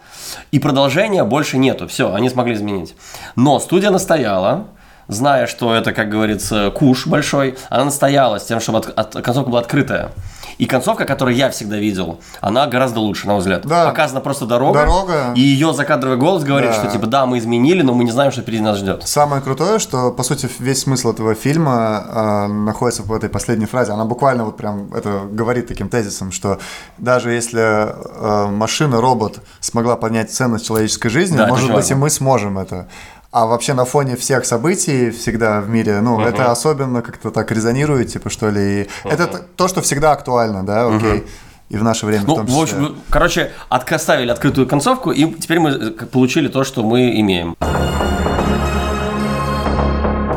и 0.52 0.60
продолжения 0.60 1.24
больше 1.24 1.58
нету, 1.58 1.88
все, 1.88 2.14
они 2.14 2.30
смогли 2.30 2.54
изменить. 2.54 2.96
Но 3.36 3.60
студия 3.60 3.92
настояла 3.92 4.68
зная, 5.10 5.46
что 5.48 5.74
это, 5.76 5.92
как 5.92 6.08
говорится, 6.10 6.72
куш 6.72 7.06
большой, 7.08 7.58
она 7.70 7.86
настояла 7.86 8.40
с 8.40 8.46
тем, 8.46 8.60
чтобы 8.62 8.78
от- 8.80 8.98
от- 8.98 9.22
концовка 9.24 9.50
была 9.50 9.60
открытая. 9.60 10.12
И 10.58 10.66
концовка, 10.66 11.06
которую 11.06 11.38
я 11.38 11.50
всегда 11.52 11.78
видел, 11.78 12.20
она 12.42 12.68
гораздо 12.68 13.00
лучше, 13.00 13.28
на 13.28 13.34
мой 13.34 13.40
взгляд. 13.40 13.66
Да. 13.66 13.86
Показана 13.88 14.20
просто 14.20 14.46
дорога, 14.46 14.80
Дорога. 14.80 15.32
и 15.34 15.40
ее 15.40 15.74
закадровый 15.74 16.18
голос 16.18 16.44
говорит, 16.44 16.72
Да. 16.72 16.76
что 16.76 16.88
типа 16.92 17.08
да, 17.08 17.26
мы 17.26 17.38
изменили, 17.38 17.82
но 17.82 17.94
мы 17.94 18.04
не 18.04 18.12
знаем, 18.12 18.34
что 18.34 18.42
впереди 18.42 18.62
нас 18.62 18.78
ждет. 18.78 19.08
Самое 19.08 19.42
крутое, 19.42 19.80
что, 19.80 20.12
по 20.12 20.22
сути, 20.22 20.50
весь 20.60 20.82
смысл 20.82 21.12
этого 21.14 21.34
фильма 21.34 22.04
э, 22.10 22.48
находится 22.48 23.04
в 23.04 23.14
этой 23.14 23.30
последней 23.30 23.68
фразе. 23.68 23.94
Она 23.94 24.04
буквально 24.04 24.44
вот 24.44 24.58
прям 24.58 24.94
это 24.94 25.22
говорит 25.32 25.68
таким 25.70 25.88
тезисом, 25.88 26.34
что 26.34 26.60
даже 26.98 27.32
если 27.32 27.62
э, 27.62 28.48
машина, 28.52 29.00
робот 29.00 29.40
смогла 29.62 29.96
поднять 29.96 30.30
ценность 30.30 30.68
человеческой 30.68 31.08
жизни, 31.10 31.38
Да, 31.38 31.48
может 31.48 31.72
быть, 31.74 31.90
и 31.90 31.94
мы 31.96 32.10
сможем 32.10 32.60
это. 32.60 32.90
А 33.32 33.46
вообще 33.46 33.74
на 33.76 33.86
фоне 33.86 34.16
всех 34.16 34.44
событий 34.46 35.12
всегда 35.12 35.62
в 35.62 35.70
мире, 35.70 36.02
ну, 36.02 36.20
это 36.20 36.52
особенно 36.52 37.04
как-то 37.04 37.30
так 37.30 37.52
резонирует, 37.52 38.12
типа, 38.12 38.30
что 38.32 38.50
ли. 38.50 38.82
И 38.84 38.88
Это 39.08 39.46
то, 39.56 39.68
что 39.68 39.82
всегда 39.82 40.14
актуально, 40.14 40.64
да, 40.66 40.88
окей. 40.88 41.26
И 41.70 41.78
в 41.78 41.84
наше 41.84 42.08
время 42.08 42.24
в 42.24 42.28
Ну, 42.28 42.36
том 42.38 42.46
в 42.48 42.50
числе. 42.50 42.62
общем, 42.64 42.96
короче, 43.12 43.52
отк- 43.70 43.94
оставили 43.94 44.32
открытую 44.32 44.66
концовку, 44.68 45.12
и 45.12 45.32
теперь 45.36 45.60
мы 45.60 45.70
э, 45.70 45.92
получили 46.08 46.48
то, 46.48 46.64
что 46.64 46.82
мы 46.82 47.20
имеем. 47.20 47.56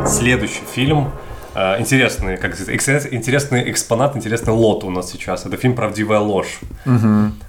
Следующий 0.06 0.60
фильм. 0.70 1.10
Э, 1.54 1.80
Интересный, 1.80 2.36
как 2.36 2.54
сказать, 2.54 3.08
интересный 3.10 3.70
экспонат, 3.70 4.16
интересный 4.16 4.52
лот 4.52 4.84
у 4.84 4.90
нас 4.90 5.10
сейчас. 5.10 5.46
Это 5.46 5.56
фильм 5.56 5.74
«Правдивая 5.74 6.20
ложь». 6.20 6.60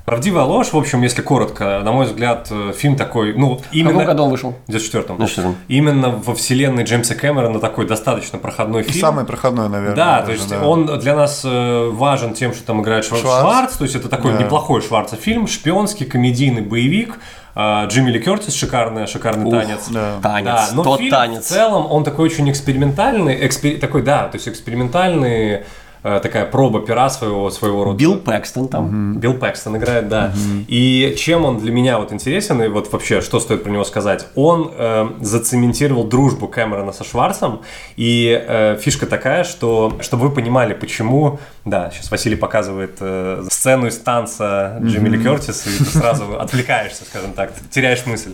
«Правдивая 0.05 0.43
ложь», 0.43 0.73
в 0.73 0.77
общем, 0.77 1.01
если 1.01 1.21
коротко, 1.21 1.81
на 1.83 1.91
мой 1.91 2.05
взгляд, 2.05 2.47
э, 2.51 2.73
фильм 2.75 2.95
такой, 2.95 3.33
ну, 3.33 3.55
В 3.55 3.61
каком 3.63 3.69
именно... 3.79 4.05
году 4.05 4.23
он 4.23 4.31
вышел? 4.31 4.55
В 4.67 4.71
94-м. 4.71 5.15
94-м. 5.17 5.55
Именно 5.69 6.09
во 6.09 6.35
вселенной 6.35 6.83
Джеймса 6.83 7.15
Кэмерона 7.15 7.59
такой 7.59 7.87
достаточно 7.87 8.37
проходной 8.37 8.83
фильм. 8.83 8.99
Самый 8.99 9.25
проходной, 9.25 9.69
наверное. 9.69 9.95
Да, 9.95 10.15
даже, 10.21 10.25
то 10.25 10.31
есть 10.33 10.49
да. 10.49 10.67
он 10.67 10.99
для 10.99 11.15
нас 11.15 11.41
э, 11.45 11.89
важен 11.91 12.33
тем, 12.33 12.53
что 12.53 12.65
там 12.65 12.81
играет 12.81 13.05
Швар- 13.05 13.21
Шварц. 13.21 13.41
Шварц, 13.41 13.77
то 13.77 13.83
есть 13.85 13.95
это 13.95 14.09
такой 14.09 14.33
Да. 14.33 14.39
неплохой 14.43 14.81
Шварца 14.81 15.15
фильм, 15.15 15.47
шпионский, 15.47 16.05
комедийный 16.05 16.61
боевик. 16.61 17.19
Э, 17.55 17.87
Джимми 17.87 18.11
Ли 18.11 18.19
Кертис 18.19 18.53
шикарный, 18.55 19.07
шикарный 19.07 19.49
танец. 19.51 19.87
да. 19.89 20.19
Танец, 20.21 20.45
Да, 20.45 20.69
но 20.73 20.83
тот 20.83 20.99
фильм 20.99 21.11
танец. 21.11 21.45
в 21.45 21.47
целом 21.49 21.91
он 21.91 22.03
такой 22.03 22.25
очень 22.25 22.49
экспериментальный, 22.51 23.35
экспер- 23.47 23.79
такой, 23.79 24.01
да, 24.01 24.27
то 24.27 24.35
есть 24.37 24.47
экспериментальный, 24.47 25.63
э, 26.05 26.19
такая 26.21 26.45
проба 26.45 26.81
пера 26.81 27.09
своего, 27.09 27.49
своего 27.49 27.83
рода. 27.85 27.97
Билл 27.97 28.17
Пэкстон 28.17 28.67
там. 28.67 29.17
Билл 29.19 29.35
Пэкстон 29.35 29.77
играет, 29.77 30.09
да. 30.09 30.33
И 30.67 31.15
чем 31.17 31.45
он 31.45 31.59
для 31.59 31.71
меня 31.71 31.97
вот 31.99 32.11
интересен, 32.11 32.61
и 32.61 32.67
вот 32.67 32.91
вообще, 32.91 33.21
что 33.21 33.39
стоит 33.39 33.63
про 33.63 33.71
него 33.71 33.85
сказать, 33.85 34.27
он 34.35 34.71
э, 34.77 35.07
зацементировал 35.21 36.03
дружбу 36.03 36.47
Кэмерона 36.49 36.91
со 36.91 37.03
Шварцем, 37.05 37.61
и 37.95 38.37
э, 38.47 38.77
фишка 38.81 39.05
такая, 39.05 39.43
что, 39.45 39.93
чтобы 40.01 40.27
вы 40.27 40.35
понимали, 40.35 40.73
почему, 40.73 41.39
да, 41.65 41.89
сейчас 41.91 42.11
Василий 42.11 42.35
показывает 42.35 42.97
э, 42.99 43.45
сцену 43.49 43.87
из 43.87 43.97
танца 43.97 44.77
Джимми 44.81 45.07
Ли 45.07 45.23
Кертис, 45.23 45.65
и 45.65 45.77
ты 45.77 45.85
сразу 45.85 46.37
отвлекаешься, 46.39 47.05
скажем 47.05 47.31
так, 47.33 47.53
теряешь 47.71 48.05
мысль. 48.05 48.33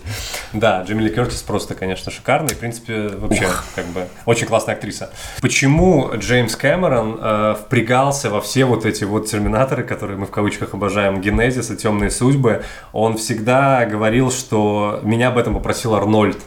Да, 0.51 0.81
Джимми 0.81 1.03
Ли 1.03 1.09
Кертис 1.13 1.43
просто, 1.43 1.75
конечно, 1.75 2.11
шикарный, 2.11 2.55
в 2.55 2.57
принципе, 2.57 3.09
вообще, 3.09 3.47
как 3.75 3.85
бы, 3.87 4.07
очень 4.25 4.47
классная 4.47 4.73
актриса. 4.75 5.11
Почему 5.41 6.09
Джеймс 6.15 6.55
Кэмерон 6.55 7.19
э, 7.21 7.55
впрягался 7.61 8.31
во 8.31 8.41
все 8.41 8.65
вот 8.65 8.85
эти 8.85 9.03
вот 9.03 9.27
терминаторы, 9.27 9.83
которые 9.83 10.17
мы 10.17 10.25
в 10.25 10.31
кавычках 10.31 10.73
обожаем, 10.73 11.21
Генезис 11.21 11.69
и 11.69 11.77
Темные 11.77 12.09
судьбы, 12.09 12.63
он 12.93 13.15
всегда 13.17 13.85
говорил, 13.85 14.31
что 14.31 15.01
меня 15.03 15.27
об 15.27 15.37
этом 15.37 15.53
попросил 15.53 15.93
Арнольд. 15.93 16.39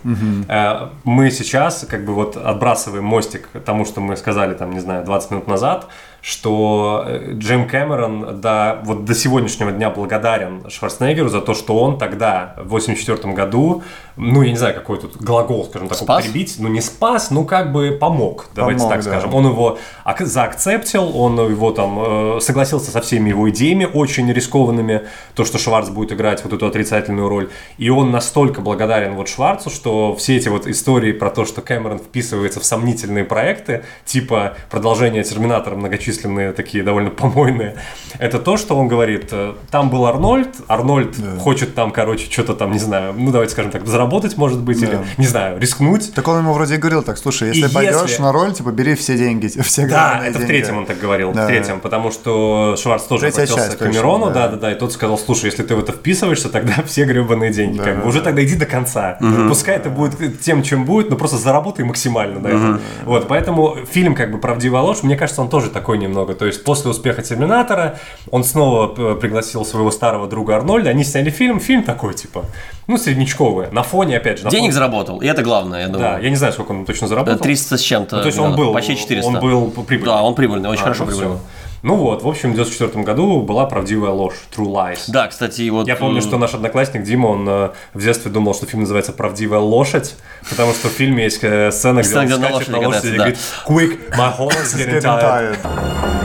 Э, 0.49 0.89
Мы 1.05 1.31
сейчас 1.31 1.87
как 1.89 2.05
бы 2.05 2.13
вот 2.13 2.37
отбрасываем 2.37 3.05
мостик 3.05 3.49
тому, 3.65 3.85
что 3.85 4.01
мы 4.01 4.17
сказали 4.17 4.55
там, 4.55 4.73
не 4.73 4.81
знаю, 4.81 5.05
20 5.05 5.31
минут 5.31 5.47
назад, 5.47 5.87
что 6.23 7.05
э, 7.05 7.33
Джейм 7.35 7.69
Кэмерон 7.69 8.41
до, 8.41 8.81
вот 8.85 9.05
до 9.05 9.13
сегодняшнего 9.15 9.73
дня 9.73 9.91
благодарен 9.91 10.71
Шварценеггеру 10.71 11.29
за 11.29 11.41
то, 11.41 11.53
что 11.53 11.77
он 11.79 11.99
тогда, 11.99 12.55
в 12.59 12.69
84 12.69 13.35
году, 13.35 13.83
ну, 14.17 14.43
я 14.43 14.51
не 14.51 14.57
знаю, 14.57 14.75
какой 14.75 15.01
тут 15.01 15.17
глагол, 15.17 15.65
скажем 15.65 15.89
так, 15.89 15.99
Спас? 15.99 16.21
употребить, 16.21 16.57
ну, 16.59 16.69
не 16.69 16.81
спас, 16.81 17.33
ну, 17.33 17.45
как 17.45 17.73
бы 17.73 17.97
помог, 18.01 18.47
давайте 18.55 18.79
Помог, 18.79 18.93
так 18.95 19.05
да. 19.05 19.11
скажем. 19.11 19.35
Он 19.35 19.47
его 19.47 19.79
ак- 20.05 20.21
заакцептил, 20.21 21.17
он 21.17 21.41
его 21.41 21.73
там 21.73 22.37
э, 22.37 22.41
согласился 22.41 22.93
со 22.93 23.01
всеми 23.01 23.31
его 23.31 23.51
идеями 23.51 23.89
очень 23.93 24.31
рискованными, 24.33 25.03
то, 25.35 25.45
что 25.45 25.59
Шварц 25.59 25.89
будет 25.89 26.13
играть 26.13 26.45
вот 26.45 26.53
эту 26.53 26.67
отрицательную 26.67 27.29
роль. 27.29 27.51
И 27.79 27.91
он 27.91 28.13
настолько 28.13 28.61
благодарен 28.61 29.17
вот 29.17 29.29
Шварцу, 29.29 29.71
что 29.71 30.15
все 30.15 30.37
эти 30.37 30.49
вот 30.49 30.69
истории 30.69 31.11
про 31.11 31.31
то, 31.31 31.45
что 31.45 31.63
Кэмерон 31.63 31.99
вписывается 31.99 32.61
в 32.61 32.65
сомнительные 32.65 33.25
проекты, 33.25 33.85
типа 34.05 34.57
продолжение 34.71 35.25
Терминатора, 35.25 35.75
многочисленные 36.13 36.53
такие 36.53 36.85
довольно 36.85 37.11
помойные, 37.11 37.77
это 38.19 38.39
то, 38.39 38.57
что 38.57 38.77
он 38.77 38.89
говорит, 38.89 39.29
э, 39.33 39.55
там 39.71 39.91
был 39.91 40.07
Арнольд, 40.07 40.49
Арнольд 40.69 41.17
хочет 41.41 41.75
там, 41.75 41.91
короче, 41.91 42.31
что-то 42.31 42.55
там, 42.55 42.73
не 42.73 42.79
знаю, 42.79 43.15
ну 43.17 43.31
давайте 43.31 43.53
скажем 43.53 43.71
так, 43.71 43.87
заработать, 43.87 44.37
может 44.37 44.61
быть, 44.61 44.81
или, 44.83 44.99
не 45.19 45.27
знаю, 45.27 45.59
рискнуть. 45.59 46.13
Так 46.15 46.29
он 46.29 46.39
ему 46.39 46.53
вроде 46.53 46.75
и 46.75 46.79
говорил 46.79 47.03
так, 47.03 47.19
слушай, 47.19 47.49
если 47.49 47.69
И 47.69 47.73
пойдешь 47.73 48.03
если- 48.11 48.23
на 48.23 48.33
роль, 48.33 48.53
типа, 48.53 48.71
бери 48.71 48.95
все 48.95 49.17
деньги, 49.17 49.47
все 49.63 49.87
Да, 49.87 50.21
это 50.25 50.33
в 50.35 50.39
деньги. 50.39 50.47
третьем 50.49 50.79
он 50.79 50.87
так 50.87 50.99
говорил, 50.99 51.33
Да. 51.33 51.45
в 51.45 51.47
третьем, 51.49 51.81
потому 51.81 52.11
что 52.11 52.77
Шварц 52.79 53.05
тоже 53.05 53.23
Третья 53.23 53.43
обратился 53.43 53.65
часть 53.67 53.77
к 53.77 53.79
Камерону, 53.81 54.27
точно, 54.27 54.35
да. 54.35 54.47
да. 54.49 54.53
да, 54.53 54.61
да, 54.61 54.73
и 54.73 54.75
тот 54.75 54.93
сказал, 54.93 55.19
слушай, 55.19 55.47
если 55.47 55.63
ты 55.63 55.75
в 55.75 55.79
это 55.81 55.93
вписываешься, 55.93 56.49
тогда 56.49 56.75
все 56.87 57.05
гребаные 57.05 57.53
деньги, 57.53 57.79
Да, 57.79 57.85
как 57.85 57.97
бы, 57.97 58.03
да, 58.03 58.09
уже 58.09 58.19
да. 58.19 58.25
тогда 58.27 58.45
иди 58.45 58.57
до 58.57 58.67
конца, 58.67 59.19
пускай 59.49 59.77
это 59.77 59.91
будет 59.91 60.41
тем, 60.41 60.63
чем 60.63 60.85
будет, 60.85 61.11
но 61.11 61.17
просто 61.17 61.37
заработай 61.39 61.85
максимально 61.85 62.41
на 62.41 62.47
этом. 62.49 62.81
Вот, 63.05 63.29
поэтому 63.29 63.77
фильм, 63.91 64.15
как 64.15 64.31
бы, 64.33 64.39
«Правдивая 64.39 64.83
ложь», 64.83 65.03
мне 65.03 65.17
кажется, 65.17 65.41
он 65.43 65.49
тоже 65.49 65.71
такой 65.71 65.99
немного, 66.03 66.35
то 66.35 66.45
есть 66.47 66.65
после 66.65 66.91
успеха 66.91 67.23
Терминатора 67.23 67.99
он 68.31 68.45
снова 68.45 68.93
э, 68.97 69.15
пригласил 69.21 69.65
своего 69.65 69.91
старого 69.91 70.27
друга 70.29 70.57
Арнольда, 70.57 70.91
они 70.91 71.05
сняли 71.05 71.31
фильм, 71.31 71.61
фильм 71.61 71.83
такой, 71.83 72.15
типа, 72.15 72.45
ну, 72.87 72.99
среднячковый, 72.99 73.71
на 73.73 73.83
фоне, 73.83 74.17
опять 74.19 74.39
же, 74.39 74.49
Денег 74.49 74.65
фоне- 74.65 74.73
заработал, 74.73 75.21
и 75.21 75.27
это 75.27 75.43
главное, 75.43 75.81
я 75.83 75.87
Да, 75.89 75.93
думаю. 75.93 76.23
я 76.23 76.31
не 76.31 76.37
знаю, 76.37 76.53
сколько 76.53 76.73
он 76.73 76.85
точно 76.85 77.09
заработал. 77.09 77.39
300 77.39 77.77
с 77.79 77.81
чем-то. 77.81 78.17
Ну, 78.17 78.23
то 78.23 78.27
есть 78.27 78.39
он 78.39 78.55
был, 78.57 78.73
Почти 78.73 78.97
400. 78.97 79.29
он 79.29 79.41
был 79.41 79.71
прибыльный. 79.71 80.13
Да, 80.13 80.23
он 80.23 80.35
прибыльный, 80.35 80.69
очень 80.69 80.83
А, 80.83 80.85
хорошо 80.85 81.05
ну 81.05 81.11
прибыльный. 81.11 81.37
всё. 81.37 81.45
Ну 81.83 81.97
вот, 81.97 82.23
в 82.23 82.29
общем, 82.29 82.53
в 82.53 82.55
94 82.55 83.03
году 83.03 83.43
была 83.43 83.67
правдивая 83.67 84.13
ложь, 84.13 84.35
True 84.57 84.67
Lies. 84.67 85.01
Да, 85.09 85.27
кстати, 85.27 85.69
вот... 85.69 85.89
Я 85.89 85.97
помню, 85.97 86.19
э, 86.19 86.23
что 86.23 86.39
наш 86.39 86.55
одноклассник 86.55 87.03
Дима, 87.03 87.27
он 87.27 87.49
э, 87.49 87.71
в 87.93 88.01
детстве 88.01 88.31
думал, 88.31 88.55
что 88.55 88.67
фильм 88.67 88.83
называется 88.83 89.13
«Правдивая 89.13 89.59
лошадь», 89.59 90.15
потому 90.49 90.73
что 90.75 90.89
в 90.89 90.93
фильме 90.93 91.25
есть 91.25 91.43
э, 91.43 91.73
сцена, 91.73 92.03
где 92.03 92.15
он 92.15 92.29
скачет 92.29 92.69
на 92.69 92.79
лошади 92.79 93.09
и 93.09 93.17
говорит 93.17 93.39
«Quick, 93.67 93.99
my 94.17 94.39
horse 94.39 94.63
is 94.63 94.79
getting 94.79 95.03
tired». 95.03 96.22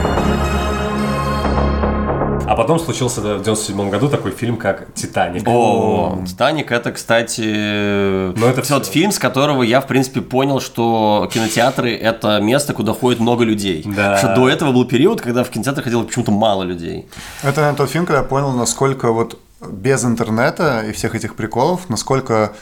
А 2.48 2.56
потом 2.56 2.78
случился 2.80 3.20
да, 3.20 3.34
в 3.34 3.42
97 3.42 3.90
году 3.90 4.08
такой 4.08 4.30
фильм, 4.30 4.56
как 4.56 4.94
«Титаник». 4.94 5.42
О, 5.46 6.18
Титаник 6.26 6.72
это, 6.72 6.92
кстати, 6.92 8.32
Ну, 8.34 8.46
это 8.46 8.66
тот 8.66 8.84
всё. 8.84 8.92
фильм, 8.92 9.12
с 9.12 9.18
которого 9.18 9.62
я, 9.62 9.82
в 9.82 9.86
принципе, 9.86 10.22
понял, 10.22 10.58
что 10.58 11.28
кинотеатры 11.30 11.94
это 11.94 12.40
место, 12.40 12.72
куда 12.72 12.94
ходит 12.94 13.20
много 13.20 13.44
людей. 13.44 13.82
Да. 13.84 14.14
Потому 14.14 14.18
Что 14.18 14.34
до 14.34 14.48
этого 14.48 14.72
был 14.72 14.86
период, 14.86 15.20
когда 15.20 15.44
в 15.44 15.50
кинотеатр 15.50 15.82
ходило 15.82 16.04
почему-то 16.04 16.30
мало 16.30 16.62
людей. 16.62 17.06
Это, 17.42 17.60
наверное, 17.60 17.76
тот 17.76 17.90
фильм, 17.90 18.06
когда 18.06 18.20
я 18.20 18.24
понял, 18.24 18.52
насколько 18.52 19.12
вот 19.12 19.38
без 19.60 20.02
интернета 20.06 20.84
и 20.88 20.92
всех 20.92 21.14
этих 21.14 21.34
приколов, 21.36 21.90
насколько 21.90 22.54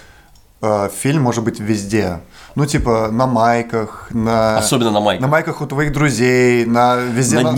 э, 0.62 0.88
фильм 1.00 1.22
может 1.22 1.44
быть 1.44 1.60
везде. 1.60 2.18
Ну, 2.56 2.64
типа, 2.64 3.10
на 3.12 3.26
майках, 3.26 4.08
на... 4.12 4.56
Особенно 4.56 4.90
на 4.90 5.00
майках. 5.00 5.20
На 5.20 5.28
майках 5.28 5.60
у 5.60 5.66
твоих 5.66 5.92
друзей, 5.92 6.64
на 6.64 6.96
везде, 6.96 7.36
На 7.36 7.42
на, 7.42 7.50
на, 7.52 7.56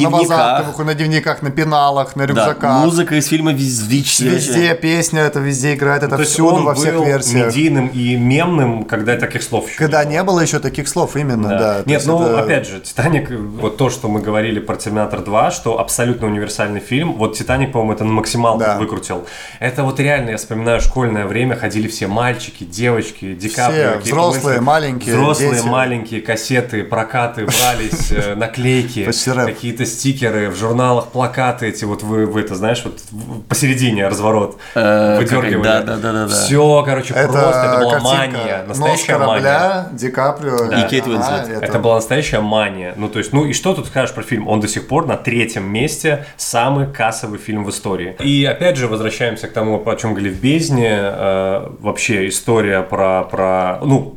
выходишь, 0.64 0.86
на 0.86 0.94
дневниках, 0.94 1.40
на 1.42 1.50
пеналах, 1.50 2.16
на 2.16 2.26
Да, 2.26 2.32
рюкзаках. 2.32 2.84
музыка 2.84 3.14
из 3.14 3.28
фильма 3.28 3.52
вез- 3.52 3.86
везде. 3.86 4.28
Везде 4.28 4.74
песня, 4.74 5.20
это 5.20 5.38
везде 5.38 5.74
играет, 5.74 6.02
это 6.02 6.16
То 6.16 6.22
есть 6.22 6.32
всюду, 6.32 6.56
он 6.56 6.64
во 6.64 6.74
всех 6.74 6.94
был 6.96 7.04
версиях. 7.04 7.46
медийным 7.46 7.86
и 7.86 8.16
мемным, 8.16 8.82
когда 8.82 9.16
таких 9.16 9.44
слов 9.44 9.68
еще 9.68 9.78
Когда 9.78 10.02
не 10.04 10.10
было. 10.10 10.18
не 10.18 10.22
было 10.24 10.40
еще 10.40 10.58
таких 10.58 10.88
слов, 10.88 11.14
именно, 11.14 11.48
да. 11.48 11.82
То 11.84 11.88
Нет, 11.88 12.02
ну, 12.04 12.20
это- 12.26 12.40
опять 12.42 12.66
же, 12.66 12.80
«Титаник», 12.80 13.30
вот 13.30 13.76
то, 13.76 13.90
что 13.90 14.08
мы 14.08 14.20
говорили 14.20 14.58
про 14.58 14.74
«Терминатор 14.74 15.20
2», 15.20 15.52
что 15.52 15.78
абсолютно 15.78 16.26
универсальный 16.26 16.80
фильм, 16.80 17.12
вот 17.12 17.36
«Титаник», 17.38 17.70
по-моему, 17.70 17.92
это 17.92 18.02
на 18.02 18.12
максималку 18.12 18.58
Да. 18.64 18.76
выкрутил. 18.76 19.24
Это 19.60 19.84
вот 19.84 20.00
реально, 20.00 20.30
я 20.30 20.36
вспоминаю 20.38 20.80
школьное 20.80 21.24
время, 21.24 21.54
ходили 21.54 21.86
все 21.86 22.08
мальчики, 22.08 22.64
девочки, 22.64 23.38
Каприо, 23.54 23.92
Кейт 23.92 24.02
взрослые, 24.04 24.44
Уинслет. 24.56 24.60
маленькие, 24.62 24.87
Взрослые, 24.96 25.54
дети. 25.54 25.66
маленькие, 25.66 26.20
кассеты, 26.20 26.84
прокаты 26.84 27.44
брались, 27.46 28.10
э, 28.10 28.34
наклейки, 28.36 29.08
какие-то 29.46 29.86
стикеры, 29.86 30.50
в 30.50 30.56
журналах 30.56 31.08
плакаты 31.08 31.68
эти, 31.68 31.84
вот 31.84 32.02
вы, 32.02 32.26
вы 32.26 32.40
это 32.40 32.54
знаешь, 32.54 32.82
вот 32.84 33.00
посередине 33.48 34.08
разворот 34.08 34.58
Э, 34.74 35.18
выдергивали. 35.18 35.62
да, 35.62 35.82
да, 35.82 35.96
да, 35.96 36.12
да. 36.12 36.28
Все, 36.28 36.82
короче, 36.84 37.14
Это 37.14 37.32
просто, 37.32 37.60
это 37.60 37.84
была 37.84 37.98
мания, 38.00 38.64
«Нос 38.66 38.78
настоящая 38.78 39.18
мания. 39.18 39.88
Ди 39.92 40.10
Каприо. 40.10 40.72
И 40.72 40.88
Кейт 40.88 41.06
Уинслет. 41.06 41.62
Это 41.62 41.78
была 41.78 41.96
настоящая 41.96 42.40
мания. 42.40 42.94
Ну, 42.96 43.08
то 43.08 43.18
есть, 43.18 43.32
ну 43.32 43.44
и 43.44 43.52
что 43.52 43.74
тут 43.74 43.86
скажешь 43.86 44.14
про 44.14 44.22
фильм? 44.22 44.48
Он 44.48 44.60
до 44.60 44.68
сих 44.68 44.86
пор 44.88 45.06
на 45.06 45.16
третьем 45.16 45.64
месте 45.70 46.26
самый 46.36 46.86
кассовый 46.86 47.38
фильм 47.38 47.64
в 47.64 47.70
истории. 47.70 48.16
И 48.20 48.44
опять 48.44 48.76
же, 48.76 48.88
возвращаемся 48.88 49.48
к 49.48 49.52
тому, 49.52 49.82
о 49.84 49.96
чем 49.96 50.14
говорили 50.14 50.32
в 50.32 50.40
Бездне. 50.40 50.90
Э, 50.92 51.70
вообще 51.80 52.28
история 52.28 52.82
про, 52.82 53.24
про, 53.24 53.78
ну, 53.82 54.16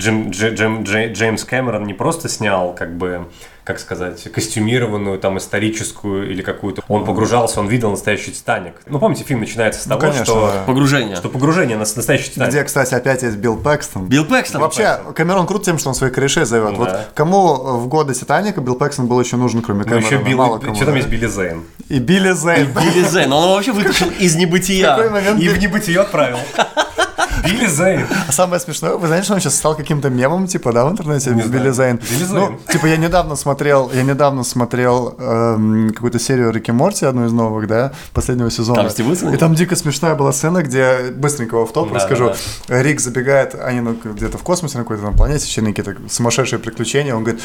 Джим, 0.00 0.28
Дж- 0.30 0.54
Джим- 0.54 0.82
Дж- 0.82 1.12
Джеймс 1.12 1.44
Кэмерон 1.44 1.84
не 1.84 1.94
просто 1.94 2.28
снял, 2.28 2.74
как 2.74 2.96
бы, 2.96 3.28
как 3.64 3.78
сказать, 3.78 4.30
костюмированную, 4.32 5.18
там, 5.18 5.38
историческую 5.38 6.30
или 6.30 6.42
какую-то. 6.42 6.82
Он 6.88 7.04
погружался, 7.04 7.60
он 7.60 7.68
видел 7.68 7.90
настоящий 7.90 8.32
Титаник. 8.32 8.74
Ну, 8.86 8.98
помните, 8.98 9.24
фильм 9.24 9.40
начинается 9.40 9.80
с 9.80 9.84
того, 9.84 10.00
конечно, 10.00 10.24
что... 10.24 10.50
да. 10.52 10.62
Погружение. 10.64 11.16
Что 11.16 11.28
погружение 11.28 11.76
на 11.76 11.80
настоящий 11.80 12.30
Титаник. 12.30 12.50
Где, 12.50 12.64
кстати, 12.64 12.94
опять 12.94 13.22
есть 13.22 13.36
Билл 13.36 13.56
Пэкстон. 13.56 14.06
Билл 14.08 14.24
Пэкстон. 14.24 14.60
Вообще, 14.62 14.98
Камерон 15.14 15.46
крут 15.46 15.64
тем, 15.64 15.78
что 15.78 15.90
он 15.90 15.94
своих 15.94 16.12
корешей 16.14 16.44
зовет. 16.46 16.72
Ну 16.72 16.76
Вот 16.78 16.88
да. 16.88 17.04
кому 17.14 17.54
в 17.78 17.86
годы 17.88 18.14
Титаника 18.14 18.60
Билл 18.60 18.74
Пэкстон 18.76 19.06
был 19.06 19.20
еще 19.20 19.36
нужен, 19.36 19.60
кроме 19.62 19.80
Ну, 19.80 19.84
Камерона? 19.84 20.06
еще 20.06 20.16
Билл, 20.22 20.38
Мало 20.38 20.58
кому, 20.58 20.74
что 20.74 20.84
там 20.86 20.94
да. 20.94 20.98
есть 20.98 21.10
Билли 21.10 21.26
Зейн. 21.26 21.62
И 21.88 21.98
Билли 21.98 22.32
Зейн. 22.32 22.68
Билли 22.72 23.04
Зейн, 23.06 23.32
он 23.32 23.44
его 23.44 23.54
вообще 23.54 23.72
вытащил 23.72 24.08
из 24.18 24.32
какой 24.32 24.46
небытия. 24.46 25.10
момент 25.10 25.40
И 25.40 25.48
в 25.48 25.58
небытие 25.58 26.00
отправил. 26.00 26.38
Билли 27.44 27.66
Зейн. 27.66 28.06
А 28.28 28.32
Самое 28.32 28.60
смешное, 28.60 28.92
вы 28.92 29.06
знаете, 29.06 29.24
что 29.24 29.34
он 29.34 29.40
сейчас 29.40 29.56
стал 29.56 29.74
каким-то 29.74 30.10
мемом, 30.10 30.46
типа, 30.46 30.72
да, 30.72 30.84
в 30.84 30.90
интернете, 30.90 31.30
Не 31.30 31.42
Билли. 31.42 31.70
Зейн? 31.70 31.96
Билли 31.98 32.26
Ну, 32.30 32.58
типа, 32.70 32.86
я 32.86 32.96
недавно 32.96 33.36
смотрел, 33.36 33.90
я 33.94 34.02
недавно 34.02 34.44
смотрел 34.44 35.14
эм, 35.18 35.92
какую-то 35.92 36.18
серию 36.18 36.50
Рики 36.50 36.70
Морти, 36.70 37.04
одну 37.06 37.26
из 37.26 37.32
новых, 37.32 37.66
да, 37.66 37.92
последнего 38.12 38.50
сезона. 38.50 38.82
Там 38.82 38.90
Стив 38.90 39.06
Уитсон? 39.06 39.34
И 39.34 39.36
там 39.36 39.54
дико 39.54 39.76
смешная 39.76 40.14
была 40.14 40.32
сцена, 40.32 40.62
где, 40.62 41.10
быстренько 41.14 41.64
в 41.64 41.72
топ 41.72 41.88
Да, 41.88 41.96
расскажу, 41.96 42.34
да, 42.68 42.82
Рик 42.82 43.00
забегает, 43.00 43.54
они 43.54 43.80
ну, 43.80 43.96
где-то 44.02 44.38
в 44.38 44.42
космосе 44.42 44.78
на 44.78 44.84
какой-то 44.84 45.02
там 45.02 45.14
планете, 45.14 45.44
очевидно, 45.44 45.74
какие-то 45.74 46.08
сумасшедшие 46.08 46.58
приключения, 46.58 47.14
он 47.14 47.24
говорит, 47.24 47.42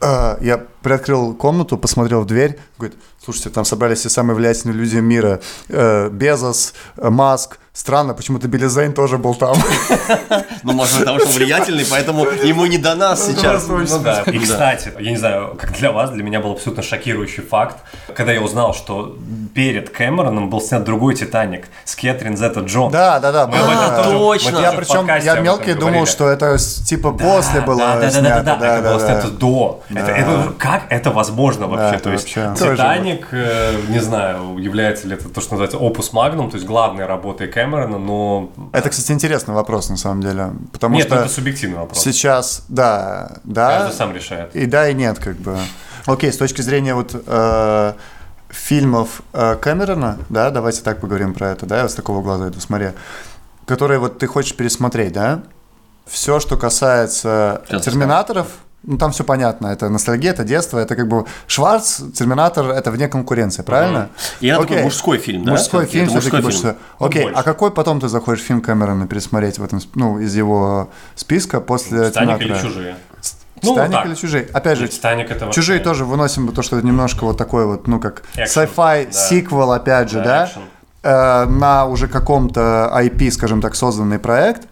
«А, 0.00 0.36
я 0.40 0.58
приоткрыл 0.82 1.34
комнату, 1.34 1.78
посмотрел 1.78 2.22
в 2.22 2.26
дверь, 2.26 2.58
говорит, 2.76 2.98
слушайте, 3.24 3.50
там 3.50 3.64
собрались 3.64 4.00
все 4.00 4.08
самые 4.08 4.34
влиятельные 4.34 4.76
люди 4.76 4.96
мира, 4.96 5.40
Э, 5.68 6.08
Безос, 6.10 6.74
э, 6.96 7.08
Маск, 7.08 7.58
странно, 7.72 8.14
почему-то 8.14 8.48
Билли 8.48 8.66
Зейн 8.66 8.92
тоже 8.92 9.18
был 9.18 9.34
там. 9.34 9.56
Ну, 10.64 10.74
может, 10.74 11.00
потому 11.00 11.18
что 11.18 11.28
он 11.28 11.34
влиятельный, 11.34 11.84
поэтому 11.90 12.24
ему 12.24 12.66
не 12.66 12.78
до 12.78 12.94
нас 12.94 13.26
сейчас. 13.26 13.66
Ну 13.66 13.84
да. 13.98 14.22
И, 14.26 14.38
кстати, 14.38 14.92
я 15.00 15.10
не 15.10 15.16
знаю, 15.16 15.56
как 15.58 15.72
для 15.72 15.90
вас, 15.90 16.10
для 16.10 16.22
меня 16.22 16.38
был 16.38 16.52
абсолютно 16.52 16.84
шокирующий 16.84 17.42
факт, 17.42 17.78
когда 18.14 18.32
я 18.32 18.40
узнал, 18.40 18.72
что 18.72 19.16
перед 19.54 19.90
Кэмероном 19.90 20.50
был 20.50 20.60
снят 20.60 20.84
другой 20.84 21.16
«Титаник» 21.16 21.66
с 21.84 21.96
Кэтрин 21.96 22.36
Зета 22.36 22.60
Джонс. 22.60 22.92
Да, 22.92 23.18
да, 23.18 23.32
да. 23.32 23.46
Мы 23.48 23.56
об 23.58 23.64
этом 23.64 23.94
А, 23.94 24.02
точно. 24.04 24.58
Я 24.58 24.72
причем, 24.72 25.06
я 25.24 25.40
мелкий 25.40 25.74
думал, 25.74 26.06
что 26.06 26.28
это 26.28 26.58
типа 26.58 27.12
после 27.12 27.60
было 27.60 27.78
да, 27.78 28.10
да, 28.10 28.20
да, 28.20 28.42
да, 28.42 28.56
да, 28.56 28.78
это 28.78 28.88
было 28.88 29.00
снято 29.00 29.28
до. 29.28 29.82
Как 30.58 30.84
это 30.90 31.10
возможно 31.10 31.66
вообще? 31.66 31.98
то 31.98 32.12
есть 32.12 32.28
Титаник, 32.28 33.28
э, 33.32 33.74
не 33.88 34.00
знаю, 34.00 34.58
является 34.58 35.08
ли 35.08 35.14
это 35.14 35.28
то, 35.28 35.40
что 35.40 35.54
называется 35.54 35.78
опус 35.78 36.12
магнум, 36.12 36.50
то 36.50 36.56
есть 36.56 36.66
главной 36.66 37.06
работой 37.06 37.48
Кэмерона, 37.48 37.61
но 37.98 38.50
Это, 38.72 38.90
кстати, 38.90 39.12
интересный 39.12 39.54
вопрос, 39.54 39.88
на 39.90 39.96
самом 39.96 40.22
деле. 40.22 40.52
Потому 40.72 40.96
нет, 40.96 41.06
что 41.06 41.16
это 41.16 41.28
субъективный 41.28 41.78
вопрос. 41.78 42.02
сейчас, 42.02 42.64
да, 42.68 43.38
да. 43.44 43.78
Каждый 43.80 43.96
сам 43.96 44.14
решает. 44.14 44.54
И 44.54 44.66
да, 44.66 44.88
и 44.88 44.94
нет, 44.94 45.18
как 45.18 45.36
бы. 45.36 45.58
Окей, 46.06 46.32
с 46.32 46.36
точки 46.36 46.62
зрения 46.62 46.94
вот 46.94 47.14
э, 47.14 47.92
фильмов 48.48 49.22
э, 49.32 49.56
Кэмерона, 49.56 50.18
да, 50.28 50.50
давайте 50.50 50.82
так 50.82 51.00
поговорим 51.00 51.34
про 51.34 51.50
это, 51.50 51.66
да, 51.66 51.82
я 51.82 51.88
с 51.88 51.94
такого 51.94 52.22
глаза 52.22 52.48
иду, 52.48 52.60
смотри, 52.60 52.88
которые 53.66 53.98
вот 53.98 54.18
ты 54.18 54.26
хочешь 54.26 54.54
пересмотреть, 54.54 55.12
да, 55.12 55.42
все, 56.06 56.40
что 56.40 56.56
касается 56.56 57.62
Сейчас 57.68 57.84
Терминаторов, 57.84 58.48
ну 58.84 58.98
там 58.98 59.12
все 59.12 59.24
понятно, 59.24 59.68
это 59.68 59.88
ностальгия, 59.88 60.32
это 60.32 60.44
детство, 60.44 60.78
это 60.78 60.96
как 60.96 61.08
бы 61.08 61.24
Шварц, 61.46 62.00
Терминатор, 62.14 62.66
это 62.70 62.90
вне 62.90 63.08
конкуренции, 63.08 63.62
правильно? 63.62 64.08
И 64.40 64.48
это 64.48 64.62
такой 64.62 64.82
мужской 64.82 65.18
фильм, 65.18 65.44
да? 65.44 65.52
Мужской 65.52 65.86
фильм, 65.86 66.06
Это 66.06 66.14
мужской 66.16 66.42
больше. 66.42 66.58
фильм. 66.58 66.76
Ну, 67.00 67.06
Окей, 67.06 67.22
больше. 67.24 67.38
а 67.38 67.42
какой 67.42 67.70
потом 67.70 68.00
ты 68.00 68.08
заходишь 68.08 68.42
фильм 68.42 68.60
Кэмерона 68.60 69.06
пересмотреть 69.06 69.58
в 69.58 69.64
этом, 69.64 69.80
ну, 69.94 70.18
из 70.18 70.34
его 70.34 70.90
списка 71.14 71.60
после 71.60 72.10
Титаник 72.10 72.30
или 72.36 72.38
Терминатора? 72.48 72.68
чужие? 72.70 72.96
Ну, 73.62 73.70
Титаник 73.74 73.92
так. 73.92 74.06
или 74.06 74.14
чужие? 74.16 74.48
Опять 74.52 74.78
же, 74.78 74.88
Титаник 74.88 75.30
это 75.30 75.44
вообще- 75.46 75.60
чужие 75.60 75.78
тоже 75.78 76.04
выносим 76.04 76.48
то, 76.52 76.62
что 76.62 76.76
это 76.78 76.84
немножко 76.86 77.24
вот 77.24 77.38
такой 77.38 77.66
вот, 77.66 77.86
ну 77.86 78.00
как 78.00 78.22
sci-fi 78.34 79.06
да. 79.06 79.12
сиквел, 79.12 79.70
опять 79.70 80.10
же, 80.10 80.18
Да, 80.18 80.50
да, 81.02 81.44
э, 81.44 81.46
на 81.48 81.86
уже 81.86 82.08
каком-то 82.08 82.90
IP, 82.92 83.30
скажем 83.30 83.60
так, 83.60 83.76
созданный 83.76 84.18
проект, 84.18 84.66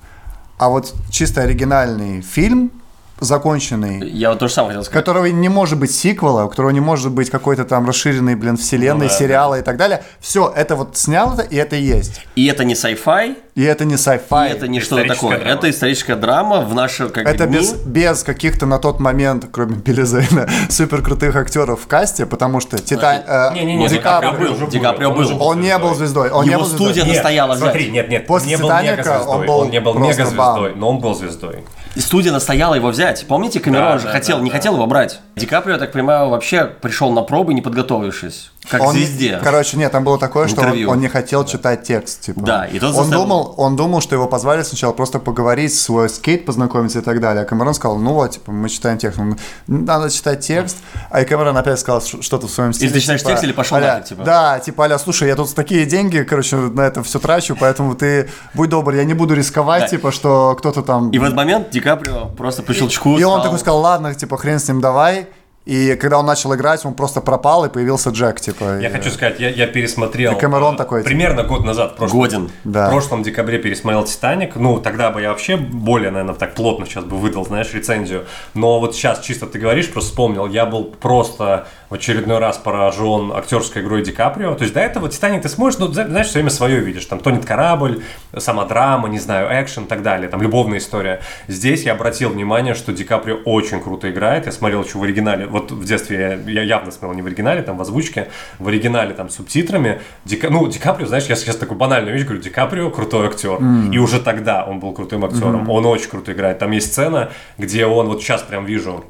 а 0.59 0.69
вот 0.69 0.93
чисто 1.11 1.43
оригинальный 1.43 2.21
фильм 2.23 2.73
законченный, 3.21 4.09
Я 4.11 4.31
вот 4.31 4.39
тоже 4.39 4.53
самое 4.55 4.71
хотел 4.71 4.81
у 4.81 4.85
сказать. 4.85 5.05
которого 5.05 5.27
не 5.27 5.49
может 5.49 5.79
быть 5.79 5.95
сиквела, 5.95 6.45
у 6.45 6.49
которого 6.49 6.71
не 6.71 6.81
может 6.81 7.11
быть 7.13 7.31
какой-то 7.31 7.65
там 7.65 7.87
расширенной, 7.87 8.35
блин, 8.35 8.57
вселенной, 8.57 9.07
Ну 9.07 9.13
да, 9.13 9.19
сериала 9.19 9.59
и 9.59 9.63
так 9.63 9.77
далее. 9.77 10.03
Все, 10.21 10.53
это 10.55 10.77
вот 10.77 10.97
снято, 10.97 11.43
и 11.43 11.57
это 11.57 11.77
есть. 11.77 12.21
И 12.37 12.47
это 12.47 12.65
не 12.65 12.75
sci-fi, 12.75 13.37
И 13.55 13.63
это 13.63 13.85
не 13.85 13.95
и 13.95 13.97
sci-fi. 13.99 14.49
это 14.49 14.69
не 14.69 14.81
что-то 14.81 15.07
такое. 15.07 15.39
драма. 15.39 15.53
Это 15.53 15.71
историческая 15.71 16.17
драма 16.17 16.61
в 16.63 16.75
наши 16.75 17.09
как 17.09 17.25
бы, 17.25 17.31
Это 17.31 17.47
дни. 17.47 17.59
без, 17.59 17.73
без 17.73 18.23
каких-то 18.23 18.67
на 18.67 18.79
тот 18.79 19.01
момент, 19.01 19.47
кроме 19.51 19.77
Билли 19.77 20.03
Зейна, 20.05 20.49
супер 20.71 21.03
крутых 21.03 21.37
актеров 21.37 21.83
в 21.83 21.87
касте, 21.87 22.27
потому 22.27 22.61
что 22.61 22.79
Титан... 22.79 23.23
э, 23.27 23.51
Ди 23.55 23.99
Каприо 23.99 24.31
Каприо- 24.33 24.39
был, 24.49 24.53
уже 24.55 24.67
Ди 24.69 24.79
Каприо 24.81 25.11
он 25.11 25.17
был. 25.17 25.43
Он 25.43 25.61
не 25.61 25.77
был 25.79 25.95
звездой. 25.95 26.31
Он 26.31 26.45
не 26.45 26.53
Его 26.53 26.65
звездой. 26.65 26.87
студия 26.87 27.05
Нет, 27.05 27.15
настояла 27.15 27.51
взять. 27.55 27.63
смотри, 27.63 27.91
нет, 27.91 28.09
нет, 28.09 28.27
После 28.27 28.51
не 28.51 28.57
«Титаника» 28.57 29.23
он 29.27 29.47
был 29.47 29.59
он 29.61 29.71
не 29.71 29.81
был 29.81 29.93
просто 29.95 30.13
мегазвездой, 30.21 30.71
бам. 30.71 30.79
но 30.81 30.89
он 30.91 30.99
был 31.01 31.15
звездой. 31.15 31.65
И 31.97 32.01
студия 32.01 32.33
настояла 32.33 32.75
его 32.75 32.89
взять. 32.89 33.27
Помните, 33.27 33.59
Камерон 33.61 33.93
Да, 33.93 33.99
же 33.99 34.05
да, 34.07 34.13
хотел, 34.13 34.39
да, 34.39 34.45
не 34.45 34.51
да. 34.51 34.57
хотел 34.57 34.75
его 34.75 34.87
брать. 34.87 35.21
Ди 35.37 35.47
Каприо, 35.47 35.75
я 35.75 35.79
так 35.79 35.93
понимаю, 35.93 36.29
вообще 36.29 36.65
пришел 36.67 37.11
на 37.13 37.23
пробы, 37.23 37.53
не 37.53 37.63
подготовившись. 37.63 38.51
Как 38.71 38.83
Он- 38.83 38.93
звезде. 38.95 39.41
Короче, 39.43 39.77
нет, 39.77 39.91
там 39.91 40.05
было 40.05 40.17
такое, 40.19 40.47
что 40.49 40.61
он, 40.63 40.89
он 40.89 41.01
не 41.01 41.09
хотел 41.09 41.45
читать 41.45 41.83
текст. 41.83 42.21
Типа. 42.21 42.41
Да, 42.41 42.65
и 42.67 42.79
тот 42.79 42.91
он, 42.91 42.95
заставил- 43.05 43.23
думал, 43.23 43.55
он 43.57 43.75
думал, 43.77 44.01
что 44.01 44.15
его 44.15 44.27
позвали 44.29 44.63
сначала 44.63 44.93
просто 44.93 45.19
поговорить, 45.19 45.75
свой 45.75 46.09
скейт 46.09 46.47
познакомиться 46.47 47.01
и 47.01 47.03
так 47.03 47.21
далее. 47.21 47.43
А 47.43 47.45
Камерон 47.47 47.75
сказал, 47.75 47.99
ну 47.99 48.15
вот, 48.15 48.31
типа, 48.31 48.53
мы 48.53 48.69
читаем 48.69 48.97
текст. 48.99 49.19
Он, 49.19 49.37
Надо 49.67 50.09
читать 50.11 50.41
текст. 50.41 50.77
А 51.11 51.21
и 51.21 51.25
Камерон 51.25 51.57
опять 51.57 51.81
сказал 51.81 52.01
что-то 52.01 52.47
в 52.47 52.51
своем 52.51 52.73
стиле. 52.73 52.93
ты 52.93 53.01
читаешь 53.01 53.21
типа, 53.21 53.31
текст 53.33 53.45
или 53.45 53.53
пошел 53.53 53.77
«Аля, 53.77 53.87
нафиг, 53.95 54.05
типа?» 54.07 54.23
Да, 54.25 54.59
типа, 54.61 54.85
аля, 54.85 54.99
слушай, 54.99 55.27
я 55.29 55.35
тут 55.37 55.53
такие 55.55 55.85
деньги, 55.87 56.23
короче, 56.23 56.57
на 56.57 56.83
это 56.83 57.03
все 57.03 57.19
трачу, 57.19 57.57
поэтому 57.59 57.95
ты 57.97 58.29
будь 58.55 58.69
добр, 58.71 58.95
я 58.95 59.05
не 59.05 59.15
буду 59.15 59.35
рисковать, 59.35 59.83
Да. 59.83 59.89
типа, 59.89 60.13
что 60.13 60.55
кто-то 60.59 60.83
там... 60.83 61.11
И 61.11 61.19
в 61.19 61.25
этот 61.25 61.35
момент 61.37 61.71
Ди 61.71 61.81
Каприо 61.81 62.27
просто 62.27 62.63
по 62.63 62.73
щелчку 62.73 63.19
И 63.19 63.25
он 63.25 63.33
стал- 63.33 63.43
такой 63.45 63.59
сказал, 63.59 63.81
ладно, 63.81 64.15
типа, 64.15 64.37
хрен 64.39 64.61
с 64.61 64.69
ним, 64.69 64.81
давай. 64.81 65.27
И 65.71 65.95
когда 65.95 66.19
он 66.19 66.27
начал 66.27 66.53
играть, 66.53 66.85
он 66.85 66.95
просто 66.95 67.21
пропал, 67.21 67.65
и 67.65 67.69
появился 67.69 68.11
Джек, 68.11 68.41
типа. 68.41 68.81
Я 68.81 68.89
и- 68.89 68.93
хочу 68.93 69.09
сказать, 69.09 69.39
я, 69.39 69.51
я 69.51 69.69
пересмотрел... 69.69 70.33
И 70.33 70.35
Кэмерон 70.35 70.75
э, 70.75 70.77
такой, 70.77 71.03
типа. 71.03 71.11
Примерно 71.11 71.45
год 71.45 71.65
назад. 71.65 71.93
В 71.93 71.97
прошлом, 71.97 72.19
Годен. 72.19 72.51
Да. 72.65 72.89
В 72.89 72.91
прошлом 72.91 73.23
декабре 73.23 73.59
пересмотрел 73.61 74.03
«Титаник». 74.03 74.57
Ну, 74.57 74.81
тогда 74.81 75.13
бы 75.13 75.23
я 75.23 75.29
вообще 75.29 75.57
более, 75.57 76.11
наверное, 76.11 76.35
так 76.35 76.57
плотно 76.57 76.87
сейчас 76.87 77.05
бы 77.05 77.17
выдал, 77.17 77.47
знаешь, 77.47 77.73
рецензию. 77.73 78.27
Но 78.55 78.81
вот 78.81 78.97
сейчас 78.97 79.21
чисто 79.21 79.47
ты 79.47 79.61
говоришь, 79.61 79.93
просто 79.93 80.11
вспомнил, 80.11 80.49
я 80.49 80.67
был 80.67 80.87
просто 80.87 81.69
в 81.91 81.95
очередной 81.95 82.39
раз 82.39 82.57
поражен 82.57 83.33
актерской 83.33 83.83
игрой 83.83 84.03
Ди 84.03 84.13
Каприо. 84.13 84.55
То 84.55 84.63
есть 84.63 84.73
до 84.73 84.81
этого 84.81 85.09
«Титаник» 85.09 85.43
ты 85.43 85.49
смотришь, 85.49 85.79
ну, 85.79 85.89
знаешь, 85.89 86.29
все 86.29 86.35
время 86.35 86.51
свое 86.51 86.79
видишь. 86.79 87.05
Там 87.07 87.19
тонет 87.19 87.45
корабль, 87.45 88.03
сама 88.37 88.65
драма, 88.65 89.09
не 89.09 89.19
знаю, 89.19 89.49
экшен 89.61 89.85
и 89.85 89.87
так 89.89 90.03
далее. 90.03 90.29
Там 90.29 90.41
любовная 90.41 90.79
история. 90.79 91.21
Здесь 91.49 91.83
я 91.83 91.93
обратил 91.93 92.31
внимание, 92.31 92.75
что 92.75 92.93
Ди 92.93 93.03
Каприо 93.03 93.39
очень 93.45 93.81
круто 93.81 94.09
играет. 94.09 94.47
Я 94.47 94.53
смотрел 94.53 94.85
еще 94.85 94.99
в 94.99 95.03
оригинале. 95.03 95.47
Вот 95.47 95.73
в 95.73 95.85
детстве 95.85 96.41
я, 96.47 96.53
я 96.53 96.63
явно 96.63 96.93
смотрел 96.93 97.13
не 97.15 97.23
в 97.23 97.27
оригинале, 97.27 97.63
там 97.63 97.77
в 97.77 97.81
озвучке. 97.81 98.29
В 98.61 98.69
оригинале 98.69 99.13
там 99.13 99.29
с 99.29 99.35
субтитрами. 99.35 100.01
Ди, 100.25 100.41
ну, 100.49 100.69
Ди 100.69 100.79
Каприо, 100.79 101.09
знаешь, 101.09 101.27
я 101.27 101.35
сейчас 101.35 101.57
такую 101.57 101.77
банальную 101.77 102.15
вещь 102.15 102.25
говорю. 102.25 102.41
Ди 102.41 102.51
Каприо 102.51 102.91
крутой 102.91 103.27
актер. 103.27 103.59
И 103.93 103.99
уже 103.99 104.21
тогда 104.21 104.65
он 104.65 104.79
был 104.79 104.93
крутым 104.93 105.25
актером. 105.25 105.69
Он 105.69 105.85
очень 105.87 106.09
круто 106.09 106.33
играет. 106.33 106.61
Там 106.61 106.71
есть 106.71 106.93
сцена, 106.93 107.31
где 107.59 107.85
он, 107.85 108.07
вот 108.07 108.23
сейчас 108.23 108.43
прям 108.43 108.65
вижу, 108.65 109.05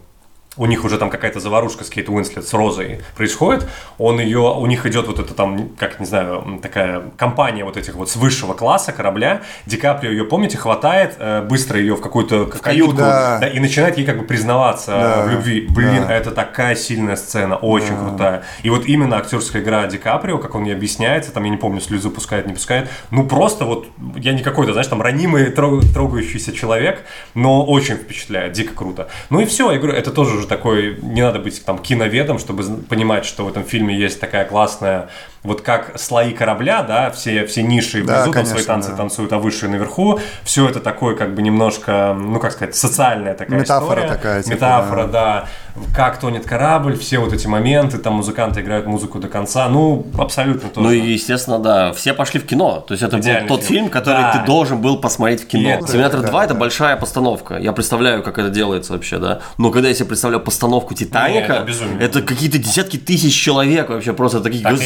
у 0.61 0.67
них 0.67 0.85
уже 0.85 0.99
там 0.99 1.09
какая-то 1.09 1.41
заварушка 1.41 1.85
с 1.85 1.89
Кейт 1.89 2.11
Уинслет, 2.11 2.47
с 2.47 2.53
Розой 2.53 3.01
происходит, 3.17 3.67
он 3.97 4.21
ее, 4.21 4.41
у 4.41 4.67
них 4.67 4.85
идет 4.85 5.07
вот 5.07 5.19
это 5.19 5.33
там, 5.33 5.71
как, 5.79 5.99
не 6.01 6.05
знаю, 6.05 6.61
такая 6.63 7.03
компания 7.17 7.65
вот 7.65 7.79
этих 7.79 7.95
вот 7.95 8.11
с 8.11 8.17
высшего 8.17 8.53
класса 8.53 8.93
корабля, 8.93 9.41
Ди 9.65 9.79
Каприо 9.79 10.11
ее, 10.11 10.25
помните, 10.27 10.59
хватает, 10.59 11.15
э, 11.19 11.41
быстро 11.41 11.81
ее 11.81 11.97
в 11.97 12.03
какую-то 12.03 12.45
в 12.45 12.61
каютку, 12.61 12.97
Да. 12.99 13.39
да, 13.41 13.49
и 13.49 13.59
начинает 13.59 13.97
ей 13.97 14.05
как 14.05 14.19
бы 14.19 14.25
признаваться 14.25 14.91
Да. 14.91 15.23
в 15.25 15.31
любви. 15.31 15.67
Блин, 15.71 16.05
Да. 16.07 16.15
это 16.15 16.31
такая 16.31 16.75
сильная 16.75 17.17
сцена, 17.17 17.57
очень 17.57 17.97
крутая. 17.97 18.43
И 18.63 18.69
вот 18.69 18.85
именно 18.85 19.17
актерская 19.17 19.63
игра 19.63 19.87
Ди 19.87 19.97
Каприо, 19.97 20.37
как 20.37 20.55
он 20.55 20.65
ей 20.65 20.75
объясняется, 20.75 21.33
там, 21.33 21.45
я 21.45 21.51
не 21.51 21.57
помню, 21.57 21.81
слезу 21.81 22.11
пускает, 22.11 22.47
не 22.47 22.53
пускает, 22.53 22.91
ну 23.11 23.25
просто 23.27 23.65
вот, 23.65 23.87
я 24.17 24.35
не 24.35 24.43
какой-то, 24.43 24.73
знаешь, 24.73 24.89
там 24.89 25.01
ранимый, 25.01 25.47
тро- 25.51 25.81
трогающийся 25.95 26.53
человек, 26.53 27.03
но 27.33 27.65
очень 27.65 27.95
впечатляет, 27.97 28.53
дико 28.53 28.75
круто. 28.75 29.09
Ну 29.31 29.41
и 29.41 29.47
все, 29.47 29.71
я 29.73 29.79
говорю, 29.79 29.95
это 29.97 30.11
тоже 30.11 30.37
уже 30.37 30.50
такой, 30.51 30.99
не 31.01 31.23
надо 31.23 31.39
быть 31.39 31.65
там 31.65 31.79
киноведом, 31.79 32.39
чтобы 32.39 32.65
понимать, 32.89 33.25
что 33.25 33.45
в 33.45 33.49
этом 33.49 33.65
фильме 33.65 33.97
есть 33.97 34.21
такая 34.21 34.45
классная 34.45 35.09
вот 35.43 35.63
как 35.63 35.99
слои 35.99 36.33
корабля, 36.33 36.83
да, 36.83 37.11
все, 37.11 37.47
все 37.47 37.63
ниши 37.63 38.03
Да, 38.05 38.23
внизу 38.25 38.33
там 38.33 38.45
свои 38.45 38.55
конечно, 38.57 38.75
танцы 38.75 38.91
да. 38.91 38.97
танцуют, 38.97 39.33
а 39.33 39.39
выше 39.39 39.69
наверху. 39.69 40.19
Все 40.45 40.69
это 40.69 40.81
такое 40.81 41.17
как 41.17 41.35
бы 41.35 41.43
немножко, 41.43 42.15
ну 42.19 42.39
как 42.41 42.53
сказать, 42.53 42.75
социальная 42.77 43.35
такая 43.35 43.59
Метафора 43.61 44.01
история. 44.01 44.09
такая, 44.09 44.43
типа, 44.43 44.55
Метафора, 44.55 45.07
да. 45.07 45.47
Как 45.95 46.19
тонет 46.19 46.45
корабль, 46.47 46.99
все 46.99 47.19
вот 47.19 47.33
эти 47.33 47.47
моменты, 47.47 47.97
там 47.99 48.15
музыканты 48.15 48.61
играют 48.61 48.87
музыку 48.87 49.19
до 49.19 49.29
конца. 49.29 49.69
Ну, 49.69 50.05
абсолютно 50.19 50.69
тоже. 50.69 50.87
Ну 50.87 50.93
и, 50.93 51.01
естественно, 51.13 51.59
да, 51.59 51.93
все 51.93 52.13
пошли 52.13 52.41
в 52.41 52.47
кино. 52.47 52.85
То 52.87 52.93
есть 52.93 53.03
это 53.03 53.19
Идеальный 53.19 53.49
был 53.49 53.57
тот 53.57 53.65
фильм. 53.65 53.81
фильм, 53.85 53.91
который 53.91 54.23
Да. 54.23 54.33
ты 54.33 54.45
должен 54.47 54.81
был 54.81 54.99
посмотреть 54.99 55.45
в 55.45 55.47
кино. 55.47 55.71
это- 55.71 55.87
Терминатор 55.87 56.21
да, 56.21 56.29
2 56.29 56.45
это 56.45 56.55
да. 56.55 56.61
большая 56.61 56.97
постановка. 56.97 57.57
Я 57.57 57.73
представляю, 57.73 58.23
как 58.23 58.39
это 58.39 58.51
делается 58.51 58.93
вообще, 58.93 59.19
да. 59.19 59.41
Но 59.59 59.71
когда 59.71 59.89
я 59.89 59.95
себе 59.95 60.07
представляю 60.07 60.43
постановку 60.43 60.93
Титаника, 60.95 61.53
это 61.55 61.65
безумие. 61.65 61.99
это 62.01 62.21
какие-то 62.21 62.59
десятки 62.59 62.97
тысяч 62.99 63.35
человек 63.41 63.89
вообще 63.89 64.13
просто 64.13 64.41
такие 64.41 64.63
Так 64.63 64.73
и 64.75 64.77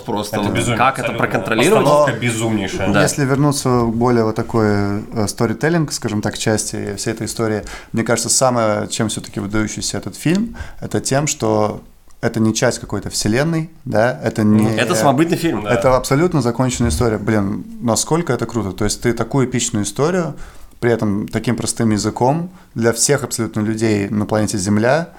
просто. 0.00 0.40
Это 0.40 0.50
безумие. 0.50 0.78
как 0.78 0.98
это 0.98 1.12
проконтролировать? 1.12 1.84
Постановка 1.84 2.20
безумнейшая. 2.20 2.92
Да. 2.92 3.02
Если 3.02 3.24
вернуться 3.24 3.68
к 3.68 3.94
более 3.94 4.24
вот 4.24 4.36
такой 4.36 4.66
э, 4.66 5.26
сторителлинг, 5.26 5.92
скажем 5.92 6.22
так, 6.22 6.38
части 6.38 6.94
всей 6.96 7.12
этой 7.12 7.26
истории, 7.26 7.62
мне 7.92 8.02
кажется, 8.02 8.28
самое, 8.28 8.88
чем 8.88 9.08
все-таки 9.08 9.40
выдающийся 9.40 9.98
этот 9.98 10.16
фильм, 10.16 10.56
это 10.80 11.00
тем, 11.00 11.26
что 11.26 11.80
это 12.20 12.38
не 12.38 12.54
часть 12.54 12.78
какой-то 12.78 13.08
вселенной, 13.10 13.70
да, 13.84 14.18
это 14.22 14.42
не... 14.42 14.74
Это 14.76 14.94
самобытный 14.94 15.36
фильм. 15.36 15.66
Это 15.66 15.96
абсолютно 15.96 16.42
законченная 16.42 16.90
история. 16.90 17.18
Блин, 17.18 17.64
насколько 17.80 18.32
это 18.32 18.46
круто. 18.46 18.72
То 18.72 18.84
есть 18.84 19.00
ты 19.00 19.12
такую 19.12 19.46
эпичную 19.46 19.84
историю, 19.84 20.34
при 20.80 20.90
этом 20.90 21.28
таким 21.28 21.56
простым 21.56 21.90
языком 21.90 22.50
для 22.74 22.92
всех 22.92 23.24
абсолютно 23.24 23.60
людей 23.60 24.08
на 24.08 24.26
планете 24.26 24.58
Земля. 24.58 25.10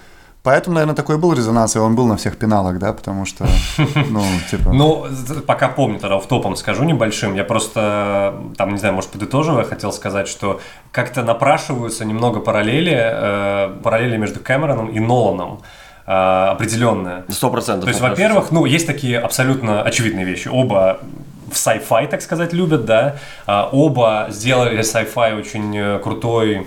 Поэтому, 0.44 0.74
наверное, 0.74 0.96
такой 0.96 1.20
был 1.20 1.34
резонанс, 1.34 1.76
и 1.76 1.80
он 1.80 1.96
был 1.96 2.08
на 2.08 2.18
всех 2.18 2.38
пеналах, 2.38 2.80
да, 2.80 2.94
потому 2.94 3.26
что, 3.26 3.46
ну, 4.10 4.24
типа... 4.50 4.72
Ну, 4.74 5.06
пока 5.46 5.68
помню, 5.68 6.00
тогда 6.00 6.18
в 6.18 6.26
топом 6.26 6.56
скажу 6.56 6.84
небольшим. 6.84 7.36
Я 7.36 7.44
просто, 7.44 8.34
там, 8.58 8.72
не 8.72 8.78
знаю, 8.78 8.96
может, 8.96 9.12
подытоживая, 9.12 9.66
хотел 9.66 9.94
сказать, 9.94 10.28
что 10.28 10.60
как-то 10.92 11.22
напрашиваются 11.22 12.06
немного 12.06 12.39
параллели, 12.39 12.98
э, 12.98 13.76
параллели 13.84 14.18
между 14.18 14.39
Кэмероном 14.39 14.88
и 14.88 15.00
Ноланом 15.00 15.62
э, 16.08 16.12
определенные. 16.12 17.24
Сто 17.30 17.52
процентов. 17.52 17.84
То 17.84 17.89
есть, 17.89 18.02
во-первых, 18.02 18.50
ну, 18.50 18.66
есть 18.66 18.88
такие 18.88 19.20
абсолютно 19.20 19.84
очевидные 19.84 20.26
вещи. 20.26 20.48
Оба 20.48 21.02
в 21.52 21.56
sci-fi, 21.56 22.08
так 22.08 22.22
сказать, 22.22 22.54
любят, 22.54 22.86
да. 22.86 23.18
А, 23.46 23.70
Оба 23.72 24.28
сделали 24.30 24.80
sci-fi 24.80 25.38
очень 25.38 25.78
э, 25.78 26.00
крутой 26.00 26.66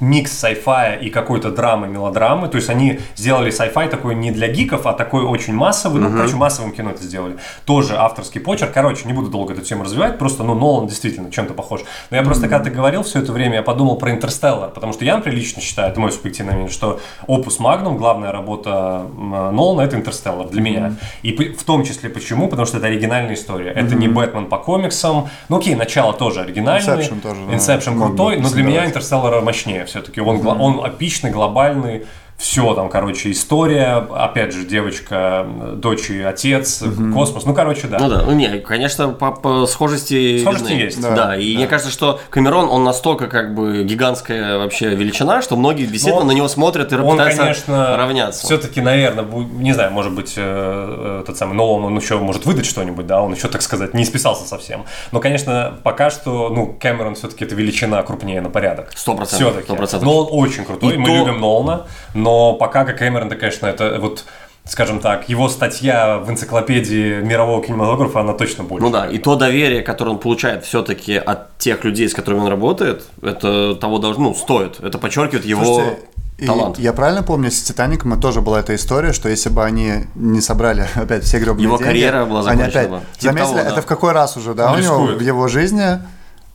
микс 0.00 0.44
sci-fi 0.44 1.00
и 1.00 1.10
какой-то 1.10 1.50
драмы, 1.50 1.86
мелодрамы. 1.88 2.48
То 2.48 2.56
есть 2.56 2.68
они 2.70 3.00
сделали 3.14 3.50
sci-fi 3.50 3.88
такой 3.88 4.14
не 4.14 4.30
для 4.30 4.48
гиков, 4.48 4.86
а 4.86 4.92
такой 4.92 5.24
очень 5.24 5.54
массовый. 5.54 6.00
Ну, 6.02 6.10
короче, 6.16 6.36
массовым 6.36 6.72
кино 6.72 6.90
это 6.90 7.02
сделали. 7.02 7.36
Тоже 7.64 7.96
авторский 7.96 8.40
почерк. 8.40 8.72
Короче, 8.72 9.06
не 9.06 9.12
буду 9.12 9.28
долго 9.30 9.52
эту 9.54 9.62
тему 9.62 9.84
развивать, 9.84 10.18
просто, 10.18 10.42
ну, 10.42 10.54
Нолан 10.54 10.86
действительно 10.86 11.30
чем-то 11.30 11.54
похож. 11.54 11.80
Но 12.10 12.16
я 12.16 12.22
просто, 12.22 12.48
когда 12.48 12.64
ты 12.64 12.70
говорил 12.70 13.02
все 13.02 13.20
это 13.20 13.32
время, 13.32 13.56
я 13.56 13.62
подумал 13.62 13.96
про 13.96 14.10
Интерстеллар, 14.10 14.70
потому 14.70 14.92
что 14.92 15.04
я, 15.04 15.16
например, 15.16 15.38
лично 15.38 15.62
считаю, 15.62 15.90
это 15.90 15.98
мой 16.00 16.12
субъективный 16.12 16.52
мнение, 16.54 16.70
что 16.72 17.00
Opus 17.26 17.58
Magnum, 17.58 17.96
главная 17.96 18.32
работа 18.32 19.06
Нолана, 19.16 19.80
это 19.82 19.96
Интерстеллар 19.96 20.48
для 20.48 20.60
меня. 20.60 20.92
И 21.22 21.32
п- 21.32 21.52
в 21.54 21.64
том 21.64 21.84
числе 21.84 22.10
почему? 22.10 22.48
Потому 22.48 22.66
что 22.66 22.76
это 22.78 22.86
оригинальная 22.86 23.34
история. 23.34 23.70
Это 23.70 23.94
не 23.94 24.08
Бэтмен 24.08 24.46
по 24.46 24.58
комиксам. 24.58 25.28
Ну, 25.48 25.56
окей, 25.58 25.74
начало 25.74 26.12
тоже 26.12 26.40
оригинальное. 26.40 26.96
Inception 26.98 27.20
тоже, 27.20 27.40
да. 27.48 27.54
Inception 27.54 27.98
крутой, 27.98 28.38
но 28.38 28.48
для 28.50 28.62
меня. 28.62 28.84
Интерстеллар 28.86 29.40
мощнее 29.42 29.85
все-таки. 29.86 30.20
Он, 30.20 30.40
гла- 30.40 30.56
он 30.58 30.88
эпичный, 30.88 31.30
глобальный. 31.30 32.06
Все 32.38 32.74
там, 32.74 32.90
короче, 32.90 33.30
история. 33.30 34.06
Опять 34.14 34.52
же, 34.52 34.64
девочка, 34.66 35.46
дочь 35.74 36.10
и 36.10 36.20
отец, 36.20 36.82
космос. 37.14 37.46
Ну, 37.46 37.54
короче, 37.54 37.86
да. 37.86 37.98
Ну 37.98 38.08
да, 38.10 38.22
ну 38.26 38.32
не, 38.32 38.58
конечно, 38.58 39.08
по, 39.08 39.32
по 39.32 39.66
схожести 39.66 40.40
Схожести 40.40 40.68
видны. 40.72 40.82
есть. 40.82 41.00
Да, 41.00 41.14
Да, 41.14 41.36
и 41.36 41.56
мне 41.56 41.66
кажется, 41.66 41.90
что 41.90 42.20
Камерон, 42.28 42.68
он 42.68 42.84
настолько 42.84 43.28
как 43.28 43.54
бы 43.54 43.84
гигантская 43.84 44.58
вообще 44.58 44.90
величина, 44.94 45.40
что 45.40 45.56
многие 45.56 45.86
действительно 45.86 46.20
он- 46.22 46.26
на 46.28 46.32
него 46.32 46.48
смотрят 46.48 46.92
и 46.92 46.96
Он, 46.96 47.12
пытаются 47.12 47.40
конечно, 47.42 47.96
равняться. 47.96 48.44
все-таки, 48.46 48.82
наверное, 48.82 49.24
не 49.24 49.72
знаю, 49.72 49.92
может 49.92 50.12
быть, 50.12 50.34
э, 50.36 51.20
э, 51.22 51.24
тот 51.26 51.38
самый 51.38 51.54
Нолан, 51.54 51.84
он 51.84 51.96
еще 51.96 52.18
может 52.18 52.44
выдать 52.44 52.66
что-нибудь, 52.66 53.06
да, 53.06 53.22
он 53.22 53.32
еще, 53.32 53.48
так 53.48 53.62
сказать, 53.62 53.94
не 53.94 54.04
списался 54.04 54.46
совсем. 54.46 54.84
Но, 55.10 55.20
конечно, 55.20 55.78
пока 55.82 56.10
что, 56.10 56.50
ну, 56.50 56.76
Кэмерон 56.78 57.14
все-таки 57.14 57.44
это 57.46 57.54
величина 57.54 58.02
крупнее 58.02 58.42
на 58.42 58.50
порядок. 58.50 58.92
Сто 58.94 59.14
процентов, 59.14 59.48
Все-таки. 59.48 59.64
сто 59.68 59.76
процентов. 59.76 60.06
Но 60.06 60.18
он 60.24 60.28
очень 60.30 60.64
крутой, 60.66 60.94
И 60.94 60.96
мы 60.98 61.06
то- 61.06 61.16
любим 61.16 61.40
Нолана, 61.40 61.86
но 62.12 62.25
пока 62.54 62.84
как 62.84 62.98
Кэмерон, 62.98 63.28
да, 63.28 63.36
конечно, 63.36 63.66
это 63.66 63.98
вот 64.00 64.24
скажем 64.66 64.98
так, 65.00 65.28
его 65.28 65.48
статья 65.48 66.18
в 66.18 66.30
энциклопедии 66.30 67.20
мирового 67.20 67.62
кинематографа, 67.64 68.20
она 68.20 68.32
точно 68.32 68.64
больше. 68.64 68.84
Ну 68.84 68.90
да, 68.90 69.06
и 69.06 69.18
то 69.18 69.36
доверие, 69.36 69.82
которое 69.82 70.10
он 70.10 70.18
получает 70.18 70.64
все-таки 70.64 71.14
от 71.14 71.56
тех 71.58 71.84
людей, 71.84 72.08
с 72.08 72.14
которыми 72.14 72.40
он 72.40 72.48
работает, 72.48 73.04
это 73.22 73.76
того 73.76 73.98
должно, 73.98 74.24
ну, 74.24 74.34
стоит. 74.34 74.80
Это 74.80 74.98
подчеркивает 74.98 75.44
его 75.44 75.64
Слушайте, 75.64 75.98
и 76.38 76.46
талант. 76.46 76.78
я 76.78 76.92
правильно 76.92 77.22
помню, 77.22 77.50
с 77.50 77.62
Титаником 77.62 78.20
тоже 78.20 78.40
была 78.40 78.60
эта 78.60 78.74
история, 78.74 79.12
что 79.12 79.28
если 79.28 79.48
бы 79.48 79.64
они 79.64 80.06
не 80.14 80.40
собрали 80.40 80.86
опять 80.94 81.24
все 81.24 81.38
гребаные 81.38 81.62
Его 81.62 81.76
деньги, 81.78 81.88
карьера 81.88 82.26
была 82.26 82.40
они 82.40 82.62
закончена 82.62 82.80
опять 82.80 82.90
бы. 82.90 83.00
Типа 83.18 83.32
заметили, 83.32 83.44
того, 83.44 83.54
да. 83.54 83.72
это 83.72 83.82
в 83.82 83.86
какой 83.86 84.12
раз 84.12 84.36
уже, 84.36 84.54
да, 84.54 84.72
Он 84.72 84.78
у 84.78 84.82
него 84.82 84.98
в 85.16 85.20
его 85.20 85.48
жизни 85.48 86.00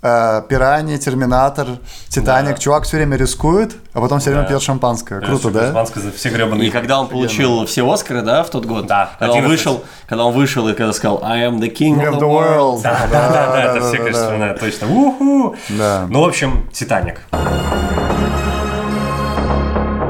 э, 0.02 0.42
Пираньи, 0.50 0.98
Терминатор, 0.98 1.68
Титаник, 2.10 2.56
Да. 2.56 2.58
чувак 2.58 2.84
все 2.84 2.98
время 2.98 3.18
рискует, 3.18 3.76
а 3.94 4.02
потом 4.02 4.20
все 4.20 4.30
время 4.32 4.44
Да. 4.44 4.50
пьет 4.50 4.62
шампанское. 4.62 5.20
Круто, 5.22 5.52
да? 5.52 5.70
Испанское 5.70 6.04
за 6.04 6.12
все 6.12 6.30
гребаные. 6.30 6.68
И 6.68 6.72
когда 6.72 7.00
он 7.00 7.08
получил 7.08 7.66
все 7.66 7.90
Оскары, 7.90 8.22
да, 8.22 8.44
в 8.44 8.50
тот 8.50 8.66
год, 8.66 8.88
Да, 8.88 9.12
когда 9.20 9.34
он 9.34 9.40
11. 9.40 9.50
вышел, 9.50 9.84
когда 10.08 10.26
он 10.26 10.34
вышел 10.34 10.68
и 10.70 10.74
когда 10.74 10.94
сказал 10.94 11.22
I 11.24 11.42
am 11.48 11.60
the 11.60 11.72
king 11.74 11.98
of 12.02 12.20
the 12.20 12.28
world. 12.28 12.82
Да, 12.82 13.08
да, 13.12 13.30
да, 13.30 13.48
да, 13.52 13.64
это 13.64 13.82
все, 13.88 13.98
конечно, 13.98 14.56
точно. 14.60 14.88
Уху! 14.92 15.56
Да. 15.70 16.06
Ну, 16.10 16.22
в 16.22 16.28
общем, 16.28 16.68
Титаник. 16.74 17.22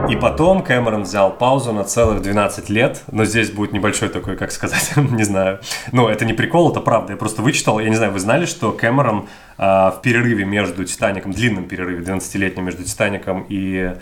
И 0.10 0.16
потом 0.18 0.62
Кэмерон 0.62 1.04
взял 1.04 1.32
паузу 1.32 1.72
на 1.72 1.86
целых 1.86 2.22
12 2.22 2.70
лет, 2.70 3.02
но 3.12 3.24
здесь 3.24 3.50
будет 3.50 3.72
небольшой 3.72 4.10
такой, 4.10 4.36
как 4.36 4.52
сказать, 4.52 4.92
не 4.98 5.24
знаю. 5.24 5.60
Ну, 5.94 6.10
это 6.10 6.26
не 6.26 6.34
прикол, 6.34 6.70
это 6.72 6.82
правда. 6.82 7.14
Я 7.14 7.18
просто 7.18 7.42
вычитал, 7.42 7.80
я 7.80 7.88
не 7.88 7.96
знаю, 7.96 8.12
вы 8.12 8.20
знали, 8.20 8.46
что 8.46 8.74
Кэмерон 8.74 9.30
в 9.62 9.99
перерыве 10.01 10.43
между 10.43 10.86
Титаником, 10.86 11.34
длинном 11.34 11.68
перерыве, 11.68 12.03
12-летнем 12.03 12.66
между 12.66 12.84
Титаником 12.84 13.45
и 13.47 13.95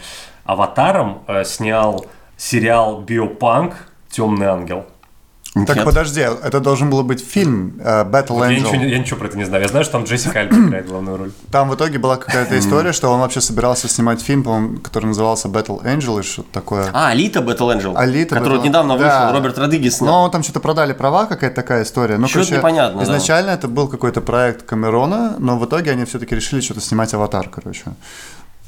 Аватаром 0.46 1.24
а, 1.28 1.44
снял 1.44 2.08
сериал 2.38 3.02
«Биопанк. 3.02 3.76
Темный 4.10 4.48
ангел». 4.48 4.86
Так 5.66 5.78
Нет. 5.78 5.86
подожди, 5.86 6.22
это 6.22 6.60
должен 6.60 6.92
был 6.92 7.02
быть 7.04 7.26
фильм 7.26 7.74
э, 7.80 8.04
Battle 8.04 8.34
Вот 8.34 8.46
я, 8.50 8.56
ничего, 8.60 8.72
Angel. 8.76 8.88
я 8.88 9.00
ничего 9.00 9.18
про 9.18 9.28
это 9.30 9.38
не 9.38 9.46
знаю. 9.46 9.64
Я 9.64 9.68
знаю, 9.70 9.84
что 9.84 9.94
там 9.94 10.04
Джессика 10.04 10.42
Альба 10.42 10.56
играет 10.68 10.88
главную 10.88 11.18
роль. 11.18 11.32
Там 11.52 11.70
в 11.70 11.76
итоге 11.76 11.98
была 11.98 12.18
какая-то 12.18 12.58
история, 12.60 12.92
что 12.94 13.10
он 13.10 13.20
вообще 13.20 13.42
собирался 13.42 13.88
снимать 13.88 14.22
фильм, 14.22 14.44
по-моему, 14.44 14.78
который 14.78 15.08
назывался 15.08 15.48
Battle 15.48 15.84
Angel 15.84 16.16
или 16.18 16.22
что-то 16.22 16.50
такое. 16.52 16.90
А, 16.94 17.08
Алита 17.10 17.40
Battle 17.40 17.76
Angel, 17.76 17.94
Алита 17.98 18.36
который 18.36 18.54
Battle- 18.54 18.58
вот 18.58 18.66
недавно 18.66 18.98
Да. 18.98 19.04
вышел, 19.24 19.34
Роберт 19.40 19.58
Родригес 19.58 19.98
снял. 19.98 20.12
Но 20.26 20.30
там 20.30 20.44
что-то 20.44 20.60
продали 20.60 20.94
права, 20.94 21.26
какая-то 21.26 21.56
такая 21.56 21.82
история. 21.84 22.18
Ну, 22.18 22.28
короче, 22.32 22.56
непонятно, 22.56 23.00
да. 23.00 23.04
Изначально 23.06 23.50
это 23.50 23.68
был 23.68 23.88
какой-то 23.88 24.22
проект 24.22 24.64
Камерона, 24.68 25.36
но 25.40 25.58
в 25.58 25.66
итоге 25.66 25.92
они 25.92 26.06
все-таки 26.06 26.36
решили 26.36 26.62
что-то 26.62 26.80
снимать 26.82 27.12
аватар, 27.16 27.50
короче. 27.50 27.86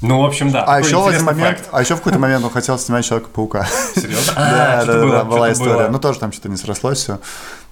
Ну, 0.02 0.20
в 0.20 0.24
общем, 0.26 0.50
да. 0.50 0.64
А 0.66 0.80
еще, 0.80 0.96
в 0.96 1.06
один 1.06 1.24
момент, 1.24 1.58
факт. 1.58 1.68
а 1.72 1.80
еще 1.80 1.94
в 1.94 1.98
какой-то 1.98 2.18
момент 2.18 2.44
он 2.44 2.50
хотел 2.50 2.78
снимать 2.78 3.04
Человека-паука. 3.06 3.66
Серьезно? 3.94 4.32
Да, 4.36 4.84
да, 4.84 4.92
да, 4.94 5.06
да, 5.08 5.24
была 5.24 5.52
история. 5.52 5.88
Ну, 5.88 5.98
тоже 5.98 6.18
там 6.18 6.32
что-то 6.32 6.48
не 6.48 6.56
срослось 6.56 6.98
все. 6.98 7.20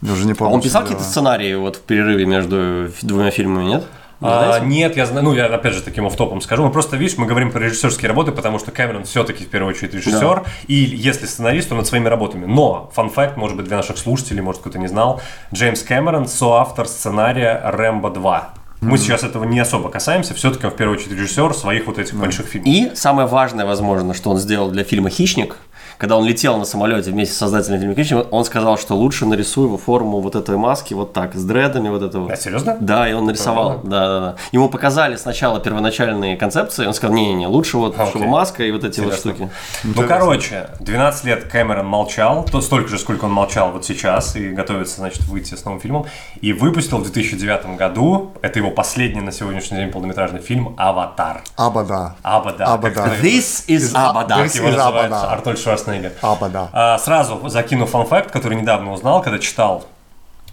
Уже 0.02 0.24
не 0.24 0.32
А 0.32 0.34
помню. 0.36 0.54
он 0.54 0.60
писал 0.62 0.82
какие-то 0.82 1.04
сценарии 1.04 1.54
вот 1.54 1.76
в 1.76 1.80
перерыве 1.80 2.24
между 2.26 2.90
двумя 3.02 3.30
фильмами, 3.30 3.64
нет? 3.64 3.84
Не 4.20 4.28
А, 4.28 4.58
нет, 4.60 4.96
я 4.96 5.06
знаю, 5.06 5.24
ну 5.24 5.32
я 5.32 5.46
опять 5.46 5.72
же 5.72 5.80
таким 5.80 6.06
офтопом 6.06 6.42
скажу, 6.42 6.62
мы 6.62 6.70
просто, 6.70 6.98
видишь, 6.98 7.16
мы 7.16 7.24
говорим 7.26 7.50
про 7.50 7.58
режиссерские 7.60 8.08
работы, 8.08 8.32
потому 8.32 8.58
что 8.58 8.70
Кэмерон 8.70 9.04
все-таки 9.04 9.44
в 9.44 9.48
первую 9.48 9.74
очередь 9.74 9.94
режиссер, 9.94 10.42
и 10.66 10.74
если 10.74 11.24
сценарист, 11.24 11.70
то 11.70 11.74
над 11.74 11.86
своими 11.86 12.06
работами. 12.06 12.44
Но, 12.44 12.90
фан 12.94 13.08
факт, 13.08 13.38
может 13.38 13.56
быть, 13.56 13.64
для 13.66 13.78
наших 13.78 13.96
слушателей, 13.96 14.42
может, 14.42 14.60
кто-то 14.60 14.78
не 14.78 14.88
знал, 14.88 15.22
Джеймс 15.54 15.82
Кэмерон 15.82 16.28
соавтор 16.28 16.86
сценария 16.86 17.62
«Рэмбо 17.64 18.10
2». 18.10 18.40
Мы 18.80 18.96
сейчас 18.98 19.24
этого 19.24 19.44
не 19.44 19.58
особо 19.58 19.90
касаемся, 19.90 20.34
все-таки 20.34 20.66
он 20.66 20.72
в 20.72 20.76
первую 20.76 20.98
очередь 20.98 21.12
режиссер 21.12 21.54
своих 21.54 21.86
вот 21.86 21.98
этих 21.98 22.14
больших 22.14 22.46
фильмов. 22.46 22.68
И 22.68 22.90
самое 22.94 23.28
важное, 23.28 23.66
возможно, 23.66 24.14
что 24.14 24.30
он 24.30 24.38
сделал 24.38 24.70
для 24.70 24.84
фильма 24.84 25.10
«Хищник», 25.10 25.56
когда 26.00 26.16
он 26.16 26.24
летел 26.24 26.56
на 26.56 26.64
самолете 26.64 27.10
вместе 27.10 27.34
с 27.34 27.36
создателем 27.36 27.78
фильма 27.78 27.94
«Хищник», 27.94 28.26
он 28.30 28.46
сказал, 28.46 28.78
что 28.78 28.96
лучше 28.96 29.26
нарисуй 29.26 29.66
его 29.66 29.76
форму 29.76 30.20
вот 30.20 30.34
этой 30.34 30.56
маски 30.56 30.94
вот 30.94 31.12
так, 31.12 31.34
с 31.34 31.44
дредами 31.44 31.90
вот 31.90 32.02
этого. 32.02 32.32
А, 32.32 32.36
серьезно? 32.36 32.78
Да, 32.80 33.06
и 33.06 33.12
он 33.12 33.26
нарисовал. 33.26 33.82
Да, 33.84 34.08
да, 34.08 34.20
да. 34.20 34.36
Ему 34.50 34.70
показали 34.70 35.16
сначала 35.16 35.60
первоначальные 35.60 36.38
концепции, 36.38 36.86
он 36.86 36.94
сказал, 36.94 37.14
не-не-не, 37.14 37.46
лучше 37.48 37.76
вот, 37.76 37.96
А, 37.98 38.06
чтобы 38.06 38.28
маска 38.28 38.64
и 38.64 38.72
вот 38.72 38.82
эти 38.82 39.00
вот 39.00 39.12
Интересно. 39.12 39.32
штуки. 39.32 39.50
Ну, 39.84 40.08
короче, 40.08 40.70
12 40.80 41.24
лет 41.26 41.44
Кэмерон 41.44 41.84
молчал, 41.84 42.46
то 42.50 42.62
столько 42.62 42.88
же, 42.88 42.98
сколько 42.98 43.26
он 43.26 43.32
молчал 43.32 43.70
вот 43.70 43.84
сейчас, 43.84 44.36
и 44.36 44.48
готовится, 44.48 44.96
значит, 44.96 45.24
выйти 45.24 45.54
с 45.54 45.66
новым 45.66 45.80
фильмом. 45.80 46.06
И 46.40 46.54
выпустил 46.54 46.96
в 46.96 47.02
2009 47.02 47.76
году, 47.76 48.32
это 48.40 48.58
его 48.58 48.70
последний 48.70 49.20
на 49.20 49.32
сегодняшний 49.32 49.76
день 49.76 49.90
полнометражный 49.90 50.40
фильм 50.40 50.74
«Аватар». 50.78 51.42
Абада. 51.56 52.16
Абада. 52.22 52.64
Абада. 52.64 53.12
This 53.20 53.66
is 53.68 53.90
Абада. 53.92 54.36
This 54.36 54.56
его 54.56 54.68
is 54.68 54.76
называется, 54.76 55.18
Абада. 55.18 55.32
Арнольд 55.32 55.58
Шварценеггер. 55.58 55.89
Абада. 56.22 56.68
А, 56.72 56.98
сразу 56.98 57.48
закину 57.48 57.86
fun 57.86 58.03
fact, 58.03 58.30
который 58.30 58.56
недавно 58.60 58.92
узнал, 58.92 59.22
когда 59.22 59.38
читал 59.38 59.84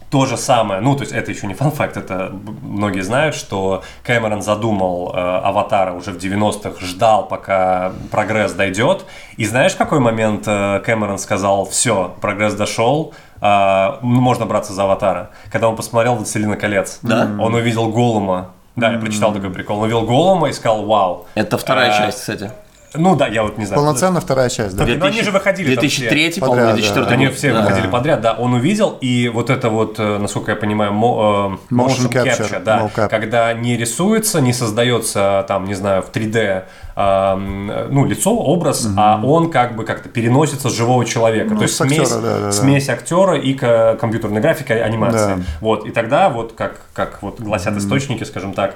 то 0.09 0.25
же 0.25 0.37
самое, 0.37 0.79
ну, 0.79 0.95
то 0.95 1.01
есть 1.01 1.11
это 1.11 1.31
еще 1.31 1.47
не 1.47 1.53
fun 1.53 1.70
fact, 1.70 1.97
это 1.97 2.31
многие 2.61 3.01
знают, 3.01 3.35
что 3.35 3.83
Кэмерон 4.03 4.41
задумал 4.41 5.11
э, 5.13 5.19
«Аватара» 5.19 5.91
уже 5.91 6.11
в 6.11 6.17
90-х, 6.17 6.79
ждал, 6.85 7.27
пока 7.27 7.91
прогресс 8.09 8.53
дойдет, 8.53 9.03
и 9.35 9.43
знаешь, 9.45 9.73
в 9.73 9.77
какой 9.77 9.99
момент 9.99 10.45
э, 10.47 10.79
Кэмерон 10.85 11.17
сказал, 11.17 11.65
все, 11.65 12.15
прогресс 12.21 12.53
дошел, 12.53 13.13
э, 13.41 13.87
можно 14.01 14.45
браться 14.45 14.71
за 14.71 14.83
«Аватара», 14.83 15.31
когда 15.51 15.67
он 15.67 15.75
посмотрел 15.75 16.15
«Властелина 16.15 16.55
колец», 16.55 16.99
Да? 17.01 17.27
он 17.41 17.53
увидел 17.53 17.89
Голума, 17.89 18.51
да, 18.77 18.91
я 18.93 18.99
прочитал 18.99 19.33
такой 19.33 19.49
прикол, 19.49 19.75
он 19.79 19.83
увидел 19.83 20.03
Голума 20.03 20.47
и 20.47 20.53
сказал, 20.53 20.85
вау. 20.85 21.25
Это 21.35 21.57
вторая 21.57 21.91
Э, 21.91 21.97
часть, 21.97 22.19
кстати. 22.19 22.49
Ну 22.97 23.15
да, 23.15 23.27
я 23.27 23.43
вот 23.43 23.57
не 23.57 23.65
знаю. 23.65 23.81
Полноценная 23.81 24.21
вторая 24.21 24.49
часть, 24.49 24.75
да. 24.75 24.85
Ну, 24.85 25.05
они 25.05 25.21
же 25.23 25.31
выходили 25.31 25.75
там 25.75 25.87
все. 25.87 26.09
2003, 26.09 26.39
по-моему, 26.41 26.55
Подряд, 26.71 26.75
2004 26.75 27.05
да. 27.05 27.13
Они 27.13 27.27
все 27.27 27.53
Да. 27.53 27.61
выходили 27.61 27.87
подряд, 27.87 28.21
да. 28.21 28.33
Он 28.33 28.53
увидел, 28.53 28.97
и 29.01 29.29
вот 29.29 29.49
это 29.49 29.69
вот, 29.69 29.99
э, 29.99 30.17
насколько 30.17 30.51
я 30.51 30.57
понимаю, 30.57 30.93
мо- 30.93 31.57
э, 31.71 31.73
Motion 31.73 32.11
capture, 32.11 32.63
да, 32.63 32.79
mocap. 32.95 33.09
когда 33.09 33.53
не 33.53 33.77
рисуется, 33.77 34.41
не 34.41 34.53
создается 34.53 35.45
там, 35.47 35.65
не 35.65 35.73
знаю, 35.73 36.01
в 36.01 36.09
3D, 36.11 36.63
э, 36.95 37.87
ну, 37.89 38.05
лицо, 38.05 38.35
образ, 38.35 38.87
а 38.97 39.21
он 39.23 39.51
как 39.51 39.75
бы 39.75 39.83
как-то 39.85 40.09
переносится 40.09 40.69
с 40.69 40.73
живого 40.73 41.05
человека. 41.05 41.51
Ну, 41.51 41.57
То 41.57 41.63
есть 41.63 41.75
с 41.75 41.81
актера, 41.81 42.05
смесь, 42.05 42.11
да, 42.15 42.21
да, 42.21 42.39
да. 42.39 42.51
смесь 42.51 42.89
актера 42.89 43.37
и 43.37 43.53
ко- 43.53 43.97
компьютерной 43.99 44.41
графики, 44.41 44.71
анимации. 44.73 45.35
Да. 45.35 45.43
Вот, 45.61 45.85
и 45.85 45.91
тогда 45.91 46.29
вот, 46.29 46.53
как, 46.53 46.81
как 46.93 47.21
вот 47.21 47.39
гласят 47.39 47.75
источники, 47.77 48.23
скажем 48.23 48.53
так, 48.53 48.75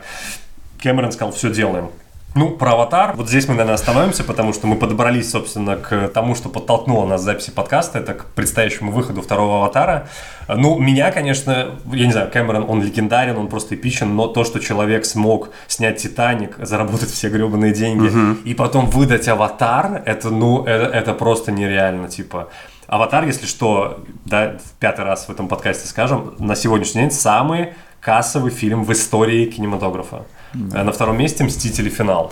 Кэмерон 0.82 1.12
сказал, 1.12 1.32
все 1.32 1.50
делаем. 1.52 1.90
Ну, 2.34 2.52
про 2.52 2.74
аватар. 2.74 3.14
Вот 3.18 3.28
здесь 3.28 3.50
мы, 3.50 3.56
наверное, 3.56 3.76
остановимся, 3.76 4.24
потому 4.24 4.54
что 4.54 4.66
мы 4.66 4.78
подобрались, 4.78 5.30
собственно, 5.30 5.76
к 5.76 6.08
тому, 6.08 6.34
что 6.34 6.48
подтолкнуло 6.48 7.06
нас 7.06 7.22
к 7.22 7.24
записи 7.26 7.52
подкаста. 7.52 8.00
Это 8.00 8.14
к 8.14 8.26
предстоящему 8.28 8.90
выходу 8.92 9.22
второго 9.22 9.58
аватара. 9.58 10.08
Ну, 10.48 10.80
меня, 10.80 11.12
конечно, 11.12 11.72
я 11.92 12.06
не 12.06 12.14
знаю, 12.14 12.32
Кэмерон, 12.32 12.70
он 12.70 12.82
легендарен, 12.82 13.38
он 13.38 13.50
просто 13.50 13.76
эпичен, 13.76 14.16
но 14.16 14.28
то, 14.28 14.46
что 14.46 14.60
человек 14.60 15.04
смог 15.04 15.50
снять 15.68 16.02
Титаник, 16.02 16.56
заработать 16.58 17.10
все 17.10 17.30
гребаные 17.30 17.74
деньги 17.74 18.10
и 18.48 18.54
потом 18.54 18.90
выдать 18.90 19.28
аватар, 19.28 20.02
это, 20.06 20.30
ну, 20.30 20.64
это, 20.64 20.86
это 20.86 21.14
просто 21.14 21.52
нереально, 21.52 22.08
типа. 22.08 22.48
Аватар, 22.88 23.26
если 23.26 23.46
что, 23.46 24.04
да, 24.24 24.58
в 24.58 24.80
пятый 24.80 25.04
раз 25.04 25.26
в 25.26 25.32
этом 25.32 25.50
подкасте 25.50 25.86
скажем, 25.86 26.34
на 26.40 26.56
сегодняшний 26.56 27.02
день 27.02 27.12
самый 27.12 27.74
кассовый 28.00 28.52
фильм 28.52 28.86
в 28.86 28.92
истории 28.94 29.46
кинематографа. 29.48 30.24
Э, 30.54 30.84
На 30.84 30.92
втором 30.92 31.18
месте 31.18 31.44
«Мстители. 31.44 31.90
Финал». 31.90 32.32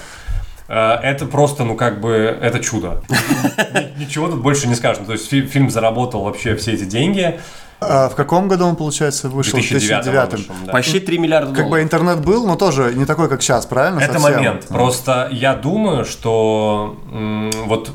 Э, 0.67 0.95
Это 1.03 1.25
просто, 1.25 1.63
ну 1.63 1.75
как 1.75 1.99
бы, 2.01 2.11
это 2.41 2.59
чудо. 2.59 3.01
Ни- 3.73 3.99
Ничего 4.05 4.27
тут 4.27 4.41
больше 4.41 4.67
не 4.67 4.75
скажем. 4.75 5.05
То 5.05 5.13
есть 5.13 5.27
фи- 5.29 5.45
фильм 5.47 5.69
заработал 5.69 6.23
вообще 6.23 6.55
все 6.55 6.73
эти 6.73 6.83
деньги. 6.85 7.39
А 7.81 8.09
в 8.09 8.15
каком 8.15 8.49
году 8.49 8.65
он, 8.65 8.75
получается, 8.75 9.29
В 9.29 9.33
вышел? 9.35 9.53
2009 9.53 10.05
он 10.07 10.11
2009. 10.11 10.31
вышел, 10.49 10.55
да. 10.65 10.71
Почти 10.73 10.99
3 10.99 11.17
миллиарда 11.17 11.47
Как 11.53 11.55
бы 11.63 11.69
долларов. 11.69 11.83
интернет 11.85 12.19
был, 12.25 12.45
но 12.45 12.55
тоже 12.57 12.93
не 12.93 13.05
такой, 13.05 13.29
как 13.29 13.41
сейчас, 13.41 13.65
правильно? 13.65 13.99
Это 14.01 14.13
Совсем. 14.19 14.33
момент. 14.33 14.67
Просто 14.67 15.29
я 15.31 15.55
думаю, 15.55 16.03
что 16.03 16.97
м, 17.13 17.51
вот 17.67 17.91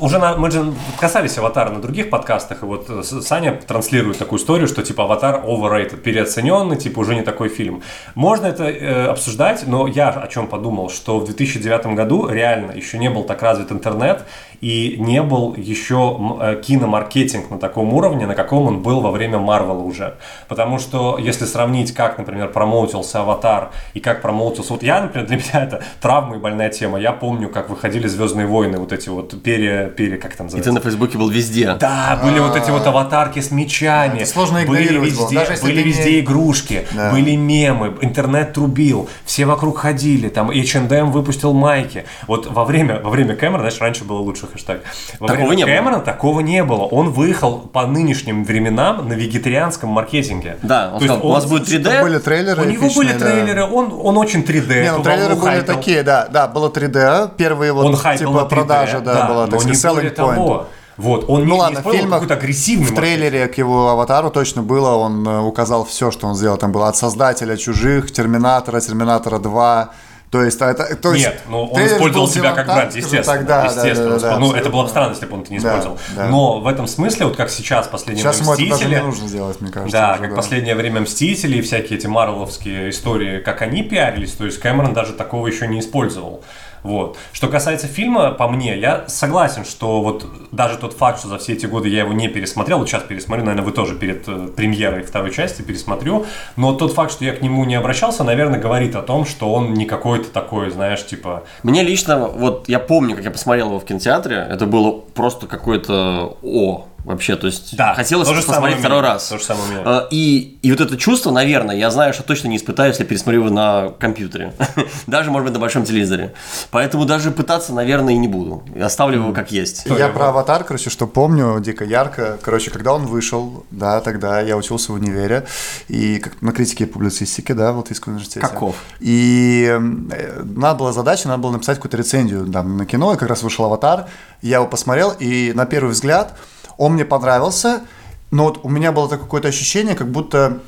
уже 0.00 0.18
на- 0.18 0.36
мы 0.36 0.50
же 0.50 0.72
касались 0.98 1.36
Аватара 1.38 1.70
на 1.70 1.80
других 1.80 2.08
подкастах, 2.10 2.62
и 2.62 2.66
вот 2.66 2.86
э, 2.88 3.02
Саня 3.02 3.52
транслирует 3.66 4.18
такую 4.18 4.38
историю, 4.38 4.68
что 4.68 4.82
типа 4.82 5.04
Аватар 5.04 5.42
overrated, 5.44 5.98
переоцененный, 5.98 6.76
типа 6.76 7.00
уже 7.00 7.14
не 7.14 7.22
такой 7.22 7.48
фильм. 7.48 7.82
Можно 8.14 8.46
это 8.46 8.64
э, 8.64 9.06
обсуждать, 9.06 9.64
но 9.66 9.86
я 9.86 10.08
о 10.10 10.26
чем 10.28 10.46
подумал, 10.46 10.88
что 10.90 11.18
в 11.18 11.24
2009 11.26 11.86
году 11.94 12.28
реально 12.28 12.72
еще 12.72 12.98
не 12.98 13.10
был 13.10 13.24
так 13.24 13.42
развит 13.42 13.70
интернет, 13.72 14.24
и 14.66 14.96
не 14.98 15.22
был 15.22 15.54
еще 15.56 16.18
э, 16.40 16.60
киномаркетинг 16.60 17.50
на 17.50 17.58
таком 17.58 17.94
уровне, 17.94 18.26
на 18.26 18.34
каком 18.34 18.66
он 18.66 18.82
был 18.82 19.00
во 19.00 19.12
время 19.12 19.38
Марвела 19.38 19.78
уже. 19.78 20.16
Потому 20.48 20.80
что 20.80 21.18
если 21.18 21.44
сравнить, 21.44 21.94
как, 21.94 22.18
например, 22.18 22.48
промоутился 22.48 23.20
Аватар 23.20 23.70
и 23.94 24.00
как 24.00 24.22
промоутился... 24.22 24.72
Вот 24.72 24.82
я, 24.82 25.00
например, 25.02 25.28
для 25.28 25.36
меня 25.36 25.50
это 25.64 25.84
травма 26.00 26.34
и 26.34 26.38
больная 26.40 26.68
тема. 26.70 26.98
Я 26.98 27.12
помню, 27.12 27.48
как 27.48 27.70
выходили 27.70 28.08
Звездные 28.08 28.48
войны, 28.48 28.78
вот 28.78 28.92
эти 28.92 29.08
вот 29.08 29.40
пере... 29.40 29.86
пере 29.96 30.16
как 30.16 30.34
там 30.34 30.48
И 30.48 30.50
ты 30.50 30.56
называется? 30.56 30.72
на 30.72 30.80
Фейсбуке 30.80 31.16
был 31.18 31.28
везде. 31.28 31.72
Да, 31.78 32.18
были 32.20 32.40
вот 32.40 32.56
эти 32.56 32.70
вот 32.70 32.84
аватарки 32.88 33.38
с 33.38 33.52
мечами. 33.52 34.16
Это 34.18 34.26
сложно 34.26 34.58
были 34.66 34.82
игнорировать 34.82 35.14
было, 35.14 35.22
везде, 35.26 35.34
даже 35.38 35.52
если 35.52 35.64
были 35.66 35.76
не- 35.76 35.82
везде 35.84 36.18
игрушки, 36.20 36.88
Да. 36.92 37.12
были 37.12 37.36
мемы, 37.36 37.94
интернет 38.00 38.52
трубил, 38.52 39.08
все 39.24 39.46
вокруг 39.46 39.78
ходили, 39.78 40.28
там 40.28 40.50
H&M 40.50 41.12
выпустил 41.12 41.52
майки. 41.52 42.04
Вот 42.26 42.46
во 42.50 42.64
время, 42.64 43.00
во 43.00 43.10
время 43.10 43.36
Кэмерона, 43.36 43.58
знаешь, 43.70 43.80
раньше 43.80 44.04
было 44.04 44.18
лучше 44.18 44.46
хэштег. 44.56 44.82
Во 45.20 45.28
Такого 45.28 45.48
время 45.48 45.56
не 45.56 45.64
было. 45.64 45.76
Кэмерона 45.76 46.00
такого 46.00 46.40
не 46.40 46.64
было. 46.64 46.82
Он 46.84 47.10
выехал 47.10 47.58
по 47.58 47.86
нынешним 47.86 48.44
временам 48.44 49.08
на 49.08 49.12
вегетарианском 49.12 49.90
маркетинге. 49.90 50.58
Да, 50.62 50.90
он 50.92 50.98
То 50.98 51.04
есть 51.04 51.14
сказал, 51.14 51.30
у 51.30 51.32
вас 51.32 51.46
будет 51.46 51.68
3D. 51.68 52.02
Были 52.02 52.18
трейлеры 52.18 52.62
У 52.62 52.64
него 52.64 52.88
были 52.94 53.12
эпичные, 53.12 53.18
да. 53.18 53.26
трейлеры, 53.26 53.64
он, 53.64 53.92
он 54.02 54.16
очень 54.18 54.40
3D. 54.40 54.82
Не, 54.82 54.92
ну 54.92 55.02
трейлеры 55.02 55.34
были 55.36 55.56
хайпил. 55.56 55.74
такие, 55.74 56.02
да, 56.02 56.26
да, 56.30 56.48
было 56.48 56.70
3D, 56.70 57.30
первые 57.36 57.72
вот, 57.72 57.86
Он 57.86 57.92
типа, 57.96 58.30
на 58.30 58.38
3D, 58.40 58.48
продажа, 58.48 59.00
да, 59.00 59.26
была, 59.26 59.46
но 59.46 59.52
так 59.52 59.60
сказать, 59.60 59.84
selling 59.84 60.14
point. 60.14 60.36
того. 60.36 60.66
Вот, 60.96 61.26
он 61.28 61.44
Ну 61.44 61.54
не, 61.54 61.60
ладно, 61.60 61.82
не 61.84 61.92
фильмах, 61.92 62.22
какой-то 62.22 62.34
агрессивный 62.34 62.86
в 62.86 62.94
трейлере 62.94 63.48
к 63.48 63.58
его 63.58 63.90
аватару 63.90 64.30
точно 64.30 64.62
было, 64.62 64.94
он 64.96 65.28
э, 65.28 65.40
указал 65.40 65.84
все, 65.84 66.10
что 66.10 66.26
он 66.26 66.34
сделал. 66.34 66.56
Там 66.56 66.72
было 66.72 66.88
от 66.88 66.96
создателя 66.96 67.56
чужих, 67.58 68.10
Терминатора, 68.12 68.80
Терминатора 68.80 69.38
2. 69.38 69.90
То 70.30 70.42
есть, 70.42 70.60
а 70.60 70.70
это, 70.70 70.96
то 70.96 71.12
есть 71.12 71.24
Нет, 71.24 71.40
ну 71.48 71.66
он 71.66 71.86
использовал 71.86 72.26
себя 72.28 72.52
как 72.52 72.66
бренд, 72.66 72.94
естественно. 72.96 73.22
так, 73.22 73.46
да, 73.46 73.60
да, 73.62 73.64
естественно. 73.66 73.94
да, 73.94 74.10
да, 74.10 74.16
использовал- 74.16 74.38
ну, 74.40 74.54
это 74.54 74.70
было 74.70 74.82
бы 74.82 74.88
странно, 74.88 75.10
если 75.12 75.26
бы 75.26 75.34
он 75.34 75.42
это 75.42 75.52
не 75.52 75.60
Да, 75.60 75.68
использовал. 75.68 75.98
да. 76.16 76.26
Но 76.28 76.60
в 76.60 76.66
этом 76.66 76.88
смысле, 76.88 77.26
вот 77.26 77.36
как 77.36 77.48
сейчас, 77.48 77.86
последнее 77.86 78.24
Сейчас 78.24 78.40
ему 78.40 78.50
время 78.52 78.66
это 78.66 78.70
даже 78.70 78.84
Мстители, 78.84 79.00
не 79.00 79.06
нужно 79.06 79.28
сделать, 79.28 79.60
мне 79.60 79.70
кажется. 79.70 79.96
да, 79.96 80.14
уже, 80.14 80.22
как 80.22 80.34
последнее 80.36 80.74
время 80.74 81.00
Мстители 81.02 81.58
и 81.58 81.60
всякие 81.62 81.98
эти 81.98 82.06
марвеловские 82.08 82.90
истории, 82.90 83.38
как 83.40 83.62
они 83.62 83.84
пиарились, 83.84 84.32
то 84.32 84.44
есть 84.44 84.58
Кэмерон 84.58 84.94
даже 84.94 85.12
такого 85.12 85.46
еще 85.46 85.68
не 85.68 85.78
использовал. 85.78 86.42
Вот. 86.86 87.18
Что 87.32 87.48
касается 87.48 87.88
фильма, 87.88 88.30
по 88.30 88.48
мне, 88.48 88.78
я 88.78 89.04
согласен, 89.08 89.64
что 89.64 90.00
вот 90.00 90.26
даже 90.52 90.78
тот 90.78 90.92
факт, 90.92 91.18
что 91.18 91.28
за 91.28 91.38
все 91.38 91.54
эти 91.54 91.66
годы 91.66 91.88
я 91.88 92.00
его 92.00 92.12
не 92.12 92.28
пересмотрел, 92.28 92.78
вот 92.78 92.88
сейчас 92.88 93.02
пересмотрю, 93.02 93.44
наверное, 93.44 93.66
вы 93.66 93.72
тоже 93.72 93.96
перед 93.96 94.26
э, 94.28 94.48
премьерой 94.54 95.02
второй 95.02 95.32
части 95.32 95.62
пересмотрю, 95.62 96.26
но 96.54 96.72
тот 96.74 96.92
факт, 96.92 97.10
что 97.10 97.24
я 97.24 97.32
к 97.32 97.42
нему 97.42 97.64
не 97.64 97.74
обращался, 97.74 98.22
наверное, 98.22 98.60
говорит 98.60 98.94
о 98.94 99.02
том, 99.02 99.26
что 99.26 99.52
он 99.52 99.74
не 99.74 99.84
какой-то 99.84 100.30
такой, 100.30 100.70
знаешь, 100.70 101.04
типа, 101.04 101.42
Мне 101.64 101.82
лично, 101.82 102.28
вот 102.28 102.68
я 102.68 102.78
помню, 102.78 103.16
как 103.16 103.24
я 103.24 103.30
посмотрел 103.32 103.68
его 103.68 103.80
в 103.80 103.84
кинотеатре, 103.84 104.46
это 104.48 104.66
было 104.66 104.92
просто 104.92 105.48
какое-то 105.48 106.36
о 106.42 106.86
вообще, 107.06 107.36
то 107.36 107.46
есть 107.46 107.76
Да, 107.76 107.94
хотелось 107.94 108.28
то 108.28 108.34
посмотреть 108.34 108.78
второй 108.78 108.98
меня, 108.98 109.12
раз. 109.12 109.28
то 109.28 109.38
же 109.38 109.44
самое 109.44 109.66
у 109.68 109.70
меня. 109.70 109.82
А, 109.84 110.08
И, 110.10 110.58
и 110.60 110.70
вот 110.72 110.80
это 110.80 110.96
чувство, 110.96 111.30
наверное, 111.30 111.76
я 111.76 111.90
знаю, 111.90 112.12
что 112.12 112.24
точно 112.24 112.48
не 112.48 112.56
испытаю, 112.56 112.90
если 112.90 113.04
пересмотрю 113.04 113.42
его 113.44 113.50
на 113.50 113.90
компьютере. 113.98 114.52
даже, 115.06 115.30
может 115.30 115.44
быть, 115.44 115.54
на 115.54 115.60
большом 115.60 115.84
телевизоре. 115.84 116.34
Поэтому 116.70 117.04
даже 117.04 117.30
пытаться, 117.30 117.72
наверное, 117.72 118.14
и 118.14 118.16
не 118.16 118.26
буду. 118.28 118.64
Оставлю 118.80 119.20
его 119.20 119.32
как 119.32 119.52
есть. 119.52 119.86
Я 119.86 120.08
про 120.08 120.28
аватар, 120.28 120.64
короче, 120.64 120.90
что 120.90 121.06
помню 121.06 121.60
дико 121.60 121.84
ярко. 121.84 122.38
Короче, 122.42 122.70
когда 122.70 122.92
он 122.92 123.06
вышел, 123.06 123.64
да, 123.70 124.00
тогда 124.00 124.40
я 124.40 124.56
учился 124.56 124.90
в 124.92 124.96
универе, 124.96 125.46
и 125.88 126.18
как 126.18 126.42
на 126.42 126.52
критике 126.52 126.84
и 126.84 126.86
публицистике, 126.86 127.54
да, 127.54 127.72
в 127.72 127.78
Латвийском 127.78 128.14
университете. 128.14 128.46
Каков? 128.46 128.74
И 128.98 129.68
э, 129.70 129.78
надо 129.78 130.78
была 130.80 130.92
задача, 130.92 131.28
надо 131.28 131.42
было 131.42 131.52
написать 131.52 131.76
какую-то 131.76 131.96
рецензию 131.96 132.46
там, 132.46 132.76
на 132.76 132.84
кино, 132.84 133.14
и 133.14 133.16
как 133.16 133.28
раз 133.28 133.42
вышел 133.44 133.64
аватар. 133.64 134.06
Я 134.42 134.56
его 134.56 134.66
посмотрел, 134.66 135.12
и 135.18 135.52
на 135.54 135.66
первый 135.66 135.92
взгляд 135.92 136.36
он 136.76 136.95
мне 136.96 137.04
понравился, 137.04 137.82
но 138.30 138.44
вот 138.44 138.60
у 138.64 138.68
меня 138.68 138.92
было 138.92 139.08
такое 139.08 139.24
какое-то 139.24 139.48
ощущение, 139.48 139.94
как 139.94 140.10
будто 140.10 140.60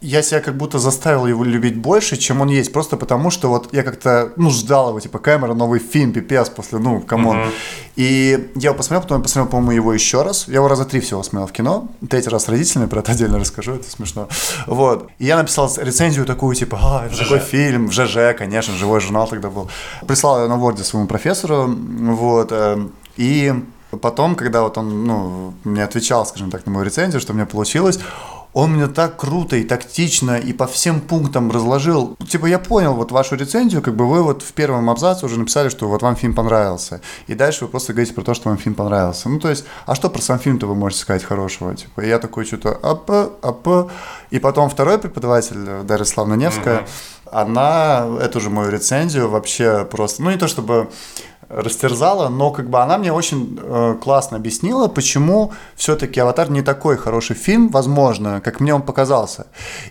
я 0.00 0.22
себя 0.22 0.40
как 0.40 0.56
будто 0.56 0.78
заставил 0.78 1.26
его 1.26 1.42
любить 1.42 1.76
больше, 1.76 2.16
чем 2.16 2.40
он 2.40 2.48
есть, 2.48 2.72
просто 2.72 2.96
потому 2.96 3.30
что 3.30 3.48
вот 3.48 3.70
я 3.72 3.82
как-то, 3.82 4.32
ну, 4.36 4.50
ждал 4.50 4.90
его, 4.90 5.00
типа, 5.00 5.18
Кэмерон, 5.18 5.54
новый 5.54 5.80
фильм, 5.80 6.12
пипец, 6.12 6.48
после, 6.48 6.78
ну, 6.78 7.00
come 7.00 7.29
on. 7.29 7.50
И 7.96 8.50
я 8.54 8.68
его 8.68 8.76
посмотрел, 8.76 9.02
потом 9.02 9.18
я 9.18 9.22
посмотрел, 9.24 9.50
по-моему, 9.50 9.72
его 9.72 9.92
еще 9.92 10.22
раз. 10.22 10.46
Я 10.46 10.56
его 10.56 10.68
раза 10.68 10.84
три 10.84 11.00
всего 11.00 11.24
смотрел 11.24 11.48
в 11.48 11.52
кино. 11.52 11.88
Третий 12.08 12.28
раз 12.28 12.44
с 12.44 12.48
родителями, 12.48 12.86
про 12.86 13.00
это 13.00 13.10
отдельно 13.10 13.40
расскажу, 13.40 13.72
это 13.72 13.90
смешно. 13.90 14.28
Вот. 14.68 15.08
И 15.18 15.26
я 15.26 15.36
написал 15.36 15.68
рецензию 15.76 16.26
такую, 16.26 16.54
типа, 16.54 16.78
а, 16.80 17.06
это 17.06 17.18
такой 17.18 17.40
фильм, 17.40 17.88
в 17.88 17.92
ЖЖ, 17.92 18.36
конечно, 18.38 18.74
живой 18.74 19.00
журнал 19.00 19.26
тогда 19.26 19.50
был. 19.50 19.68
Прислал 20.06 20.42
ее 20.42 20.48
на 20.48 20.56
Ворде 20.56 20.84
своему 20.84 21.08
профессору, 21.08 21.66
вот, 21.66 22.52
э, 22.52 22.86
и 23.16 23.52
потом, 23.96 24.34
когда 24.34 24.62
вот 24.62 24.78
он, 24.78 25.04
ну, 25.04 25.54
мне 25.64 25.84
отвечал, 25.84 26.26
скажем 26.26 26.50
так, 26.50 26.66
на 26.66 26.72
мою 26.72 26.84
рецензию, 26.84 27.20
что 27.20 27.32
у 27.32 27.36
меня 27.36 27.46
получилось, 27.46 27.98
он 28.52 28.72
мне 28.72 28.86
так 28.86 29.16
круто 29.16 29.56
и 29.56 29.64
тактично 29.64 30.38
и 30.38 30.52
по 30.52 30.66
всем 30.66 31.00
пунктам 31.00 31.50
разложил. 31.50 32.16
Типа, 32.28 32.46
я 32.46 32.58
понял 32.58 32.94
вот 32.94 33.12
вашу 33.12 33.36
рецензию, 33.36 33.82
как 33.82 33.94
бы 33.94 34.08
вы 34.08 34.22
вот 34.22 34.42
в 34.42 34.52
первом 34.52 34.90
абзаце 34.90 35.26
уже 35.26 35.38
написали, 35.38 35.68
что 35.68 35.86
вот 35.86 36.02
вам 36.02 36.16
фильм 36.16 36.34
понравился. 36.34 37.00
И 37.26 37.34
дальше 37.34 37.64
вы 37.64 37.70
просто 37.70 37.92
говорите 37.92 38.14
про 38.14 38.22
то, 38.22 38.34
что 38.34 38.48
вам 38.48 38.58
фильм 38.58 38.74
понравился. 38.74 39.28
Ну, 39.28 39.38
то 39.38 39.50
есть, 39.50 39.64
а 39.86 39.94
что 39.94 40.08
про 40.10 40.22
сам 40.22 40.38
фильм-то 40.38 40.66
вы 40.66 40.74
можете 40.74 41.02
сказать 41.02 41.24
хорошего? 41.24 41.74
Типа, 41.76 42.00
и 42.00 42.08
я 42.08 42.18
такой 42.18 42.46
что-то 42.46 42.78
ап, 42.82 43.10
ап. 43.10 43.90
И 44.30 44.38
потом 44.38 44.70
второй 44.70 44.98
преподаватель, 44.98 45.84
Дарья 45.84 46.04
Славна 46.04 46.34
Невская, 46.34 46.86
она 47.30 48.06
эту 48.20 48.40
же 48.40 48.50
мою 48.50 48.70
рецензию 48.70 49.28
вообще 49.28 49.84
просто, 49.84 50.22
ну 50.22 50.30
не 50.30 50.38
то 50.38 50.48
чтобы 50.48 50.88
растерзала, 51.48 52.28
но 52.28 52.50
как 52.50 52.68
бы 52.68 52.80
она 52.80 52.98
мне 52.98 53.12
очень 53.12 53.58
э, 53.60 53.96
классно 54.02 54.36
объяснила, 54.36 54.88
почему 54.88 55.52
все-таки 55.76 56.20
«Аватар» 56.20 56.50
не 56.50 56.62
такой 56.62 56.96
хороший 56.96 57.36
фильм, 57.36 57.68
возможно, 57.68 58.40
как 58.40 58.60
мне 58.60 58.74
он 58.74 58.82
показался. 58.82 59.46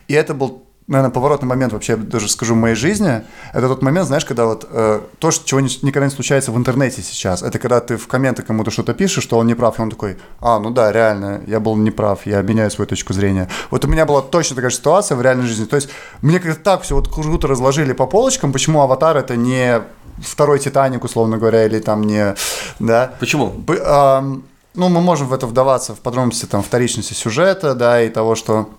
И 0.07 0.13
это 0.13 0.33
был 0.33 0.66
наверное, 0.87 1.11
поворотный 1.11 1.47
момент 1.47 1.73
вообще, 1.73 1.93
я 1.93 1.97
даже 1.97 2.29
скажу, 2.29 2.53
в 2.53 2.57
моей 2.57 2.75
жизни, 2.75 3.21
это 3.53 3.67
тот 3.67 3.81
момент, 3.81 4.07
знаешь, 4.07 4.23
когда 4.23 4.45
вот 4.45 4.65
э, 4.71 5.01
то, 5.19 5.31
что, 5.31 5.45
чего 5.45 5.59
ни- 5.59 5.85
никогда 5.85 6.05
не 6.05 6.11
случается 6.11 6.51
в 6.51 6.57
интернете 6.57 7.01
сейчас, 7.01 7.43
это 7.43 7.59
когда 7.59 7.81
ты 7.81 7.97
в 7.97 8.07
комменты 8.07 8.41
кому-то 8.41 8.71
что-то 8.71 8.93
пишешь, 8.93 9.23
что 9.23 9.37
он 9.37 9.47
не 9.47 9.53
прав, 9.53 9.79
и 9.79 9.81
он 9.81 9.89
такой, 9.89 10.17
а, 10.39 10.59
ну 10.59 10.69
да, 10.69 10.91
реально, 10.93 11.41
я 11.45 11.59
был 11.59 11.75
неправ, 11.75 12.25
я 12.25 12.41
меняю 12.41 12.71
свою 12.71 12.87
точку 12.87 13.13
зрения. 13.13 13.49
Вот 13.69 13.83
у 13.83 13.87
меня 13.89 14.05
была 14.05 14.21
точно 14.21 14.55
такая 14.55 14.69
же 14.71 14.77
ситуация 14.77 15.17
в 15.17 15.21
реальной 15.21 15.45
жизни, 15.45 15.65
то 15.65 15.75
есть 15.75 15.89
мне 16.21 16.39
как-то 16.39 16.63
так 16.63 16.83
все 16.83 16.95
вот 16.95 17.09
круто 17.13 17.47
разложили 17.47 17.91
по 17.91 18.07
полочкам, 18.07 18.53
почему 18.53 18.81
«Аватар» 18.81 19.17
это 19.17 19.35
не 19.35 19.81
второй 20.21 20.59
«Титаник», 20.59 21.03
условно 21.03 21.37
говоря, 21.37 21.65
или 21.65 21.79
там 21.79 22.03
не, 22.03 22.35
да, 22.79 23.11
Почему? 23.19 23.47
Б- 23.47 23.81
ам, 23.85 24.43
ну, 24.73 24.87
мы 24.89 25.01
можем 25.01 25.27
в 25.27 25.33
это 25.33 25.47
вдаваться 25.47 25.93
в 25.95 25.99
подробности 25.99 26.45
там, 26.45 26.63
вторичности 26.63 27.13
сюжета, 27.13 27.75
да, 27.75 28.01
и 28.01 28.09
того, 28.09 28.35
что 28.35 28.69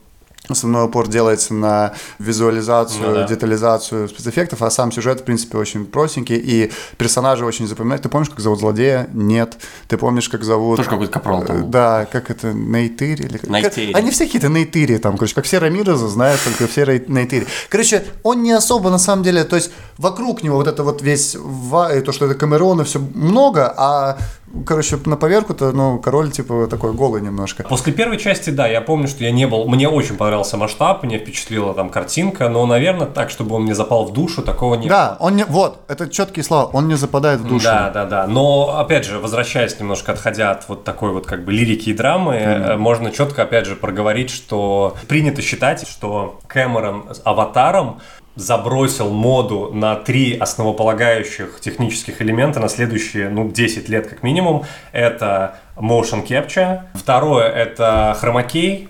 основной 0.52 0.84
упор 0.86 1.08
делается 1.08 1.54
на 1.54 1.92
визуализацию, 2.18 3.06
Ну 3.08 3.14
да. 3.14 3.24
детализацию 3.26 4.08
спецэффектов, 4.08 4.62
а 4.62 4.70
сам 4.70 4.92
сюжет, 4.92 5.20
в 5.20 5.24
принципе, 5.24 5.58
очень 5.58 5.84
простенький, 5.86 6.36
и 6.36 6.72
персонажи 6.96 7.44
очень 7.44 7.66
запоминают. 7.66 8.02
Ты 8.02 8.08
помнишь, 8.08 8.30
как 8.30 8.40
зовут 8.40 8.60
злодея? 8.60 9.08
Нет. 9.12 9.56
Ты 9.88 9.96
помнишь, 9.98 10.28
как 10.28 10.44
зовут... 10.44 10.76
Тоже 10.76 10.90
какой-то 10.90 11.12
капрал 11.12 11.42
там 11.42 11.58
Э. 11.58 11.62
Да, 11.64 12.06
как 12.10 12.30
это, 12.30 12.52
Нейтыри? 12.52 13.24
Или... 13.24 13.40
Нейтири. 13.44 13.92
Они 13.92 14.10
все 14.10 14.26
какие-то 14.26 14.48
Нейтыри 14.48 14.98
там, 14.98 15.16
короче, 15.16 15.34
как 15.34 15.44
все 15.44 15.58
Рамирезы 15.58 16.08
знают, 16.08 16.40
только 16.44 16.66
все 16.66 16.84
Нейтыри. 17.08 17.46
Короче, 17.68 18.04
он 18.22 18.42
не 18.42 18.52
особо, 18.52 18.90
на 18.90 18.98
самом 18.98 19.22
деле, 19.22 19.44
то 19.44 19.56
есть 19.56 19.70
вокруг 19.96 20.42
него 20.42 20.56
вот 20.56 20.66
это 20.68 20.82
вот 20.82 21.02
весь, 21.02 21.32
то, 21.32 22.12
что 22.12 22.26
это 22.26 22.34
Камерона, 22.34 22.84
все 22.84 22.98
много, 22.98 23.72
а, 23.76 24.18
короче, 24.66 24.98
на 25.04 25.16
поверку-то, 25.16 25.72
ну, 25.72 25.98
король, 25.98 26.30
типа, 26.30 26.66
такой 26.68 26.92
голый 26.92 27.22
немножко. 27.22 27.64
После 27.64 27.92
первой 27.92 28.18
части, 28.18 28.50
да, 28.50 28.66
я 28.66 28.80
помню, 28.80 29.08
что 29.08 29.24
я 29.24 29.30
не 29.30 29.46
был... 29.46 29.66
Мне 29.68 29.88
очень 29.88 30.16
понравился 30.16 30.56
масштаб, 30.56 31.02
мне 31.02 31.18
впечатлила 31.18 31.74
там 31.74 31.90
картинка, 31.90 32.48
но, 32.48 32.64
наверное, 32.66 33.06
так, 33.06 33.30
чтобы 33.30 33.56
он 33.56 33.62
мне 33.62 33.74
запал 33.74 34.06
в 34.06 34.12
душу, 34.12 34.42
такого 34.42 34.74
нет. 34.74 34.88
Да, 34.88 35.16
он 35.20 35.36
не, 35.36 35.44
вот, 35.44 35.80
это 35.88 36.08
четкие 36.08 36.44
слова, 36.44 36.70
он 36.72 36.88
не 36.88 36.94
западает 36.94 37.40
в 37.40 37.48
душу. 37.48 37.64
Да, 37.64 37.90
да, 37.90 38.04
да. 38.04 38.26
Но, 38.26 38.78
опять 38.78 39.04
же, 39.04 39.18
возвращаясь 39.18 39.78
немножко, 39.78 40.12
отходя 40.12 40.50
от 40.50 40.68
вот 40.68 40.84
такой 40.84 41.12
вот 41.12 41.26
как 41.26 41.44
бы 41.44 41.52
лирики 41.52 41.90
и 41.90 41.94
драмы, 41.94 42.34
э, 42.34 42.76
можно 42.76 43.10
четко, 43.10 43.42
опять 43.42 43.66
же, 43.66 43.76
проговорить, 43.76 44.30
что 44.30 44.96
принято 45.08 45.42
считать, 45.42 45.88
что 45.88 46.40
Кэмерон 46.46 47.14
с 47.14 47.20
«Аватаром» 47.24 48.00
забросил 48.38 49.10
моду 49.10 49.70
на 49.72 49.96
три 49.96 50.36
основополагающих 50.36 51.60
технических 51.60 52.22
элемента 52.22 52.60
на 52.60 52.68
следующие, 52.68 53.28
ну, 53.28 53.50
10 53.50 53.88
лет 53.88 54.06
как 54.06 54.22
минимум. 54.22 54.64
Это 54.92 55.56
motion 55.76 56.26
capture, 56.26 56.82
второе– 56.94 57.48
это 57.54 58.16
хромакей, 58.18 58.88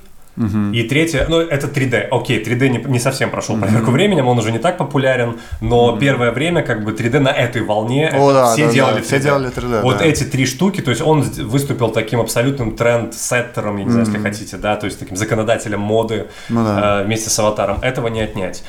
и 0.72 0.82
третье, 0.84 1.26
ну, 1.28 1.41
это 1.41 1.66
3D. 1.66 2.09
Окей, 2.11 2.43
3D 2.43 2.68
не, 2.68 2.78
не 2.78 2.99
совсем 2.99 3.30
прошел 3.30 3.59
проверку 3.59 3.91
временем, 3.91 4.28
он 4.28 4.39
уже 4.39 4.53
не 4.53 4.59
так 4.59 4.76
популярен, 4.78 5.39
но 5.61 5.97
первое 5.97 6.30
время 6.30 6.62
как 6.62 6.84
бы 6.84 6.93
3D 6.93 7.18
на 7.18 7.30
этой 7.30 7.62
волне 7.62 8.11
О, 8.14 8.32
да, 8.32 8.53
все 8.53 8.66
да, 8.66 8.72
делали 8.72 8.95
да, 8.95 9.01
3D. 9.01 9.05
все 9.05 9.20
делали 9.20 9.49
3D, 9.51 9.82
Вот 9.82 9.99
да. 9.99 10.05
эти 10.05 10.24
три 10.24 10.47
штуки, 10.47 10.80
то 10.80 10.91
есть 10.91 11.03
он 11.03 11.22
выступил 11.22 11.91
таким 11.91 12.20
абсолютным 12.20 12.76
тренд-сеттером, 12.76 13.78
я 13.78 13.84
не 13.84 13.91
знаю, 13.91 14.07
если 14.07 14.18
хотите, 14.18 14.57
да, 14.57 14.76
то 14.76 14.86
есть 14.86 14.99
таким 14.99 15.16
законодателем 15.16 15.80
моды 15.80 16.26
Ну 16.49 16.64
да. 16.64 17.01
э, 17.01 17.05
вместе 17.05 17.30
с 17.30 17.39
аватаром. 17.39 17.78
Этого 17.82 18.09
не 18.09 18.20
отнять. 18.20 18.62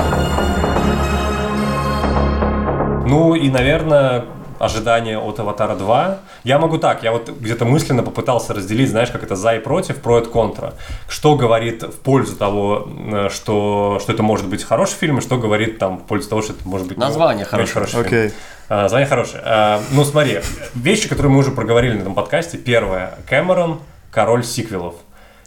Ну 3.06 3.34
и, 3.36 3.50
наверное, 3.50 4.26
ожидания 4.60 5.18
от 5.18 5.39
Аватара 5.39 5.76
2. 5.76 6.20
Я 6.43 6.60
могу 6.60 6.78
так, 6.78 7.03
я 7.03 7.12
вот 7.12 7.30
где-то 7.30 7.66
мысленно 7.66 8.03
попытался 8.03 8.53
разделить, 8.53 8.89
знаешь, 8.89 9.10
как 9.10 9.24
это 9.24 9.36
за 9.36 9.55
и 9.55 9.60
против, 9.60 9.97
про 9.97 10.20
и 10.20 10.26
контра. 10.26 10.74
Что 11.07 11.36
говорит 11.36 11.82
в 11.84 11.99
пользу 11.99 12.36
того, 12.36 12.88
что, 13.32 13.99
что 14.01 14.14
это 14.14 14.22
может 14.24 14.47
быть 14.47 14.64
хороший 14.64 14.95
фильм, 14.95 15.18
и 15.18 15.22
что 15.22 15.38
говорит 15.38 15.80
там 15.80 15.97
в 15.97 16.03
пользу 16.03 16.30
того, 16.30 16.41
что 16.41 16.53
это 16.53 16.68
может 16.68 16.88
быть 16.88 16.97
Название 16.97 17.43
очень 17.43 17.51
хорошее. 17.51 17.74
хороший 17.74 17.91
фильм. 17.93 18.05
Окей. 18.05 18.34
А, 18.70 18.82
Название 18.84 19.07
хорошее. 19.07 19.41
А, 19.45 19.82
Ну, 19.91 20.03
смотри, 20.03 20.41
вещи, 20.76 21.10
которые 21.10 21.32
мы 21.32 21.39
уже 21.39 21.51
проговорили 21.51 21.93
на 21.97 22.01
этом 22.01 22.14
подкасте. 22.14 22.57
Первое. 22.57 23.18
Кэмерон– 23.28 23.80
король 24.12 24.43
сиквелов. 24.43 24.95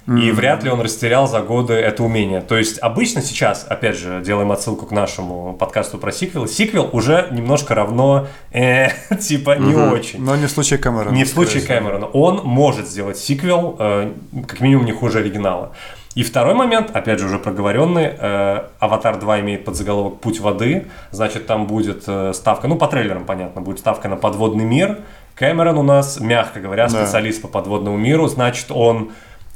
И 0.06 0.30
вряд 0.32 0.64
ли 0.64 0.70
он 0.70 0.80
растерял 0.80 1.28
за 1.28 1.40
годы 1.40 1.74
это 1.74 2.02
умение. 2.02 2.40
То 2.40 2.56
есть 2.56 2.78
обычно 2.80 3.22
сейчас, 3.22 3.64
опять 3.68 3.96
же, 3.96 4.20
делаем 4.24 4.50
отсылку 4.50 4.86
к 4.86 4.90
нашему 4.90 5.54
подкасту 5.54 5.98
про 5.98 6.10
сиквел, 6.10 6.48
сиквел 6.48 6.90
уже 6.92 7.28
немножко 7.30 7.74
равно, 7.74 8.26
э, 8.50 8.88
типа, 9.20 9.56
не 9.56 9.74
очень. 9.74 10.22
Но 10.22 10.34
не 10.36 10.46
в 10.46 10.50
случае 10.50 10.78
Камерона. 10.78 11.14
Не 11.14 11.24
в 11.24 11.28
случае. 11.28 11.62
Кэмерона. 11.62 12.06
Он 12.06 12.40
может 12.44 12.88
сделать 12.88 13.16
сиквел, 13.18 13.76
э, 13.78 14.12
как 14.48 14.60
минимум 14.60 14.86
не 14.86 14.92
хуже 14.92 15.20
оригинала. 15.20 15.72
И 16.14 16.22
второй 16.24 16.54
момент, 16.54 16.90
опять 16.92 17.20
же 17.20 17.26
уже 17.26 17.38
проговоренный, 17.38 18.12
э, 18.18 18.64
«Аватар 18.80 19.16
2» 19.16 19.40
имеет 19.40 19.64
подзаголовок 19.64 20.20
«Путь 20.20 20.40
воды», 20.40 20.88
значит 21.10 21.46
там 21.46 21.66
будет 21.66 22.04
э, 22.06 22.32
ставка, 22.34 22.68
ну 22.68 22.76
по 22.76 22.86
трейлерам 22.86 23.24
понятно, 23.24 23.62
будет 23.62 23.78
ставка 23.78 24.08
на 24.08 24.16
подводный 24.16 24.64
мир. 24.64 24.98
Кэмерон 25.36 25.78
у 25.78 25.82
нас, 25.82 26.20
мягко 26.20 26.60
говоря, 26.60 26.88
Да. 26.88 27.04
специалист 27.04 27.40
по 27.40 27.48
подводному 27.48 27.96
миру, 27.96 28.28
значит 28.28 28.66
он 28.70 29.12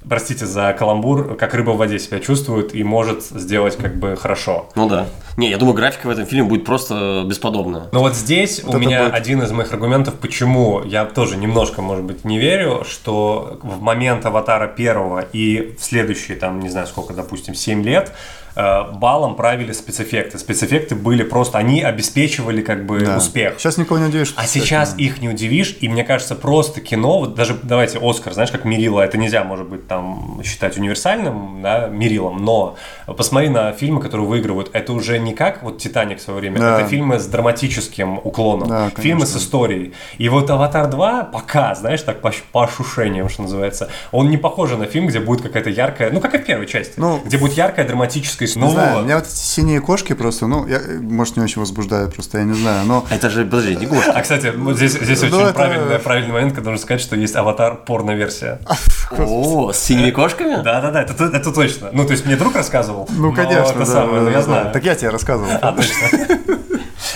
простите 0.08 0.46
за 0.46 0.72
каламбур, 0.72 1.36
как 1.36 1.54
рыба 1.54 1.70
в 1.70 1.76
воде 1.78 1.98
себя 1.98 2.20
чувствует 2.20 2.74
и 2.74 2.82
может 2.82 3.24
сделать 3.24 3.76
как 3.76 3.96
бы 3.96 4.16
хорошо. 4.16 4.68
Ну 4.74 4.88
да. 4.88 5.06
Не, 5.36 5.50
я 5.50 5.58
думаю, 5.58 5.74
графика 5.74 6.06
в 6.06 6.10
этом 6.10 6.24
фильме 6.26 6.44
будет 6.48 6.64
просто 6.64 7.24
бесподобная. 7.26 7.88
Но 7.92 8.00
вот 8.00 8.14
здесь 8.14 8.62
у 8.64 8.68
это 8.70 8.78
меня 8.78 9.02
будет. 9.04 9.14
один 9.14 9.42
из 9.42 9.52
моих 9.52 9.72
аргументов, 9.72 10.14
почему 10.14 10.82
я 10.82 11.04
тоже 11.04 11.36
немножко, 11.36 11.82
может 11.82 12.04
быть, 12.04 12.24
не 12.24 12.38
верю, 12.38 12.84
что 12.88 13.58
в 13.62 13.80
момент 13.82 14.24
аватара 14.24 14.66
первого 14.66 15.20
и 15.20 15.74
в 15.78 15.84
следующие, 15.84 16.36
там, 16.38 16.60
не 16.60 16.70
знаю 16.70 16.86
сколько, 16.86 17.12
допустим, 17.12 17.54
7 17.54 17.82
лет, 17.82 18.12
э, 18.58 18.92
балом 18.94 19.34
правили 19.36 19.72
спецэффекты. 19.72 20.38
Спецэффекты 20.38 20.94
были 20.94 21.22
просто, 21.24 21.58
они 21.58 21.82
обеспечивали 21.82 22.62
как 22.62 22.86
бы 22.86 23.00
Да. 23.00 23.18
успех. 23.18 23.56
Сейчас 23.58 23.76
никого 23.76 23.98
не 23.98 24.06
удивишь. 24.06 24.32
А 24.38 24.46
сейчас 24.46 24.94
их 24.96 25.20
не 25.20 25.28
удивишь, 25.28 25.76
и 25.82 25.88
мне 25.90 26.04
кажется, 26.04 26.34
просто 26.34 26.80
кино, 26.80 27.18
вот 27.18 27.34
даже 27.34 27.54
давайте 27.62 27.98
Оскар, 28.00 28.32
знаешь, 28.32 28.50
как 28.50 28.64
мерило, 28.64 29.02
это 29.02 29.18
нельзя, 29.18 29.44
может 29.44 29.68
быть, 29.68 29.86
там 29.86 30.40
считать 30.42 30.78
универсальным, 30.78 31.60
да, 31.62 31.88
мерилом, 31.88 32.42
но 32.42 32.76
посмотри 33.14 33.50
на 33.50 33.72
фильмы, 33.72 34.00
которые 34.00 34.26
выигрывают, 34.26 34.70
это 34.72 34.94
уже 34.94 35.18
не 35.26 35.34
как 35.34 35.62
вот 35.62 35.78
Титаник 35.78 36.18
в 36.18 36.22
свое 36.22 36.40
время, 36.40 36.58
Да. 36.58 36.80
это 36.80 36.88
фильмы 36.88 37.18
с 37.18 37.26
драматическим 37.26 38.18
уклоном, 38.24 38.68
Да, 38.68 38.78
конечно. 38.78 39.02
фильмы 39.02 39.26
с 39.26 39.36
историей. 39.36 39.92
И 40.18 40.28
вот 40.28 40.48
Аватар 40.50 40.88
2 40.88 41.24
пока, 41.24 41.74
знаешь, 41.74 42.00
так 42.02 42.20
по, 42.20 42.32
по 42.52 42.64
ощущениям, 42.64 43.28
что 43.28 43.42
называется, 43.42 43.88
он 44.12 44.30
не 44.30 44.36
похож 44.36 44.70
на 44.70 44.86
фильм, 44.86 45.06
где 45.08 45.20
будет 45.20 45.42
какая-то 45.42 45.70
яркая, 45.70 46.10
ну 46.10 46.20
как 46.20 46.34
и 46.34 46.38
в 46.38 46.44
первой 46.46 46.66
части, 46.66 46.94
Ну, 46.96 47.20
где 47.24 47.38
будет 47.38 47.52
яркая 47.54 47.86
драматическая 47.86 48.48
история. 48.48 48.66
Не 48.66 48.72
знаю, 48.72 49.04
меня 49.04 49.16
вот 49.16 49.24
эти 49.26 49.32
синие 49.34 49.80
кошки 49.80 50.12
просто, 50.14 50.46
ну, 50.46 50.66
я, 50.66 50.80
может, 51.00 51.36
не 51.36 51.42
очень 51.42 51.60
возбуждают, 51.60 52.14
просто 52.14 52.38
я 52.38 52.44
не 52.44 52.54
знаю, 52.54 52.86
но... 52.86 53.04
Это 53.10 53.28
же, 53.30 53.44
подожди, 53.44 53.76
не 53.76 53.86
кошка. 53.86 54.12
А, 54.12 54.22
кстати, 54.22 54.52
вот 54.56 54.76
здесь, 54.76 54.92
здесь 54.92 55.20
Ну, 55.22 55.28
очень 55.28 55.46
это- 55.46 55.54
правильный, 55.54 55.98
правильный 55.98 56.32
момент, 56.32 56.54
когда 56.54 56.70
нужно 56.70 56.82
сказать, 56.84 57.00
что 57.02 57.16
есть 57.16 57.34
аватар 57.36 57.76
порно-версия. 57.76 58.60
О, 59.18 59.72
с 59.72 59.78
синими 59.78 60.10
кошками? 60.10 60.62
Да-да-да, 60.62 61.02
это, 61.02 61.24
это 61.24 61.52
точно. 61.52 61.90
Ну, 61.92 62.04
то 62.04 62.12
есть 62.12 62.26
мне 62.26 62.36
друг 62.36 62.54
рассказывал. 62.54 63.08
Ну, 63.10 63.30
но 63.30 63.32
конечно, 63.34 63.70
это 63.70 63.78
да, 63.80 63.86
самое, 63.86 64.18
да, 64.18 64.22
ну, 64.22 64.30
я 64.30 64.42
знаю. 64.42 64.72
Так 64.72 64.84
я 64.84 64.94
тебе 64.94 65.10
рассказывал. 65.16 65.50
А, 65.62 65.72
точно. 65.72 66.36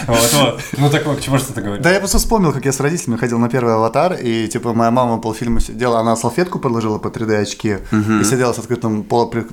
Вот, 0.06 0.32
вот. 0.32 0.60
Ну, 0.78 0.90
так 0.90 1.06
вот, 1.06 1.18
к 1.18 1.20
чему 1.20 1.38
что 1.38 1.52
ты 1.52 1.60
говоришь? 1.60 1.82
Да, 1.84 1.90
я 1.92 1.98
просто 1.98 2.18
вспомнил, 2.18 2.52
как 2.52 2.64
я 2.64 2.72
с 2.72 2.80
родителями 2.80 3.18
ходил 3.18 3.38
на 3.38 3.48
первый 3.48 3.74
аватар, 3.74 4.14
и 4.14 4.46
типа 4.48 4.72
моя 4.72 4.90
мама 4.90 5.18
полфильма 5.18 5.60
сидела, 5.60 6.00
она 6.00 6.16
салфетку 6.16 6.58
подложила 6.58 6.98
по 6.98 7.08
3D 7.08 7.36
очки 7.36 7.78
и 7.92 8.24
сидела 8.24 8.52
с 8.52 8.58
открытым, 8.58 9.06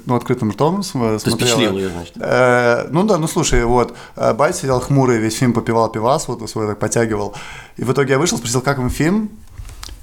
ну, 0.06 0.16
открытым 0.16 0.52
ртом, 0.52 0.84
см- 0.84 1.08
То 1.10 1.14
есть 1.14 1.26
смотрела. 1.28 1.52
впечатлил 1.58 1.78
ее, 1.80 1.90
значит. 1.90 2.14
Э, 2.18 2.88
ну 2.92 3.04
да, 3.04 3.18
ну 3.18 3.28
слушай, 3.28 3.64
вот, 3.66 3.96
э, 4.16 4.34
Байт 4.34 4.56
сидел 4.56 4.80
хмурый, 4.80 5.18
весь 5.18 5.36
фильм 5.38 5.54
попивал 5.54 5.90
пивас, 5.92 6.28
вот 6.28 6.48
свой 6.50 6.68
так 6.68 6.80
потягивал. 6.80 7.34
И 7.78 7.84
в 7.84 7.92
итоге 7.92 8.14
я 8.14 8.20
вышел, 8.20 8.38
спросил, 8.38 8.62
как 8.62 8.78
вам 8.78 8.90
фильм, 8.90 9.30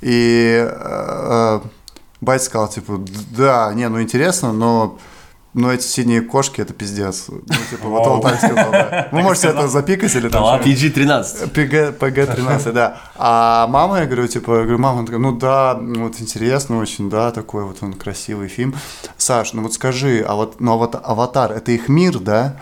и 0.01 0.67
э, 0.67 1.61
э, 1.61 1.61
Байт 2.21 2.43
сказал, 2.43 2.69
типа, 2.69 3.01
да, 3.37 3.73
не, 3.75 3.89
ну 3.89 4.01
интересно, 4.03 4.53
но 4.53 4.99
но 5.55 5.73
эти 5.73 5.85
синие 5.87 6.21
кошки 6.21 6.61
это 6.61 6.75
пиздец. 6.75 7.27
Ну, 7.29 7.41
типа, 7.71 7.89
вот 7.89 8.07
он 8.07 8.21
так 8.21 8.39
сказал, 8.39 8.71
да. 8.73 9.09
Вы 9.13 9.23
можете 9.23 9.49
это 9.49 9.69
запикать 9.69 10.15
или 10.17 10.29
там 10.29 10.43
ладно. 10.43 10.61
что-нибудь. 10.67 10.97
PG-13. 10.97 11.49
ПГ, 11.49 11.99
ПГ-13, 11.99 12.73
да. 12.73 12.99
А 13.17 13.67
мама, 13.69 14.01
я 14.01 14.07
говорю, 14.07 14.27
типа, 14.27 14.51
я 14.59 14.63
говорю, 14.63 14.79
мама, 14.79 14.99
она 14.99 15.07
такая, 15.07 15.21
ну 15.21 15.33
да, 15.33 15.79
ну 15.81 16.05
вот 16.09 16.21
интересно 16.21 16.79
очень, 16.79 17.09
да, 17.09 17.31
такой 17.31 17.65
вот 17.65 17.79
он 17.83 17.93
красивый 17.95 18.49
фильм. 18.49 18.75
Саш, 19.17 19.53
ну 19.53 19.63
вот 19.63 19.73
скажи, 19.75 20.25
а 20.27 20.35
вот, 20.35 20.61
ну 20.61 20.73
ават- 20.75 21.01
Аватар, 21.05 21.53
это 21.53 21.71
их 21.73 21.89
мир, 21.89 22.19
да? 22.19 22.57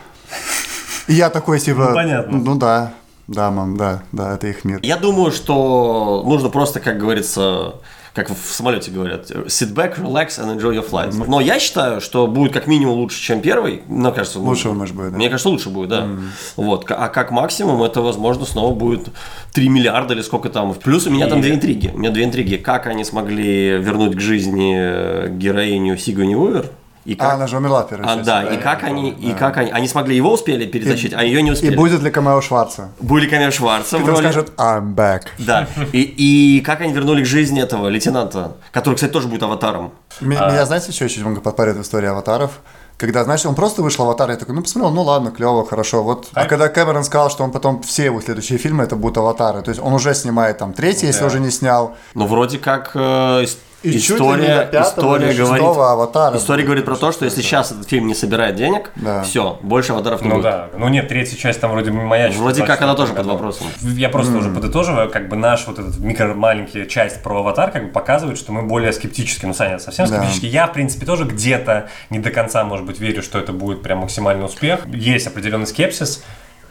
И 1.09 1.15
я 1.15 1.31
такой, 1.31 1.59
типа, 1.61 1.87
Ну, 1.89 1.95
понятно. 1.95 2.39
ну 2.39 2.55
да, 2.57 2.93
да, 3.27 3.51
мам, 3.51 3.77
да, 3.77 4.03
да, 4.13 4.35
это 4.35 4.47
их 4.49 4.65
мир. 4.65 4.81
Я 4.83 4.97
думаю, 4.97 5.33
что 5.33 6.23
нужно 6.27 6.49
просто, 6.51 6.81
как 6.81 6.99
говорится, 6.99 7.77
как 8.15 8.29
в 8.31 8.53
самолете 8.53 8.91
говорят, 8.91 9.31
sit 9.31 9.73
back, 9.75 9.99
relax 9.99 10.39
and 10.39 10.55
enjoy 10.57 10.75
your 10.75 10.89
flight. 10.89 11.13
Но 11.27 11.41
я 11.41 11.59
считаю, 11.59 12.01
что 12.01 12.27
будет 12.27 12.53
как 12.53 12.67
минимум 12.67 12.99
лучше, 12.99 13.21
чем 13.23 13.41
первый. 13.41 13.83
Мне 13.87 14.13
кажется, 14.13 14.39
Лучше, 14.39 14.69
может, 14.71 14.95
будет, 14.95 15.13
да? 15.13 15.17
Мне 15.17 15.29
кажется, 15.31 15.49
лучше 15.49 15.71
будет, 15.71 15.89
да. 15.89 16.09
Вот. 16.57 16.85
А 16.91 17.09
как 17.09 17.31
максимум, 17.31 17.83
это, 17.83 18.03
возможно, 18.03 18.45
снова 18.45 18.75
будет 18.75 19.09
3 19.53 19.69
миллиарда 19.69 20.15
или 20.15 20.21
сколько 20.23 20.49
там. 20.51 20.75
Плюс 20.75 21.07
у 21.07 21.11
меня 21.11 21.27
там 21.27 21.39
И- 21.39 21.43
две 21.43 21.55
интриги. 21.55 21.91
У 21.95 21.99
меня 21.99 22.11
две 22.11 22.25
интриги. 22.25 22.57
Как 22.57 22.87
они 22.87 23.05
смогли 23.05 23.79
вернуть 23.79 24.17
к 24.17 24.21
жизни 24.21 24.75
э, 24.77 25.29
героиню 25.31 25.97
Сигуни 25.97 26.35
Уивер? 26.37 26.71
И 27.05 27.15
А, 27.15 27.17
как... 27.17 27.35
она 27.35 27.47
же 27.49 27.57
умерла 27.57 27.83
в 27.83 27.89
первой 27.89 28.05
А, 28.07 28.15
части. 28.15 28.27
да, 28.27 28.43
и 28.45 28.57
как 28.59 28.85
они, 28.85 29.11
и 29.11 29.33
как 29.33 29.57
они, 29.57 29.71
они 29.73 29.89
смогли 29.89 30.15
его 30.17 30.33
успели 30.33 30.67
перетащить, 30.67 31.13
а 31.13 31.23
ее 31.25 31.43
не 31.43 31.51
И 31.51 31.53
успели. 31.53 31.75
будет 31.75 32.01
ли 32.03 32.11
камео 32.11 32.41
Шварца? 32.41 32.91
Были 33.01 33.27
камео 33.29 33.51
Шварца 33.51 33.97
в 33.99 34.01
Когда 34.05 34.13
он 34.13 34.19
роли. 34.19 34.33
скажет 34.33 34.53
I'm 34.57 34.95
back. 34.95 35.23
Да. 35.39 35.67
И, 35.93 36.01
и 36.03 36.61
как 36.61 36.81
они 36.81 36.93
вернули 36.93 37.23
к 37.23 37.27
жизни 37.27 37.61
этого 37.61 37.89
лейтенанта, 37.89 38.53
который, 38.71 38.95
кстати, 38.95 39.11
тоже 39.11 39.27
будет 39.29 39.43
аватаром. 39.43 39.93
Меня, 40.21 40.65
знаете, 40.65 40.93
что 40.93 41.05
еще 41.05 41.21
немного 41.21 41.41
подпарит 41.41 41.77
в 41.77 41.83
истории 41.83 42.07
аватаров? 42.09 42.61
Когда, 42.99 43.25
знаешь, 43.25 43.45
он 43.47 43.57
просто 43.57 43.83
вышел 43.83 44.05
аватар, 44.05 44.31
я 44.31 44.37
такой, 44.37 44.55
ну, 44.55 44.63
посмотрел, 44.63 44.93
ну, 44.95 45.03
ладно, 45.03 45.33
клево, 45.33 45.67
хорошо. 45.67 46.05
Вот. 46.05 46.29
А 46.35 46.41
Так. 46.43 46.49
когда 46.51 46.69
Кэмерон 46.69 47.03
сказал, 47.03 47.31
что 47.31 47.43
он 47.43 47.51
потом 47.51 47.83
все 47.83 48.05
его 48.05 48.21
следующие 48.21 48.59
фильмы, 48.59 48.85
это 48.85 48.95
будут 48.95 49.19
аватары. 49.19 49.63
То 49.63 49.71
есть 49.71 49.81
он 49.83 49.93
уже 49.95 50.15
снимает 50.15 50.59
там 50.59 50.73
третий, 50.73 51.07
если 51.07 51.21
Да. 51.23 51.27
уже 51.27 51.41
не 51.41 51.51
снял. 51.51 51.97
Ну, 52.15 52.27
вроде 52.27 52.59
как 52.59 52.93
э, 52.95 53.45
И 53.83 53.99
чуть 53.99 54.11
ли 54.21 54.25
не 54.27 54.33
история, 54.33 54.71
история 54.73 55.35
говорит, 55.35 55.65
аватара 55.65 56.37
история 56.37 56.65
говорит 56.65 56.85
про 56.85 56.97
то, 56.97 57.11
что 57.13 57.25
если 57.25 57.43
сейчас 57.43 57.73
этот 57.73 57.89
фильм 57.89 58.07
не 58.07 58.15
собирает 58.15 58.55
денег, 58.55 58.93
Да. 58.97 59.23
все, 59.23 59.59
больше 59.63 59.93
аватаров 59.93 60.23
не 60.23 60.29
Ну 60.29 60.35
будет. 60.37 60.45
да, 60.45 60.69
ну 60.77 60.89
нет, 60.89 61.09
третья 61.09 61.37
часть 61.37 61.61
там 61.61 61.73
вроде 61.73 61.91
маячит. 61.91 62.37
Вроде 62.39 62.63
как 62.65 62.81
она 62.83 62.95
24 62.95 62.97
тоже 62.97 63.13
под 63.15 63.27
вопросом. 63.27 63.67
Я 63.97 64.09
просто 64.09 64.37
уже 64.37 64.51
подытоживаю, 64.51 65.11
как 65.11 65.29
бы 65.29 65.37
наш 65.37 65.67
вот 65.67 65.79
этот 65.79 65.99
микро 65.99 66.35
маленький 66.35 66.89
часть 66.89 67.23
про 67.23 67.39
аватар 67.41 67.71
как 67.71 67.87
бы 67.87 67.91
показывает, 67.91 68.39
что 68.39 68.53
мы 68.53 68.63
более 68.63 68.93
скептически. 68.93 69.47
Ну, 69.47 69.55
Саня, 69.55 69.79
совсем 69.79 70.07
Да. 70.07 70.17
скептически. 70.17 70.47
Я, 70.47 70.67
в 70.67 70.73
принципе, 70.73 71.05
тоже 71.07 71.25
где-то 71.25 71.89
не 72.11 72.19
до 72.19 72.31
конца, 72.31 72.65
может 72.65 72.87
быть, 72.87 73.01
верю, 73.01 73.23
что 73.23 73.39
это 73.39 73.53
будет 73.53 73.83
прям 73.83 73.99
максимальный 73.99 74.45
успех. 74.45 74.87
Есть 74.87 75.27
определенный 75.27 75.67
скепсис. 75.67 76.23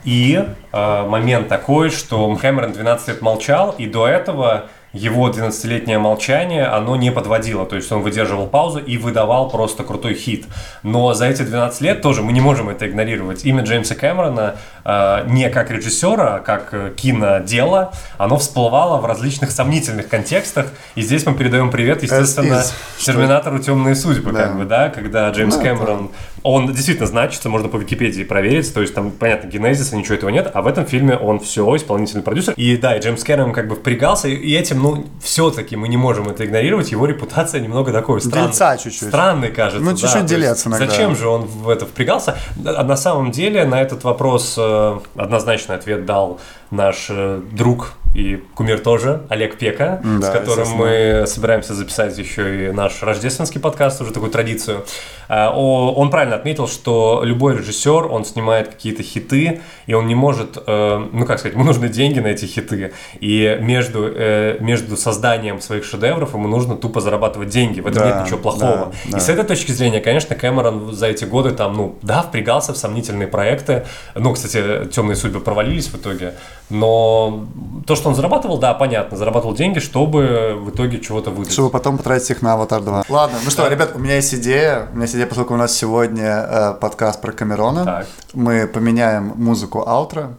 И 0.03 0.43
э, 0.74 1.05
момент 1.07 1.47
такой, 1.47 1.89
что 1.91 2.36
Кэмерон 2.36 2.74
12 2.74 3.07
лет 3.09 3.22
молчал, 3.22 3.76
и 3.78 3.86
до 3.86 4.07
этого 4.07 4.66
его 4.93 5.29
12-летнее 5.29 5.99
молчание, 5.99 6.65
оно 6.65 6.95
не 6.95 7.11
подводило. 7.11 7.65
То 7.65 7.75
есть 7.77 7.91
он 7.91 8.01
выдерживал 8.01 8.47
паузу 8.47 8.79
и 8.79 8.97
выдавал 8.97 9.49
просто 9.49 9.83
крутой 9.83 10.15
хит. 10.15 10.45
Но 10.83 11.13
за 11.13 11.27
эти 11.27 11.43
12 11.43 11.81
лет 11.81 12.01
тоже 12.01 12.21
мы 12.21 12.33
не 12.33 12.41
можем 12.41 12.69
это 12.69 12.87
игнорировать. 12.87 13.45
Имя 13.45 13.63
Джеймса 13.63 13.95
Кэмерона 13.95 14.55
э, 14.83 15.23
не 15.27 15.49
как 15.49 15.71
режиссера, 15.71 16.35
а 16.35 16.39
как 16.39 16.69
э, 16.73 16.91
кинодела, 16.95 17.93
оно 18.17 18.37
всплывало 18.37 18.99
в 18.99 19.05
различных 19.05 19.51
сомнительных 19.51 20.09
контекстах. 20.09 20.67
И 20.95 21.01
здесь 21.01 21.25
мы 21.25 21.33
передаем 21.35 21.71
привет, 21.71 22.03
естественно, 22.03 22.55
is, 22.55 22.73
Терминатору 23.05 23.59
«Темные 23.59 23.95
судьбы», 23.95 24.31
Да. 24.31 24.43
как 24.47 24.57
бы, 24.57 24.65
да, 24.65 24.89
когда 24.89 25.29
Джеймс 25.29 25.55
Ну, 25.55 25.61
Кэмерон, 25.61 26.11
он 26.43 26.73
действительно 26.73 27.07
значится, 27.07 27.49
можно 27.49 27.69
по 27.69 27.77
Википедии 27.77 28.23
проверить, 28.23 28.73
то 28.73 28.81
есть 28.81 28.93
там, 28.93 29.11
понятно, 29.11 29.47
генезиса, 29.47 29.95
ничего 29.95 30.15
этого 30.15 30.29
нет, 30.29 30.49
а 30.53 30.61
в 30.61 30.67
этом 30.67 30.85
фильме 30.85 31.15
он 31.15 31.39
все, 31.39 31.75
исполнительный 31.75 32.23
продюсер. 32.23 32.53
И 32.57 32.75
да, 32.77 32.95
и 32.95 32.99
Джеймс 32.99 33.23
Кэмерон 33.23 33.53
как 33.53 33.67
бы 33.67 33.75
впрягался, 33.75 34.27
и 34.27 34.53
этим, 34.53 34.80
ну, 34.82 35.05
все-таки 35.21 35.75
мы 35.75 35.88
не 35.88 35.97
можем 35.97 36.27
это 36.29 36.45
игнорировать, 36.45 36.91
его 36.91 37.05
репутация 37.05 37.61
немного 37.61 37.91
такой 37.91 38.21
странной. 38.21 38.47
Дельца 38.47 38.77
чуть-чуть. 38.77 39.07
Странный, 39.07 39.51
кажется. 39.51 39.84
Ну, 39.84 39.91
да, 39.91 39.97
чуть-чуть 39.97 40.15
есть 40.15 40.25
делец 40.25 40.67
иногда. 40.67 40.86
Зачем 40.86 41.15
же 41.15 41.27
он 41.27 41.45
в 41.45 41.69
это 41.69 41.86
впрягался? 41.86 42.38
А 42.65 42.84
на 42.84 42.95
самом 42.95 43.32
деле 43.32 43.65
на 43.65 43.82
этот 43.82 44.03
вопрос 44.03 44.55
э, 44.57 44.99
однозначный 45.15 45.75
ответ 45.75 46.05
дал 46.05 46.39
наш 46.71 47.07
э, 47.09 47.41
друг 47.51 47.93
и 48.14 48.43
кумир 48.55 48.80
тоже, 48.80 49.24
Олег 49.30 49.57
Пека, 49.57 50.01
Да, 50.03 50.28
с 50.28 50.30
которым 50.32 50.70
мы 50.72 51.24
собираемся 51.28 51.74
записать 51.74 52.18
еще 52.18 52.68
и 52.68 52.72
наш 52.72 53.01
рождественский 53.03 53.62
подкаст, 53.62 54.01
уже 54.01 54.12
такую 54.12 54.32
традицию. 54.32 54.86
А, 55.30 55.51
Он 55.55 56.09
правильно 56.09 56.36
отметил, 56.36 56.68
что 56.68 57.22
любой 57.24 57.57
режиссер, 57.57 58.12
он 58.12 58.26
снимает 58.26 58.68
какие-то 58.68 59.01
хиты, 59.01 59.62
и 59.86 59.93
он 59.93 60.07
не 60.07 60.16
может, 60.16 60.57
э, 60.66 61.07
ну 61.12 61.26
как 61.26 61.39
сказать, 61.39 61.55
ему 61.55 61.64
нужны 61.64 61.88
деньги 61.88 62.20
на 62.20 62.28
эти 62.28 62.45
хиты, 62.45 62.93
и 63.20 63.57
между, 63.62 64.12
э, 64.14 64.57
между 64.59 64.97
созданием 64.97 65.62
своих 65.62 65.86
шедевров 65.86 66.34
ему 66.34 66.49
нужно 66.49 66.76
тупо 66.76 66.99
зарабатывать 66.99 67.49
деньги, 67.49 67.80
в 67.80 67.88
этом 67.88 68.03
Да, 68.03 68.07
нет 68.18 68.26
ничего 68.26 68.39
плохого. 68.39 68.76
да, 68.76 68.91
да. 69.12 69.18
И 69.18 69.22
с 69.22 69.30
этой 69.30 69.45
точки 69.45 69.72
зрения, 69.72 70.01
конечно, 70.01 70.36
Кэмерон 70.36 70.93
за 70.93 71.07
эти 71.07 71.24
годы 71.24 71.51
там, 71.51 71.78
ну, 71.78 71.95
да, 72.01 72.24
впрягался 72.24 72.74
в 72.74 72.78
сомнительные 72.78 73.28
проекты. 73.28 73.86
Ну, 74.16 74.34
кстати, 74.34 74.86
темные 74.91 75.16
судьбы 75.16 75.39
провалились 75.39 75.88
в 75.88 75.95
итоге. 75.95 76.34
Но 76.70 77.45
то, 77.86 77.95
что 78.01 78.09
он 78.09 78.15
зарабатывал, 78.15 78.57
да, 78.57 78.73
понятно, 78.73 79.15
зарабатывал 79.15 79.55
деньги, 79.55 79.79
чтобы 79.79 80.57
в 80.59 80.71
итоге 80.71 80.99
чего-то 80.99 81.29
выдать. 81.29 81.53
Чтобы 81.53 81.69
потом 81.69 81.97
потратить 81.97 82.31
их 82.31 82.41
на 82.41 82.53
Аватар 82.53 82.81
2. 82.81 83.05
Ладно, 83.07 83.37
ну 83.43 83.49
что, 83.49 83.67
ребят, 83.67 83.91
у 83.95 83.99
меня 83.99 84.15
есть 84.15 84.33
идея. 84.33 84.87
У 84.91 84.95
меня 84.95 85.03
есть 85.03 85.15
идея, 85.15 85.27
поскольку 85.27 85.53
у 85.53 85.57
нас 85.57 85.73
сегодня 85.73 86.25
э, 86.25 86.73
подкаст 86.73 87.21
про 87.21 87.31
Камерона. 87.31 87.85
Так. 87.85 88.07
Мы 88.33 88.67
поменяем 88.67 89.33
музыку 89.35 89.87
аутро. 89.87 90.33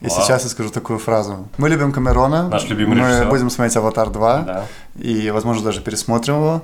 И 0.00 0.06
Вау. 0.06 0.20
сейчас 0.20 0.44
я 0.44 0.50
скажу 0.50 0.70
такую 0.70 1.00
фразу. 1.00 1.48
Мы 1.56 1.68
любим 1.68 1.90
Камерона. 1.92 2.48
Наш 2.48 2.68
любимый 2.68 2.96
Мы 2.96 3.08
режиссер. 3.08 3.28
будем 3.28 3.50
смотреть 3.50 3.76
Аватар 3.76 4.10
2. 4.10 4.38
Да. 4.42 4.64
И, 4.96 5.30
возможно, 5.30 5.64
даже 5.64 5.80
пересмотрим 5.80 6.34
его. 6.34 6.62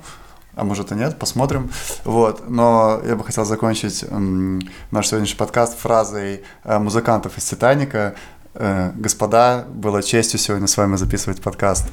А 0.56 0.62
может 0.62 0.92
и 0.92 0.94
нет, 0.94 1.18
посмотрим. 1.18 1.70
Вот. 2.04 2.48
Но 2.48 3.00
я 3.04 3.16
бы 3.16 3.24
хотел 3.24 3.44
закончить 3.44 4.04
наш 4.90 5.08
сегодняшний 5.08 5.36
подкаст 5.36 5.76
фразой 5.78 6.44
э, 6.62 6.78
музыкантов 6.78 7.36
из 7.36 7.44
«Титаника». 7.44 8.14
Э, 8.54 8.92
Господа, 8.94 9.64
было 9.68 10.02
честью 10.02 10.38
сегодня 10.38 10.66
с 10.66 10.76
вами 10.76 10.96
записывать 10.96 11.42
подкаст. 11.42 11.86